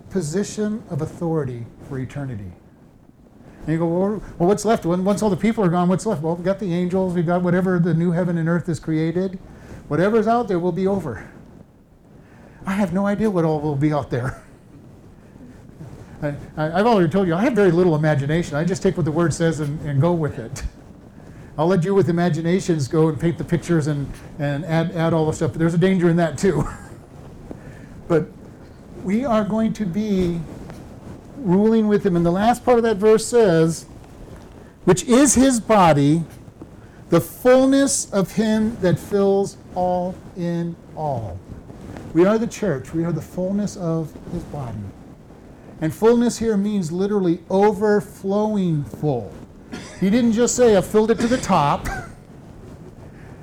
position 0.09 0.83
of 0.89 1.01
authority 1.01 1.65
for 1.87 1.97
eternity. 1.97 2.51
And 3.61 3.69
you 3.69 3.77
go, 3.77 3.85
well, 3.85 4.09
well, 4.37 4.49
what's 4.49 4.65
left? 4.65 4.85
Once 4.85 5.21
all 5.21 5.29
the 5.29 5.37
people 5.37 5.63
are 5.63 5.69
gone, 5.69 5.87
what's 5.87 6.05
left? 6.05 6.21
Well, 6.21 6.35
we've 6.35 6.43
got 6.43 6.59
the 6.59 6.73
angels, 6.73 7.13
we've 7.13 7.25
got 7.25 7.41
whatever 7.41 7.79
the 7.79 7.93
new 7.93 8.11
heaven 8.11 8.37
and 8.37 8.49
earth 8.49 8.67
is 8.67 8.79
created. 8.79 9.39
Whatever's 9.87 10.27
out 10.27 10.47
there 10.47 10.59
will 10.59 10.71
be 10.71 10.87
over. 10.87 11.31
I 12.65 12.73
have 12.73 12.93
no 12.93 13.05
idea 13.05 13.29
what 13.29 13.45
all 13.45 13.59
will 13.59 13.75
be 13.75 13.93
out 13.93 14.09
there. 14.09 14.43
I, 16.21 16.77
have 16.77 16.85
already 16.85 17.09
told 17.09 17.27
you, 17.27 17.33
I 17.33 17.41
have 17.41 17.53
very 17.53 17.71
little 17.71 17.95
imagination. 17.95 18.55
I 18.55 18.63
just 18.63 18.83
take 18.83 18.95
what 18.95 19.05
the 19.05 19.11
word 19.11 19.33
says 19.33 19.59
and, 19.59 19.79
and 19.81 19.99
go 19.99 20.13
with 20.13 20.37
it. 20.37 20.63
I'll 21.57 21.67
let 21.67 21.83
you 21.83 21.95
with 21.95 22.09
imaginations 22.09 22.87
go 22.87 23.09
and 23.09 23.19
paint 23.19 23.37
the 23.37 23.43
pictures 23.43 23.87
and, 23.87 24.11
and 24.39 24.63
add, 24.65 24.91
add 24.91 25.13
all 25.13 25.25
the 25.25 25.33
stuff. 25.33 25.51
But 25.51 25.59
there's 25.59 25.73
a 25.73 25.79
danger 25.79 26.09
in 26.09 26.15
that 26.17 26.37
too. 26.37 26.63
but 28.07 28.27
we 29.03 29.25
are 29.25 29.43
going 29.43 29.73
to 29.73 29.85
be 29.85 30.39
ruling 31.37 31.87
with 31.87 32.05
him. 32.05 32.15
And 32.15 32.25
the 32.25 32.31
last 32.31 32.63
part 32.63 32.77
of 32.77 32.83
that 32.83 32.97
verse 32.97 33.25
says, 33.25 33.85
which 34.85 35.03
is 35.03 35.35
his 35.35 35.59
body, 35.59 36.23
the 37.09 37.21
fullness 37.21 38.11
of 38.11 38.33
him 38.33 38.77
that 38.77 38.97
fills 38.97 39.57
all 39.75 40.15
in 40.37 40.75
all. 40.95 41.39
We 42.13 42.25
are 42.25 42.37
the 42.37 42.47
church. 42.47 42.93
We 42.93 43.03
are 43.03 43.11
the 43.11 43.21
fullness 43.21 43.75
of 43.75 44.13
his 44.31 44.43
body. 44.45 44.77
And 45.81 45.93
fullness 45.93 46.37
here 46.37 46.55
means 46.57 46.91
literally 46.91 47.39
overflowing 47.49 48.83
full. 48.83 49.33
He 49.99 50.09
didn't 50.09 50.33
just 50.33 50.55
say, 50.55 50.77
I 50.77 50.81
filled 50.81 51.09
it 51.11 51.19
to 51.19 51.27
the 51.27 51.37
top. 51.37 51.87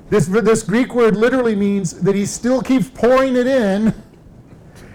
This, 0.09 0.25
this 0.27 0.63
Greek 0.63 0.95
word 0.95 1.15
literally 1.15 1.55
means 1.55 1.99
that 2.01 2.15
he 2.15 2.25
still 2.25 2.61
keeps 2.61 2.89
pouring 2.89 3.35
it 3.35 3.45
in 3.45 3.93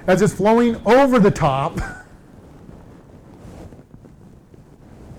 as 0.07 0.22
it's 0.22 0.32
flowing 0.34 0.80
over 0.86 1.18
the 1.18 1.30
top. 1.30 1.78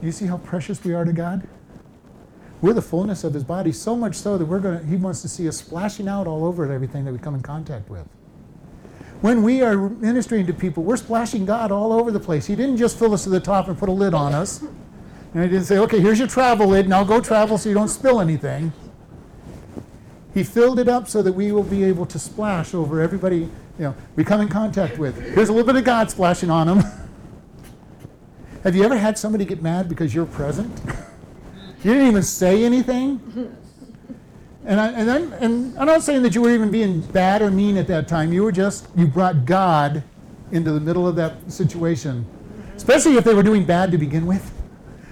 You 0.02 0.12
see 0.12 0.26
how 0.26 0.38
precious 0.38 0.84
we 0.84 0.94
are 0.94 1.06
to 1.06 1.14
God? 1.14 1.48
We're 2.62 2.74
the 2.74 2.82
fullness 2.82 3.24
of 3.24 3.34
his 3.34 3.44
body, 3.44 3.72
so 3.72 3.96
much 3.96 4.16
so 4.16 4.38
that 4.38 4.46
we're 4.46 4.62
to, 4.62 4.84
he 4.86 4.96
wants 4.96 5.22
to 5.22 5.30
see 5.30 5.48
us 5.48 5.58
splashing 5.58 6.08
out 6.08 6.28
all 6.28 6.44
over 6.44 6.72
everything 6.72 7.06
that 7.06 7.12
we 7.12 7.20
come 7.20 7.36
in 7.36 7.42
contact 7.42 7.90
with. 7.90 8.08
When 9.26 9.42
we 9.42 9.64
are 9.64 9.90
ministering 9.90 10.46
to 10.46 10.54
people, 10.54 10.84
we're 10.84 10.98
splashing 10.98 11.48
God 11.48 11.72
all 11.72 11.92
over 11.92 12.12
the 12.12 12.20
place. 12.20 12.46
He 12.46 12.56
didn't 12.56 12.78
just 12.78 13.00
fill 13.00 13.12
us 13.12 13.24
to 13.24 13.30
the 13.32 13.40
top 13.40 13.68
and 13.68 13.76
put 13.76 13.90
a 13.90 13.92
lid 13.92 14.14
on 14.14 14.36
us. 14.36 14.62
And 14.62 15.42
he 15.42 15.50
didn't 15.50 15.64
say, 15.64 15.80
okay, 15.80 16.00
here's 16.00 16.20
your 16.20 16.28
travel 16.28 16.68
lid, 16.68 16.88
now 16.88 17.04
go 17.04 17.20
travel 17.20 17.58
so 17.58 17.68
you 17.68 17.74
don't 17.74 17.88
spill 17.88 18.22
anything. 18.22 18.72
He 20.36 20.44
filled 20.44 20.78
it 20.78 20.88
up 20.88 21.08
so 21.08 21.24
that 21.24 21.34
we 21.34 21.52
will 21.52 21.64
be 21.64 21.84
able 21.86 22.06
to 22.06 22.20
splash 22.20 22.76
over 22.76 23.02
everybody 23.02 23.38
you 23.38 23.50
know, 23.80 23.96
we 24.16 24.24
come 24.24 24.42
in 24.42 24.48
contact 24.48 25.00
with. 25.00 25.20
Here's 25.34 25.50
a 25.50 25.54
little 25.54 25.66
bit 25.66 25.76
of 25.76 25.84
God 25.84 26.12
splashing 26.12 26.52
on 26.52 26.68
them. 26.68 26.84
Have 28.64 28.76
you 28.76 28.84
ever 28.84 28.96
had 28.96 29.18
somebody 29.18 29.44
get 29.44 29.60
mad 29.60 29.90
because 29.90 30.14
you're 30.14 30.28
present? 30.28 30.72
You 31.84 31.94
didn't 31.94 32.08
even 32.08 32.24
say 32.24 32.64
anything? 32.64 33.20
And, 34.66 34.80
I, 34.80 34.92
and, 34.94 35.12
I'm, 35.12 35.34
and 35.34 35.78
I'm 35.78 35.86
not 35.86 36.02
saying 36.02 36.24
that 36.24 36.34
you 36.34 36.42
were 36.42 36.50
even 36.50 36.72
being 36.72 37.02
bad 37.02 37.44
or 37.44 37.52
mean 37.52 37.78
at 37.78 37.88
that 37.88 38.08
time. 38.08 38.34
You 38.34 38.44
were 38.44 38.52
just, 38.52 38.88
you 38.96 39.06
brought 39.06 39.46
God 39.46 40.04
into 40.52 40.72
the 40.72 40.80
middle 40.80 41.08
of 41.08 41.16
that 41.18 41.52
situation, 41.52 42.26
especially 42.76 43.18
if 43.18 43.24
they 43.24 43.36
were 43.36 43.44
doing 43.44 43.64
bad 43.64 43.92
to 43.92 43.98
begin 43.98 44.26
with. 44.26 44.52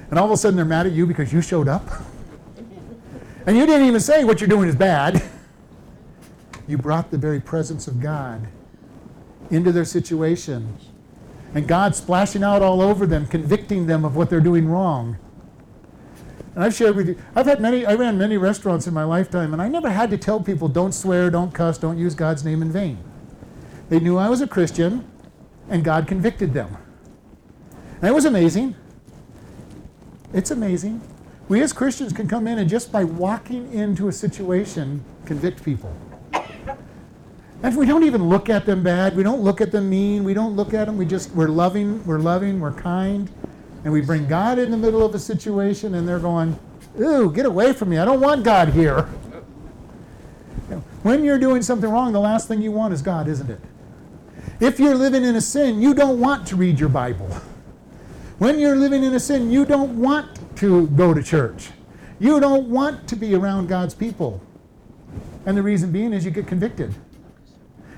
And 0.09 0.17
all 0.17 0.25
of 0.25 0.31
a 0.31 0.37
sudden 0.37 0.55
they're 0.55 0.65
mad 0.65 0.87
at 0.87 0.93
you 0.93 1.05
because 1.05 1.31
you 1.31 1.41
showed 1.41 1.67
up. 1.67 1.87
And 3.45 3.57
you 3.57 3.65
didn't 3.65 3.85
even 3.87 3.99
say 3.99 4.23
what 4.23 4.39
you're 4.39 4.47
doing 4.47 4.69
is 4.69 4.75
bad. 4.75 5.21
You 6.65 6.77
brought 6.77 7.11
the 7.11 7.17
very 7.17 7.41
presence 7.41 7.89
of 7.89 7.99
God 7.99 8.47
into 9.51 9.73
their 9.73 9.83
situation. 9.83 10.77
And 11.53 11.67
God 11.67 11.93
splashing 11.93 12.41
out 12.41 12.61
all 12.61 12.81
over 12.81 13.05
them, 13.05 13.27
convicting 13.27 13.85
them 13.85 14.05
of 14.05 14.15
what 14.15 14.29
they're 14.29 14.39
doing 14.39 14.67
wrong. 14.67 15.17
And 16.55 16.63
I've 16.63 16.73
shared 16.73 16.95
with 16.95 17.07
you, 17.07 17.17
I've 17.35 17.47
had 17.47 17.59
many, 17.61 17.85
I 17.85 17.95
ran 17.95 18.17
many 18.17 18.37
restaurants 18.37 18.85
in 18.85 18.93
my 18.93 19.03
lifetime, 19.03 19.53
and 19.53 19.61
I 19.61 19.67
never 19.67 19.89
had 19.89 20.11
to 20.11 20.17
tell 20.17 20.39
people 20.39 20.67
don't 20.67 20.91
swear, 20.91 21.29
don't 21.29 21.53
cuss, 21.53 21.77
don't 21.77 21.97
use 21.97 22.13
God's 22.13 22.45
name 22.45 22.61
in 22.61 22.71
vain. 22.71 22.99
They 23.89 23.99
knew 23.99 24.17
I 24.17 24.29
was 24.29 24.41
a 24.41 24.47
Christian, 24.47 25.09
and 25.69 25.83
God 25.83 26.07
convicted 26.07 26.53
them. 26.53 26.77
And 28.01 28.09
it 28.09 28.13
was 28.13 28.25
amazing. 28.25 28.75
It's 30.31 30.51
amazing. 30.51 31.01
We 31.47 31.61
as 31.61 31.73
Christians 31.73 32.13
can 32.13 32.27
come 32.27 32.47
in 32.47 32.59
and 32.59 32.69
just 32.69 32.91
by 32.91 33.03
walking 33.03 33.71
into 33.73 34.07
a 34.07 34.11
situation, 34.11 35.03
convict 35.25 35.63
people. 35.63 35.95
And 37.63 37.77
we 37.77 37.85
don't 37.85 38.03
even 38.03 38.27
look 38.27 38.49
at 38.49 38.65
them 38.65 38.83
bad, 38.83 39.15
we 39.15 39.23
don't 39.23 39.41
look 39.41 39.61
at 39.61 39.71
them 39.71 39.89
mean, 39.89 40.23
we 40.23 40.33
don't 40.33 40.55
look 40.55 40.73
at 40.73 40.85
them, 40.85 40.97
we 40.97 41.05
just, 41.05 41.31
we're 41.31 41.47
loving, 41.47 42.05
we're 42.05 42.19
loving, 42.19 42.59
we're 42.59 42.73
kind, 42.73 43.31
and 43.83 43.91
we 43.91 44.01
bring 44.01 44.27
God 44.27 44.59
in 44.59 44.71
the 44.71 44.77
middle 44.77 45.05
of 45.05 45.13
a 45.13 45.19
situation 45.19 45.95
and 45.95 46.07
they're 46.07 46.19
going, 46.19 46.57
ooh, 46.99 47.31
get 47.31 47.45
away 47.45 47.73
from 47.73 47.89
me, 47.89 47.97
I 47.97 48.05
don't 48.05 48.21
want 48.21 48.43
God 48.43 48.69
here. 48.69 49.03
When 51.03 51.23
you're 51.23 51.39
doing 51.39 51.61
something 51.61 51.89
wrong, 51.89 52.13
the 52.13 52.19
last 52.19 52.47
thing 52.47 52.61
you 52.61 52.71
want 52.71 52.93
is 52.93 53.01
God, 53.01 53.27
isn't 53.27 53.49
it? 53.49 53.59
If 54.59 54.79
you're 54.79 54.95
living 54.95 55.23
in 55.23 55.35
a 55.35 55.41
sin, 55.41 55.81
you 55.81 55.93
don't 55.93 56.19
want 56.19 56.47
to 56.47 56.55
read 56.55 56.79
your 56.79 56.89
Bible. 56.89 57.27
When 58.37 58.57
you're 58.59 58.75
living 58.75 59.03
in 59.03 59.13
a 59.13 59.19
sin, 59.19 59.51
you 59.51 59.65
don't 59.65 59.99
want 59.99 60.57
to 60.57 60.87
go 60.87 61.13
to 61.13 61.21
church. 61.21 61.71
You 62.19 62.39
don't 62.39 62.69
want 62.69 63.07
to 63.09 63.15
be 63.15 63.35
around 63.35 63.67
God's 63.67 63.93
people. 63.93 64.41
And 65.45 65.57
the 65.57 65.61
reason 65.61 65.91
being 65.91 66.13
is 66.13 66.23
you 66.23 66.31
get 66.31 66.47
convicted. 66.47 66.93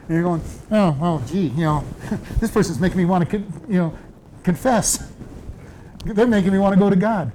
And 0.08 0.10
you're 0.10 0.24
going, 0.24 0.42
oh, 0.72 0.98
well, 1.00 1.24
gee, 1.28 1.48
you 1.48 1.64
know, 1.64 1.84
this 2.40 2.52
person's 2.52 2.80
making 2.80 2.98
me 2.98 3.06
want 3.06 3.30
to, 3.30 3.38
you 3.38 3.78
know, 3.78 3.98
confess. 4.44 5.12
They're 6.06 6.28
making 6.28 6.52
me 6.52 6.60
want 6.60 6.74
to 6.74 6.80
go 6.80 6.90
to 6.90 6.96
God. 6.96 7.32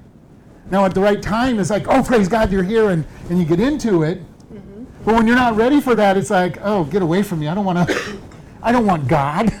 Now, 0.69 0.85
at 0.85 0.93
the 0.93 1.01
right 1.01 1.21
time, 1.21 1.59
it's 1.59 1.69
like, 1.69 1.87
oh, 1.87 2.01
praise 2.01 2.29
God, 2.29 2.51
you're 2.51 2.63
here, 2.63 2.89
and, 2.89 3.05
and 3.29 3.37
you 3.37 3.45
get 3.45 3.59
into 3.59 4.03
it. 4.03 4.19
Mm-hmm. 4.19 4.85
But 5.03 5.15
when 5.15 5.27
you're 5.27 5.35
not 5.35 5.57
ready 5.57 5.81
for 5.81 5.95
that, 5.95 6.15
it's 6.15 6.29
like, 6.29 6.57
oh, 6.61 6.85
get 6.85 7.01
away 7.01 7.23
from 7.23 7.39
me. 7.39 7.49
I 7.49 7.53
don't 7.53 7.65
want 7.65 7.89
to, 7.89 8.17
I 8.63 8.71
don't 8.71 8.85
want 8.85 9.07
God. 9.07 9.51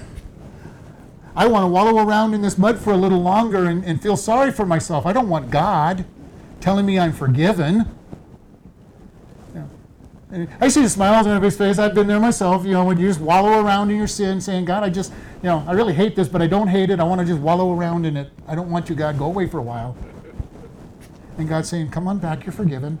I 1.35 1.47
want 1.47 1.63
to 1.63 1.67
wallow 1.67 2.05
around 2.05 2.33
in 2.33 2.41
this 2.41 2.57
mud 2.57 2.77
for 2.79 2.91
a 2.91 2.97
little 2.97 3.21
longer 3.21 3.65
and, 3.65 3.83
and 3.83 4.01
feel 4.01 4.17
sorry 4.17 4.51
for 4.51 4.65
myself. 4.65 5.05
I 5.05 5.13
don't 5.13 5.29
want 5.29 5.49
God 5.49 6.05
telling 6.59 6.85
me 6.85 6.99
I'm 6.99 7.13
forgiven. 7.13 7.89
I 10.61 10.69
see 10.69 10.81
the 10.81 10.89
smiles 10.89 11.27
on 11.27 11.33
everybody's 11.33 11.57
face. 11.57 11.77
I've 11.77 11.93
been 11.93 12.07
there 12.07 12.19
myself. 12.19 12.65
You 12.65 12.71
know, 12.71 12.85
when 12.85 12.97
you 12.97 13.07
just 13.07 13.19
wallow 13.19 13.59
around 13.59 13.91
in 13.91 13.97
your 13.97 14.07
sin, 14.07 14.39
saying, 14.39 14.65
"God, 14.65 14.83
I 14.83 14.89
just, 14.89 15.11
you 15.43 15.49
know, 15.49 15.63
I 15.67 15.73
really 15.73 15.93
hate 15.93 16.15
this, 16.15 16.29
but 16.29 16.41
I 16.41 16.47
don't 16.47 16.69
hate 16.69 16.89
it. 16.89 16.99
I 16.99 17.03
want 17.03 17.19
to 17.19 17.27
just 17.27 17.39
wallow 17.39 17.73
around 17.73 18.05
in 18.05 18.15
it. 18.15 18.31
I 18.47 18.55
don't 18.55 18.69
want 18.69 18.89
you, 18.89 18.95
God. 18.95 19.17
Go 19.17 19.25
away 19.25 19.47
for 19.47 19.57
a 19.57 19.63
while." 19.63 19.95
And 21.37 21.49
God's 21.49 21.67
saying, 21.67 21.89
"Come 21.89 22.07
on 22.07 22.19
back. 22.19 22.45
You're 22.45 22.53
forgiven." 22.53 22.97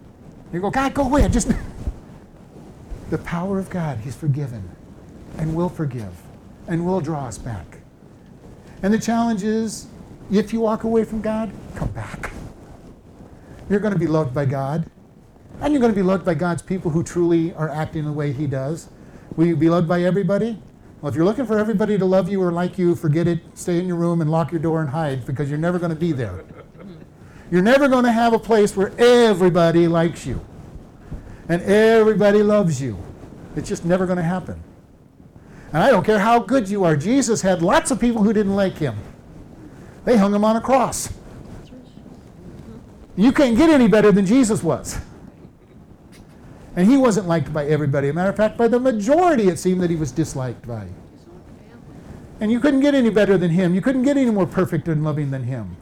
You 0.51 0.59
go, 0.59 0.69
"God, 0.69 0.93
go 0.93 1.03
away. 1.03 1.23
I 1.23 1.29
just." 1.29 1.51
the 3.09 3.17
power 3.19 3.59
of 3.59 3.69
God. 3.69 3.99
He's 3.99 4.15
forgiven, 4.15 4.67
and 5.37 5.55
will 5.55 5.69
forgive, 5.69 6.13
and 6.67 6.85
will 6.85 6.99
draw 6.99 7.27
us 7.27 7.37
back. 7.37 7.79
And 8.83 8.93
the 8.93 8.99
challenge 8.99 9.43
is, 9.43 9.87
if 10.31 10.51
you 10.51 10.59
walk 10.59 10.83
away 10.83 11.05
from 11.05 11.21
God, 11.21 11.51
come 11.75 11.91
back. 11.91 12.31
You're 13.69 13.79
going 13.79 13.93
to 13.93 13.99
be 13.99 14.07
loved 14.07 14.33
by 14.33 14.45
God. 14.45 14.89
And 15.61 15.71
you're 15.73 15.79
going 15.79 15.93
to 15.93 15.95
be 15.95 16.03
loved 16.03 16.25
by 16.25 16.33
God's 16.33 16.61
people 16.61 16.91
who 16.91 17.03
truly 17.03 17.53
are 17.53 17.69
acting 17.69 18.03
the 18.05 18.11
way 18.11 18.33
He 18.33 18.47
does. 18.47 18.89
Will 19.35 19.47
you 19.47 19.55
be 19.55 19.69
loved 19.69 19.87
by 19.87 20.03
everybody? 20.03 20.61
Well, 21.01 21.09
if 21.09 21.15
you're 21.15 21.25
looking 21.25 21.45
for 21.45 21.57
everybody 21.57 21.97
to 21.97 22.05
love 22.05 22.29
you 22.29 22.41
or 22.41 22.51
like 22.51 22.77
you, 22.77 22.95
forget 22.95 23.27
it. 23.27 23.39
Stay 23.53 23.79
in 23.79 23.87
your 23.87 23.97
room 23.97 24.21
and 24.21 24.29
lock 24.29 24.51
your 24.51 24.59
door 24.59 24.81
and 24.81 24.89
hide 24.89 25.25
because 25.25 25.49
you're 25.49 25.59
never 25.59 25.79
going 25.79 25.91
to 25.91 25.95
be 25.95 26.11
there. 26.11 26.43
You're 27.49 27.61
never 27.61 27.87
going 27.87 28.05
to 28.05 28.11
have 28.11 28.33
a 28.33 28.39
place 28.39 28.75
where 28.75 28.91
everybody 28.99 29.87
likes 29.87 30.25
you 30.25 30.45
and 31.49 31.61
everybody 31.63 32.41
loves 32.43 32.81
you. 32.81 32.97
It's 33.55 33.67
just 33.67 33.83
never 33.83 34.05
going 34.05 34.17
to 34.17 34.23
happen. 34.23 34.61
And 35.73 35.83
I 35.83 35.89
don't 35.89 36.05
care 36.05 36.19
how 36.19 36.39
good 36.39 36.69
you 36.69 36.83
are. 36.83 36.95
Jesus 36.95 37.41
had 37.41 37.61
lots 37.61 37.91
of 37.91 37.99
people 37.99 38.23
who 38.23 38.33
didn't 38.33 38.55
like 38.55 38.77
him. 38.77 38.95
They 40.05 40.17
hung 40.17 40.33
him 40.33 40.43
on 40.43 40.55
a 40.55 40.61
cross. 40.61 41.11
You 43.15 43.31
can't 43.31 43.57
get 43.57 43.69
any 43.69 43.87
better 43.87 44.11
than 44.11 44.25
Jesus 44.25 44.63
was. 44.63 44.97
And 46.75 46.87
he 46.87 46.97
wasn't 46.97 47.27
liked 47.27 47.51
by 47.51 47.65
everybody. 47.65 48.07
As 48.07 48.11
a 48.11 48.15
matter 48.15 48.29
of 48.29 48.37
fact, 48.37 48.57
by 48.57 48.67
the 48.67 48.79
majority, 48.79 49.49
it 49.49 49.59
seemed 49.59 49.81
that 49.81 49.89
he 49.89 49.95
was 49.95 50.11
disliked 50.11 50.65
by. 50.65 50.87
And 52.39 52.51
you 52.51 52.59
couldn't 52.59 52.79
get 52.79 52.95
any 52.95 53.09
better 53.09 53.37
than 53.37 53.51
him. 53.51 53.75
You 53.75 53.81
couldn't 53.81 54.03
get 54.03 54.17
any 54.17 54.31
more 54.31 54.47
perfect 54.47 54.87
and 54.87 55.03
loving 55.03 55.31
than 55.31 55.43
him. 55.43 55.75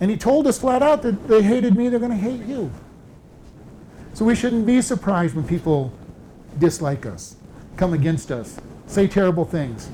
And 0.00 0.10
he 0.10 0.16
told 0.16 0.46
us 0.46 0.58
flat 0.58 0.82
out 0.82 1.02
that 1.02 1.28
they 1.28 1.42
hated 1.42 1.76
me, 1.76 1.88
they're 1.88 1.98
going 1.98 2.12
to 2.12 2.16
hate 2.16 2.46
you. 2.46 2.70
So 4.14 4.24
we 4.24 4.34
shouldn't 4.34 4.64
be 4.64 4.80
surprised 4.80 5.34
when 5.34 5.46
people 5.46 5.92
dislike 6.58 7.04
us, 7.04 7.36
come 7.76 7.92
against 7.92 8.30
us, 8.30 8.58
say 8.86 9.06
terrible 9.06 9.44
things. 9.44 9.90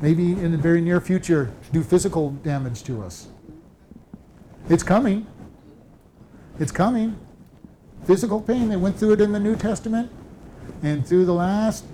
Maybe 0.00 0.32
in 0.32 0.52
the 0.52 0.58
very 0.58 0.80
near 0.80 1.00
future, 1.00 1.52
do 1.72 1.82
physical 1.82 2.30
damage 2.30 2.84
to 2.84 3.02
us. 3.02 3.28
It's 4.68 4.82
coming. 4.82 5.26
It's 6.60 6.72
coming 6.72 7.18
physical 8.04 8.40
pain. 8.40 8.68
They 8.68 8.76
went 8.76 8.98
through 8.98 9.12
it 9.12 9.20
in 9.20 9.32
the 9.32 9.40
New 9.40 9.56
Testament. 9.56 10.10
And 10.82 11.06
through 11.06 11.26
the 11.26 11.34
last 11.34 11.84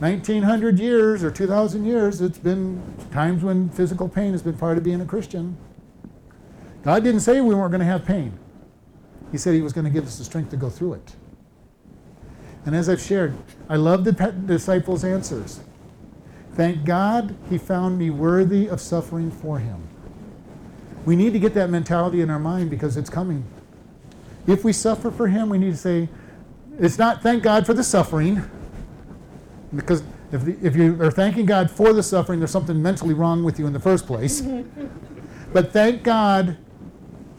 1900 0.00 0.78
years 0.78 1.24
or 1.24 1.30
2000 1.30 1.84
years, 1.84 2.20
it's 2.20 2.38
been 2.38 2.80
times 3.10 3.42
when 3.42 3.68
physical 3.70 4.08
pain 4.08 4.32
has 4.32 4.42
been 4.42 4.56
part 4.56 4.78
of 4.78 4.84
being 4.84 5.00
a 5.00 5.06
Christian. 5.06 5.56
God 6.84 7.02
didn't 7.04 7.20
say 7.20 7.40
we 7.40 7.54
weren't 7.54 7.70
going 7.70 7.80
to 7.80 7.86
have 7.86 8.04
pain, 8.04 8.38
He 9.32 9.38
said 9.38 9.54
He 9.54 9.60
was 9.60 9.72
going 9.72 9.84
to 9.84 9.90
give 9.90 10.06
us 10.06 10.18
the 10.18 10.24
strength 10.24 10.50
to 10.50 10.56
go 10.56 10.70
through 10.70 10.94
it. 10.94 11.16
And 12.64 12.76
as 12.76 12.88
I've 12.88 13.00
shared, 13.00 13.34
I 13.68 13.76
love 13.76 14.04
the 14.04 14.12
disciples' 14.12 15.04
answers. 15.04 15.60
Thank 16.54 16.84
God 16.84 17.36
He 17.48 17.58
found 17.58 17.98
me 17.98 18.10
worthy 18.10 18.68
of 18.68 18.80
suffering 18.80 19.30
for 19.30 19.58
Him. 19.58 19.88
We 21.04 21.16
need 21.16 21.32
to 21.32 21.38
get 21.38 21.54
that 21.54 21.70
mentality 21.70 22.20
in 22.20 22.30
our 22.30 22.38
mind 22.38 22.70
because 22.70 22.96
it's 22.96 23.10
coming. 23.10 23.44
If 24.48 24.64
we 24.64 24.72
suffer 24.72 25.10
for 25.10 25.28
Him, 25.28 25.50
we 25.50 25.58
need 25.58 25.72
to 25.72 25.76
say, 25.76 26.08
it's 26.80 26.96
not 26.96 27.22
thank 27.22 27.42
God 27.42 27.66
for 27.66 27.74
the 27.74 27.84
suffering, 27.84 28.42
because 29.76 30.02
if, 30.32 30.42
the, 30.44 30.56
if 30.62 30.74
you 30.74 31.00
are 31.02 31.10
thanking 31.10 31.44
God 31.44 31.70
for 31.70 31.92
the 31.92 32.02
suffering, 32.02 32.40
there's 32.40 32.50
something 32.50 32.82
mentally 32.82 33.12
wrong 33.12 33.44
with 33.44 33.58
you 33.58 33.66
in 33.66 33.74
the 33.74 33.80
first 33.80 34.06
place. 34.06 34.42
but 35.52 35.70
thank 35.70 36.02
God 36.02 36.56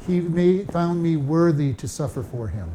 He 0.06 0.20
made, 0.20 0.72
found 0.72 1.02
me 1.02 1.18
worthy 1.18 1.74
to 1.74 1.88
suffer 1.88 2.22
for 2.22 2.48
Him. 2.48 2.70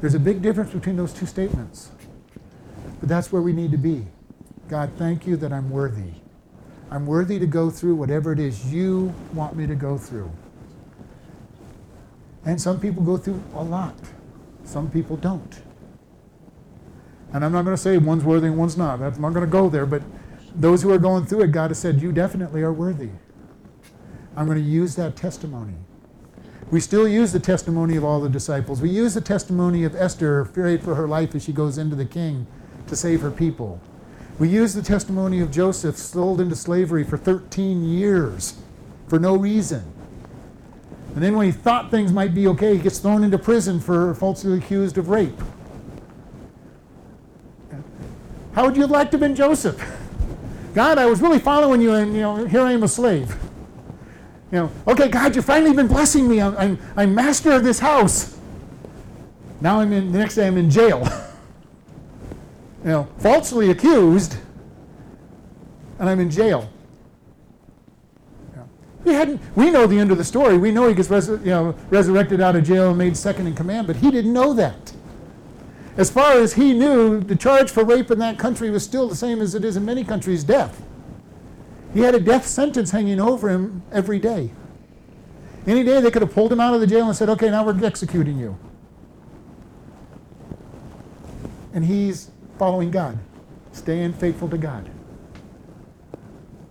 There's 0.00 0.14
a 0.14 0.20
big 0.20 0.40
difference 0.40 0.72
between 0.72 0.96
those 0.96 1.12
two 1.12 1.26
statements. 1.26 1.90
But 3.00 3.10
that's 3.10 3.30
where 3.30 3.42
we 3.42 3.52
need 3.52 3.70
to 3.72 3.78
be. 3.78 4.06
God, 4.68 4.90
thank 4.96 5.26
you 5.26 5.36
that 5.36 5.52
I'm 5.52 5.68
worthy. 5.68 6.12
I'm 6.90 7.06
worthy 7.06 7.38
to 7.38 7.46
go 7.46 7.68
through 7.68 7.96
whatever 7.96 8.32
it 8.32 8.38
is 8.38 8.72
you 8.72 9.14
want 9.34 9.56
me 9.56 9.66
to 9.66 9.74
go 9.74 9.98
through. 9.98 10.30
And 12.46 12.60
some 12.60 12.80
people 12.80 13.02
go 13.02 13.16
through 13.18 13.42
a 13.54 13.62
lot, 13.62 13.96
some 14.64 14.90
people 14.90 15.16
don't. 15.16 15.60
And 17.32 17.44
I'm 17.44 17.52
not 17.52 17.64
going 17.64 17.76
to 17.76 17.82
say 17.82 17.98
one's 17.98 18.24
worthy 18.24 18.46
and 18.46 18.56
one's 18.56 18.76
not. 18.76 19.02
I'm 19.02 19.20
not 19.20 19.34
going 19.34 19.44
to 19.44 19.50
go 19.50 19.68
there, 19.68 19.84
but 19.84 20.02
those 20.54 20.80
who 20.80 20.90
are 20.92 20.98
going 20.98 21.26
through 21.26 21.42
it, 21.42 21.52
God 21.52 21.70
has 21.70 21.78
said, 21.78 22.00
You 22.00 22.12
definitely 22.12 22.62
are 22.62 22.72
worthy. 22.72 23.10
I'm 24.36 24.46
going 24.46 24.58
to 24.58 24.64
use 24.64 24.94
that 24.96 25.16
testimony. 25.16 25.74
We 26.70 26.80
still 26.80 27.06
use 27.06 27.32
the 27.32 27.40
testimony 27.40 27.96
of 27.96 28.04
all 28.04 28.20
the 28.20 28.28
disciples. 28.28 28.80
We 28.80 28.90
use 28.90 29.14
the 29.14 29.20
testimony 29.20 29.84
of 29.84 29.94
Esther, 29.94 30.40
afraid 30.40 30.82
for 30.82 30.94
her 30.94 31.06
life 31.06 31.34
as 31.34 31.44
she 31.44 31.52
goes 31.52 31.78
into 31.78 31.96
the 31.96 32.04
king 32.04 32.46
to 32.86 32.96
save 32.96 33.20
her 33.20 33.30
people. 33.30 33.80
We 34.38 34.48
use 34.48 34.74
the 34.74 34.82
testimony 34.82 35.40
of 35.40 35.50
Joseph, 35.50 35.96
sold 35.96 36.40
into 36.40 36.56
slavery 36.56 37.04
for 37.04 37.16
13 37.16 37.84
years 37.84 38.54
for 39.08 39.18
no 39.18 39.36
reason. 39.36 39.92
And 41.16 41.24
then 41.24 41.34
when 41.34 41.46
he 41.46 41.52
thought 41.52 41.90
things 41.90 42.12
might 42.12 42.34
be 42.34 42.46
okay, 42.48 42.76
he 42.76 42.78
gets 42.78 42.98
thrown 42.98 43.24
into 43.24 43.38
prison 43.38 43.80
for 43.80 44.14
falsely 44.16 44.58
accused 44.58 44.98
of 44.98 45.08
rape. 45.08 45.32
How 48.52 48.66
would 48.66 48.76
you 48.76 48.82
have 48.82 48.90
liked 48.90 49.12
to 49.12 49.14
have 49.14 49.22
been 49.22 49.34
Joseph? 49.34 49.82
God, 50.74 50.98
I 50.98 51.06
was 51.06 51.22
really 51.22 51.38
following 51.38 51.80
you, 51.80 51.94
and 51.94 52.14
you 52.14 52.20
know, 52.20 52.44
here 52.44 52.60
I 52.60 52.72
am 52.72 52.82
a 52.82 52.88
slave. 52.88 53.34
You 54.52 54.58
know, 54.58 54.72
okay, 54.86 55.08
God, 55.08 55.34
you've 55.34 55.46
finally 55.46 55.74
been 55.74 55.86
blessing 55.86 56.28
me. 56.28 56.38
I'm, 56.42 56.54
I'm, 56.58 56.78
I'm 56.96 57.14
master 57.14 57.52
of 57.52 57.64
this 57.64 57.78
house. 57.78 58.36
Now 59.62 59.80
I'm 59.80 59.94
in. 59.94 60.12
The 60.12 60.18
next 60.18 60.34
day, 60.34 60.46
I'm 60.46 60.58
in 60.58 60.68
jail. 60.68 60.98
you 62.84 62.90
know, 62.90 63.08
falsely 63.20 63.70
accused, 63.70 64.36
and 65.98 66.10
I'm 66.10 66.20
in 66.20 66.30
jail. 66.30 66.68
We 69.06 69.12
hadn't. 69.12 69.40
We 69.54 69.70
know 69.70 69.86
the 69.86 70.00
end 70.00 70.10
of 70.10 70.18
the 70.18 70.24
story. 70.24 70.58
We 70.58 70.72
know 70.72 70.88
he 70.88 70.94
gets 70.94 71.08
you 71.28 71.38
know, 71.44 71.76
resurrected 71.90 72.40
out 72.40 72.56
of 72.56 72.64
jail 72.64 72.88
and 72.88 72.98
made 72.98 73.16
second 73.16 73.46
in 73.46 73.54
command, 73.54 73.86
but 73.86 73.94
he 73.94 74.10
didn't 74.10 74.32
know 74.32 74.52
that. 74.54 74.92
As 75.96 76.10
far 76.10 76.32
as 76.32 76.54
he 76.54 76.74
knew, 76.74 77.20
the 77.20 77.36
charge 77.36 77.70
for 77.70 77.84
rape 77.84 78.10
in 78.10 78.18
that 78.18 78.36
country 78.36 78.68
was 78.68 78.82
still 78.82 79.08
the 79.08 79.14
same 79.14 79.40
as 79.40 79.54
it 79.54 79.64
is 79.64 79.76
in 79.76 79.84
many 79.84 80.02
countries 80.02 80.42
death. 80.42 80.82
He 81.94 82.00
had 82.00 82.16
a 82.16 82.20
death 82.20 82.48
sentence 82.48 82.90
hanging 82.90 83.20
over 83.20 83.48
him 83.48 83.82
every 83.92 84.18
day. 84.18 84.50
Any 85.68 85.84
day 85.84 86.00
they 86.00 86.10
could 86.10 86.22
have 86.22 86.34
pulled 86.34 86.50
him 86.50 86.58
out 86.58 86.74
of 86.74 86.80
the 86.80 86.86
jail 86.88 87.06
and 87.06 87.14
said, 87.14 87.28
okay, 87.28 87.48
now 87.48 87.64
we're 87.64 87.84
executing 87.84 88.36
you. 88.36 88.58
And 91.72 91.84
he's 91.84 92.32
following 92.58 92.90
God, 92.90 93.20
staying 93.70 94.14
faithful 94.14 94.48
to 94.48 94.58
God. 94.58 94.90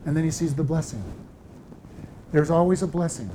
And 0.05 0.17
then 0.17 0.25
he 0.25 0.31
sees 0.31 0.53
the 0.53 0.63
blessing. 0.65 1.01
There's 2.35 2.51
always 2.51 2.81
a 2.81 2.87
blessing. 2.87 3.29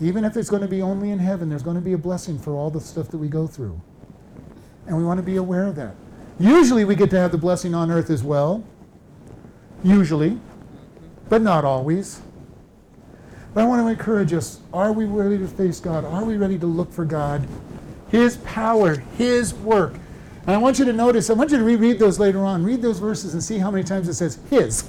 Even 0.00 0.24
if 0.24 0.36
it's 0.36 0.48
going 0.48 0.62
to 0.62 0.68
be 0.68 0.80
only 0.80 1.10
in 1.10 1.18
heaven, 1.18 1.48
there's 1.48 1.64
going 1.64 1.74
to 1.74 1.82
be 1.82 1.94
a 1.94 1.98
blessing 1.98 2.38
for 2.38 2.54
all 2.54 2.70
the 2.70 2.80
stuff 2.80 3.08
that 3.08 3.18
we 3.18 3.26
go 3.26 3.48
through. 3.48 3.80
And 4.86 4.96
we 4.96 5.02
want 5.02 5.18
to 5.18 5.24
be 5.24 5.38
aware 5.38 5.66
of 5.66 5.74
that. 5.74 5.96
Usually 6.38 6.84
we 6.84 6.94
get 6.94 7.10
to 7.10 7.18
have 7.18 7.32
the 7.32 7.38
blessing 7.38 7.74
on 7.74 7.90
earth 7.90 8.10
as 8.10 8.22
well. 8.22 8.62
Usually. 9.82 10.38
But 11.30 11.42
not 11.42 11.64
always. 11.64 12.22
But 13.54 13.64
I 13.64 13.66
want 13.66 13.82
to 13.82 13.88
encourage 13.88 14.32
us 14.32 14.60
are 14.72 14.92
we 14.92 15.04
ready 15.04 15.36
to 15.38 15.48
face 15.48 15.80
God? 15.80 16.04
Are 16.04 16.24
we 16.24 16.36
ready 16.36 16.60
to 16.60 16.66
look 16.66 16.92
for 16.92 17.04
God? 17.04 17.44
His 18.08 18.36
power, 18.36 18.98
His 19.18 19.52
work. 19.52 19.94
And 20.46 20.50
I 20.50 20.58
want 20.58 20.78
you 20.78 20.84
to 20.84 20.92
notice, 20.92 21.28
I 21.28 21.32
want 21.32 21.50
you 21.50 21.58
to 21.58 21.64
reread 21.64 21.98
those 21.98 22.20
later 22.20 22.44
on. 22.44 22.62
Read 22.62 22.82
those 22.82 23.00
verses 23.00 23.34
and 23.34 23.42
see 23.42 23.58
how 23.58 23.72
many 23.72 23.82
times 23.82 24.08
it 24.08 24.14
says 24.14 24.38
His. 24.48 24.88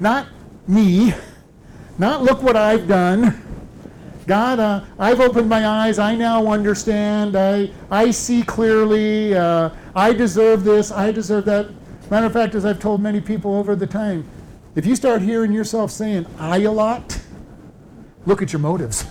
Not 0.00 0.26
me. 0.66 1.12
Not 1.98 2.22
look 2.22 2.42
what 2.42 2.56
I've 2.56 2.86
done. 2.86 3.42
God, 4.28 4.60
uh, 4.60 4.84
I've 4.98 5.20
opened 5.20 5.48
my 5.48 5.66
eyes. 5.66 5.98
I 5.98 6.14
now 6.14 6.46
understand. 6.46 7.34
I, 7.34 7.70
I 7.90 8.12
see 8.12 8.42
clearly. 8.42 9.34
Uh, 9.34 9.70
I 9.96 10.12
deserve 10.12 10.64
this. 10.64 10.92
I 10.92 11.10
deserve 11.10 11.44
that. 11.46 11.70
Matter 12.10 12.26
of 12.26 12.32
fact, 12.32 12.54
as 12.54 12.64
I've 12.64 12.78
told 12.78 13.00
many 13.00 13.20
people 13.20 13.56
over 13.56 13.74
the 13.74 13.86
time, 13.86 14.24
if 14.76 14.86
you 14.86 14.94
start 14.94 15.22
hearing 15.22 15.50
yourself 15.50 15.90
saying 15.90 16.26
I 16.38 16.60
a 16.60 16.70
lot, 16.70 17.20
look 18.26 18.42
at 18.42 18.52
your 18.52 18.60
motives. 18.60 19.04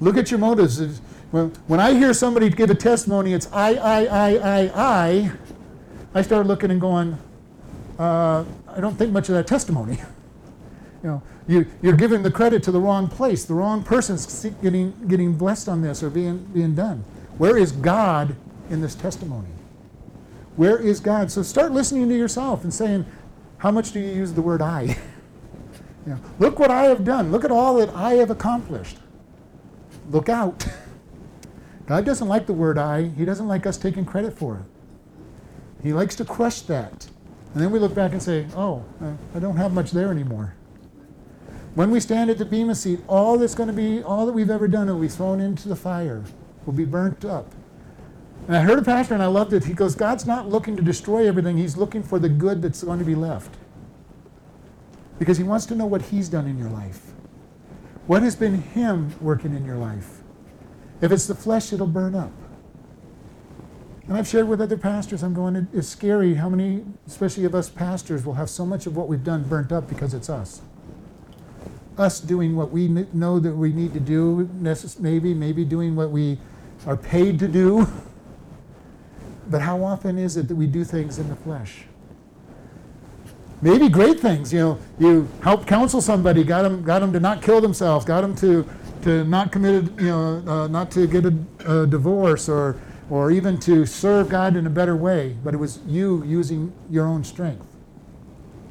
Look 0.00 0.16
at 0.16 0.30
your 0.30 0.40
motives. 0.40 1.00
When, 1.30 1.50
when 1.68 1.78
I 1.78 1.94
hear 1.94 2.12
somebody 2.12 2.48
give 2.50 2.70
a 2.70 2.74
testimony, 2.74 3.32
it's 3.32 3.48
I, 3.52 3.74
I, 3.74 4.04
I, 4.04 4.34
I, 4.34 4.72
I, 4.74 5.32
I 6.14 6.22
start 6.22 6.46
looking 6.46 6.70
and 6.70 6.80
going, 6.80 7.16
uh, 7.98 8.44
I 8.66 8.80
don't 8.80 8.96
think 8.96 9.12
much 9.12 9.28
of 9.28 9.36
that 9.36 9.46
testimony. 9.46 9.98
you 11.02 11.08
know, 11.08 11.22
you, 11.48 11.66
you're 11.82 11.96
giving 11.96 12.22
the 12.22 12.30
credit 12.30 12.62
to 12.64 12.70
the 12.70 12.80
wrong 12.80 13.08
place. 13.08 13.44
The 13.44 13.54
wrong 13.54 13.82
person's 13.82 14.46
getting, 14.62 14.94
getting 15.08 15.34
blessed 15.34 15.68
on 15.68 15.82
this 15.82 16.02
or 16.02 16.10
being, 16.10 16.38
being 16.54 16.74
done. 16.74 17.04
Where 17.38 17.56
is 17.56 17.72
God 17.72 18.36
in 18.70 18.80
this 18.80 18.94
testimony? 18.94 19.48
Where 20.56 20.78
is 20.78 21.00
God? 21.00 21.30
So 21.30 21.42
start 21.42 21.72
listening 21.72 22.08
to 22.08 22.16
yourself 22.16 22.62
and 22.62 22.72
saying, 22.72 23.04
how 23.58 23.70
much 23.70 23.92
do 23.92 24.00
you 24.00 24.12
use 24.12 24.32
the 24.32 24.42
word 24.42 24.62
I? 24.62 24.82
you 26.06 26.12
know, 26.12 26.18
look 26.38 26.58
what 26.58 26.70
I 26.70 26.84
have 26.84 27.04
done. 27.04 27.32
Look 27.32 27.44
at 27.44 27.50
all 27.50 27.76
that 27.76 27.88
I 27.90 28.14
have 28.14 28.30
accomplished. 28.30 28.98
Look 30.10 30.28
out. 30.28 30.66
God 31.86 32.04
doesn't 32.04 32.28
like 32.28 32.46
the 32.46 32.52
word 32.52 32.78
I. 32.78 33.08
He 33.08 33.24
doesn't 33.24 33.48
like 33.48 33.66
us 33.66 33.76
taking 33.76 34.04
credit 34.04 34.38
for 34.38 34.56
it. 34.56 34.62
He 35.82 35.92
likes 35.92 36.14
to 36.16 36.24
crush 36.24 36.60
that. 36.62 37.08
And 37.54 37.62
then 37.62 37.70
we 37.72 37.80
look 37.80 37.94
back 37.94 38.12
and 38.12 38.22
say, 38.22 38.46
oh, 38.54 38.84
I 39.34 39.38
don't 39.40 39.56
have 39.56 39.72
much 39.72 39.90
there 39.90 40.10
anymore. 40.10 40.54
When 41.74 41.90
we 41.90 42.00
stand 42.00 42.28
at 42.28 42.36
the 42.36 42.44
Bema 42.44 42.74
seat, 42.74 43.00
all 43.08 43.38
that's 43.38 43.54
going 43.54 43.68
to 43.68 43.72
be, 43.72 44.02
all 44.02 44.26
that 44.26 44.32
we've 44.32 44.50
ever 44.50 44.68
done 44.68 44.88
will 44.88 45.00
be 45.00 45.08
thrown 45.08 45.40
into 45.40 45.68
the 45.68 45.76
fire, 45.76 46.22
will 46.66 46.74
be 46.74 46.84
burnt 46.84 47.24
up. 47.24 47.54
And 48.46 48.56
I 48.56 48.60
heard 48.60 48.78
a 48.78 48.82
pastor 48.82 49.14
and 49.14 49.22
I 49.22 49.26
loved 49.26 49.54
it. 49.54 49.64
He 49.64 49.72
goes, 49.72 49.94
God's 49.94 50.26
not 50.26 50.48
looking 50.48 50.76
to 50.76 50.82
destroy 50.82 51.26
everything, 51.26 51.56
He's 51.56 51.78
looking 51.78 52.02
for 52.02 52.18
the 52.18 52.28
good 52.28 52.60
that's 52.60 52.82
going 52.82 52.98
to 52.98 53.04
be 53.06 53.14
left. 53.14 53.56
Because 55.18 55.38
He 55.38 55.44
wants 55.44 55.64
to 55.66 55.74
know 55.74 55.86
what 55.86 56.02
He's 56.02 56.28
done 56.28 56.46
in 56.46 56.58
your 56.58 56.68
life. 56.68 57.12
What 58.06 58.22
has 58.22 58.36
been 58.36 58.60
Him 58.60 59.14
working 59.20 59.54
in 59.54 59.64
your 59.64 59.78
life? 59.78 60.20
If 61.00 61.10
it's 61.10 61.26
the 61.26 61.34
flesh, 61.34 61.72
it'll 61.72 61.86
burn 61.86 62.14
up. 62.14 62.32
And 64.08 64.16
I've 64.16 64.28
shared 64.28 64.46
with 64.46 64.60
other 64.60 64.76
pastors, 64.76 65.22
I'm 65.22 65.32
going, 65.32 65.68
it's 65.72 65.88
scary 65.88 66.34
how 66.34 66.50
many, 66.50 66.84
especially 67.06 67.44
of 67.44 67.54
us 67.54 67.70
pastors, 67.70 68.26
will 68.26 68.34
have 68.34 68.50
so 68.50 68.66
much 68.66 68.86
of 68.86 68.94
what 68.94 69.08
we've 69.08 69.24
done 69.24 69.44
burnt 69.44 69.72
up 69.72 69.88
because 69.88 70.12
it's 70.12 70.28
us 70.28 70.60
us 71.98 72.20
doing 72.20 72.56
what 72.56 72.70
we 72.70 72.88
know 72.88 73.38
that 73.38 73.54
we 73.54 73.72
need 73.72 73.92
to 73.94 74.00
do, 74.00 74.48
maybe, 74.98 75.34
maybe 75.34 75.64
doing 75.64 75.94
what 75.94 76.10
we 76.10 76.38
are 76.86 76.96
paid 76.96 77.38
to 77.38 77.48
do. 77.48 77.86
But 79.48 79.60
how 79.60 79.82
often 79.84 80.18
is 80.18 80.36
it 80.36 80.48
that 80.48 80.54
we 80.54 80.66
do 80.66 80.84
things 80.84 81.18
in 81.18 81.28
the 81.28 81.36
flesh? 81.36 81.84
Maybe 83.60 83.88
great 83.88 84.18
things, 84.18 84.52
you 84.52 84.58
know, 84.58 84.78
you 84.98 85.28
help 85.42 85.66
counsel 85.66 86.00
somebody, 86.00 86.42
got 86.42 86.62
them, 86.62 86.82
got 86.82 86.98
them 86.98 87.12
to 87.12 87.20
not 87.20 87.42
kill 87.42 87.60
themselves, 87.60 88.04
got 88.04 88.22
them 88.22 88.34
to, 88.36 88.68
to 89.02 89.24
not 89.24 89.52
commit, 89.52 89.84
you 90.00 90.06
know, 90.06 90.42
uh, 90.46 90.66
not 90.66 90.90
to 90.92 91.06
get 91.06 91.24
a, 91.26 91.36
a 91.66 91.86
divorce 91.86 92.48
or, 92.48 92.80
or 93.08 93.30
even 93.30 93.58
to 93.60 93.86
serve 93.86 94.28
God 94.28 94.56
in 94.56 94.66
a 94.66 94.70
better 94.70 94.96
way, 94.96 95.36
but 95.44 95.54
it 95.54 95.58
was 95.58 95.78
you 95.86 96.24
using 96.24 96.72
your 96.90 97.06
own 97.06 97.22
strength. 97.22 97.66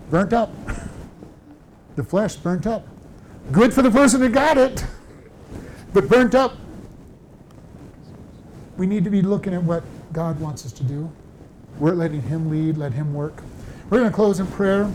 Burnt 0.10 0.34
up. 0.34 0.52
the 1.96 2.04
flesh 2.04 2.36
burnt 2.36 2.68
up. 2.68 2.86
Good 3.52 3.74
for 3.74 3.82
the 3.82 3.92
person 3.92 4.22
who 4.22 4.30
got 4.30 4.58
it, 4.58 4.86
but 5.94 6.08
burnt 6.08 6.36
up. 6.36 6.56
We 8.78 8.88
need 8.88 9.04
to 9.04 9.10
be 9.10 9.22
looking 9.22 9.54
at 9.54 9.62
what 9.62 9.84
God 10.14 10.40
wants 10.40 10.66
us 10.66 10.72
to 10.74 10.84
do. 10.84 11.12
We're 11.78 11.94
letting 11.94 12.22
Him 12.22 12.50
lead, 12.50 12.78
let 12.78 12.94
Him 12.94 13.14
work. 13.14 13.44
We're 13.90 14.00
going 14.00 14.10
to 14.10 14.16
close 14.16 14.40
in 14.40 14.48
prayer. 14.48 14.90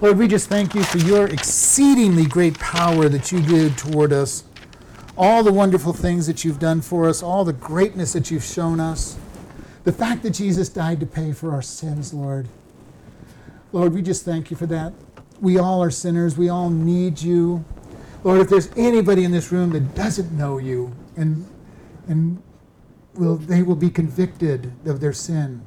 Lord, 0.00 0.18
we 0.18 0.26
just 0.26 0.48
thank 0.48 0.74
you 0.74 0.82
for 0.82 0.98
your 0.98 1.26
exceedingly 1.26 2.24
great 2.24 2.58
power 2.58 3.08
that 3.08 3.30
you 3.30 3.40
give 3.40 3.76
toward 3.76 4.12
us, 4.12 4.44
all 5.16 5.42
the 5.42 5.52
wonderful 5.52 5.92
things 5.92 6.26
that 6.26 6.44
you've 6.44 6.58
done 6.58 6.80
for 6.80 7.08
us, 7.08 7.22
all 7.22 7.44
the 7.44 7.52
greatness 7.52 8.12
that 8.14 8.30
you've 8.30 8.44
shown 8.44 8.80
us, 8.80 9.16
the 9.84 9.92
fact 9.92 10.22
that 10.22 10.30
Jesus 10.30 10.68
died 10.68 11.00
to 11.00 11.06
pay 11.06 11.32
for 11.32 11.52
our 11.52 11.62
sins, 11.62 12.12
Lord. 12.12 12.48
Lord, 13.72 13.92
we 13.92 14.02
just 14.02 14.24
thank 14.24 14.50
you 14.50 14.56
for 14.56 14.66
that. 14.66 14.92
We 15.40 15.58
all 15.58 15.82
are 15.82 15.90
sinners. 15.90 16.36
We 16.36 16.48
all 16.48 16.70
need 16.70 17.20
you. 17.20 17.64
Lord, 18.24 18.40
if 18.40 18.48
there's 18.48 18.70
anybody 18.76 19.24
in 19.24 19.30
this 19.30 19.52
room 19.52 19.70
that 19.70 19.94
doesn't 19.94 20.32
know 20.32 20.58
you 20.58 20.94
and, 21.16 21.46
and 22.08 22.42
will, 23.14 23.36
they 23.36 23.62
will 23.62 23.76
be 23.76 23.90
convicted 23.90 24.72
of 24.86 25.00
their 25.00 25.12
sin, 25.12 25.62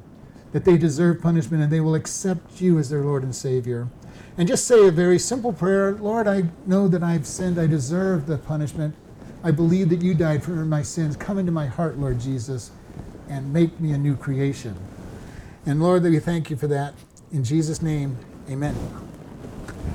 that 0.52 0.64
they 0.64 0.76
deserve 0.76 1.22
punishment, 1.22 1.62
and 1.62 1.72
they 1.72 1.80
will 1.80 1.94
accept 1.94 2.60
you 2.60 2.78
as 2.78 2.90
their 2.90 3.02
Lord 3.02 3.22
and 3.22 3.34
Savior. 3.34 3.88
And 4.36 4.48
just 4.48 4.66
say 4.66 4.86
a 4.86 4.90
very 4.90 5.18
simple 5.18 5.52
prayer 5.52 5.92
Lord, 5.92 6.26
I 6.26 6.44
know 6.66 6.88
that 6.88 7.02
I've 7.02 7.26
sinned. 7.26 7.58
I 7.58 7.66
deserve 7.66 8.26
the 8.26 8.38
punishment. 8.38 8.94
I 9.44 9.50
believe 9.50 9.88
that 9.88 10.02
you 10.02 10.14
died 10.14 10.42
for 10.42 10.50
my 10.50 10.82
sins. 10.82 11.16
Come 11.16 11.38
into 11.38 11.52
my 11.52 11.66
heart, 11.66 11.98
Lord 11.98 12.20
Jesus, 12.20 12.70
and 13.28 13.52
make 13.52 13.80
me 13.80 13.92
a 13.92 13.98
new 13.98 14.16
creation. 14.16 14.76
And 15.66 15.82
Lord, 15.82 16.02
we 16.04 16.18
thank 16.18 16.50
you 16.50 16.56
for 16.56 16.66
that. 16.68 16.94
In 17.32 17.44
Jesus' 17.44 17.82
name, 17.82 18.16
amen. 18.48 18.76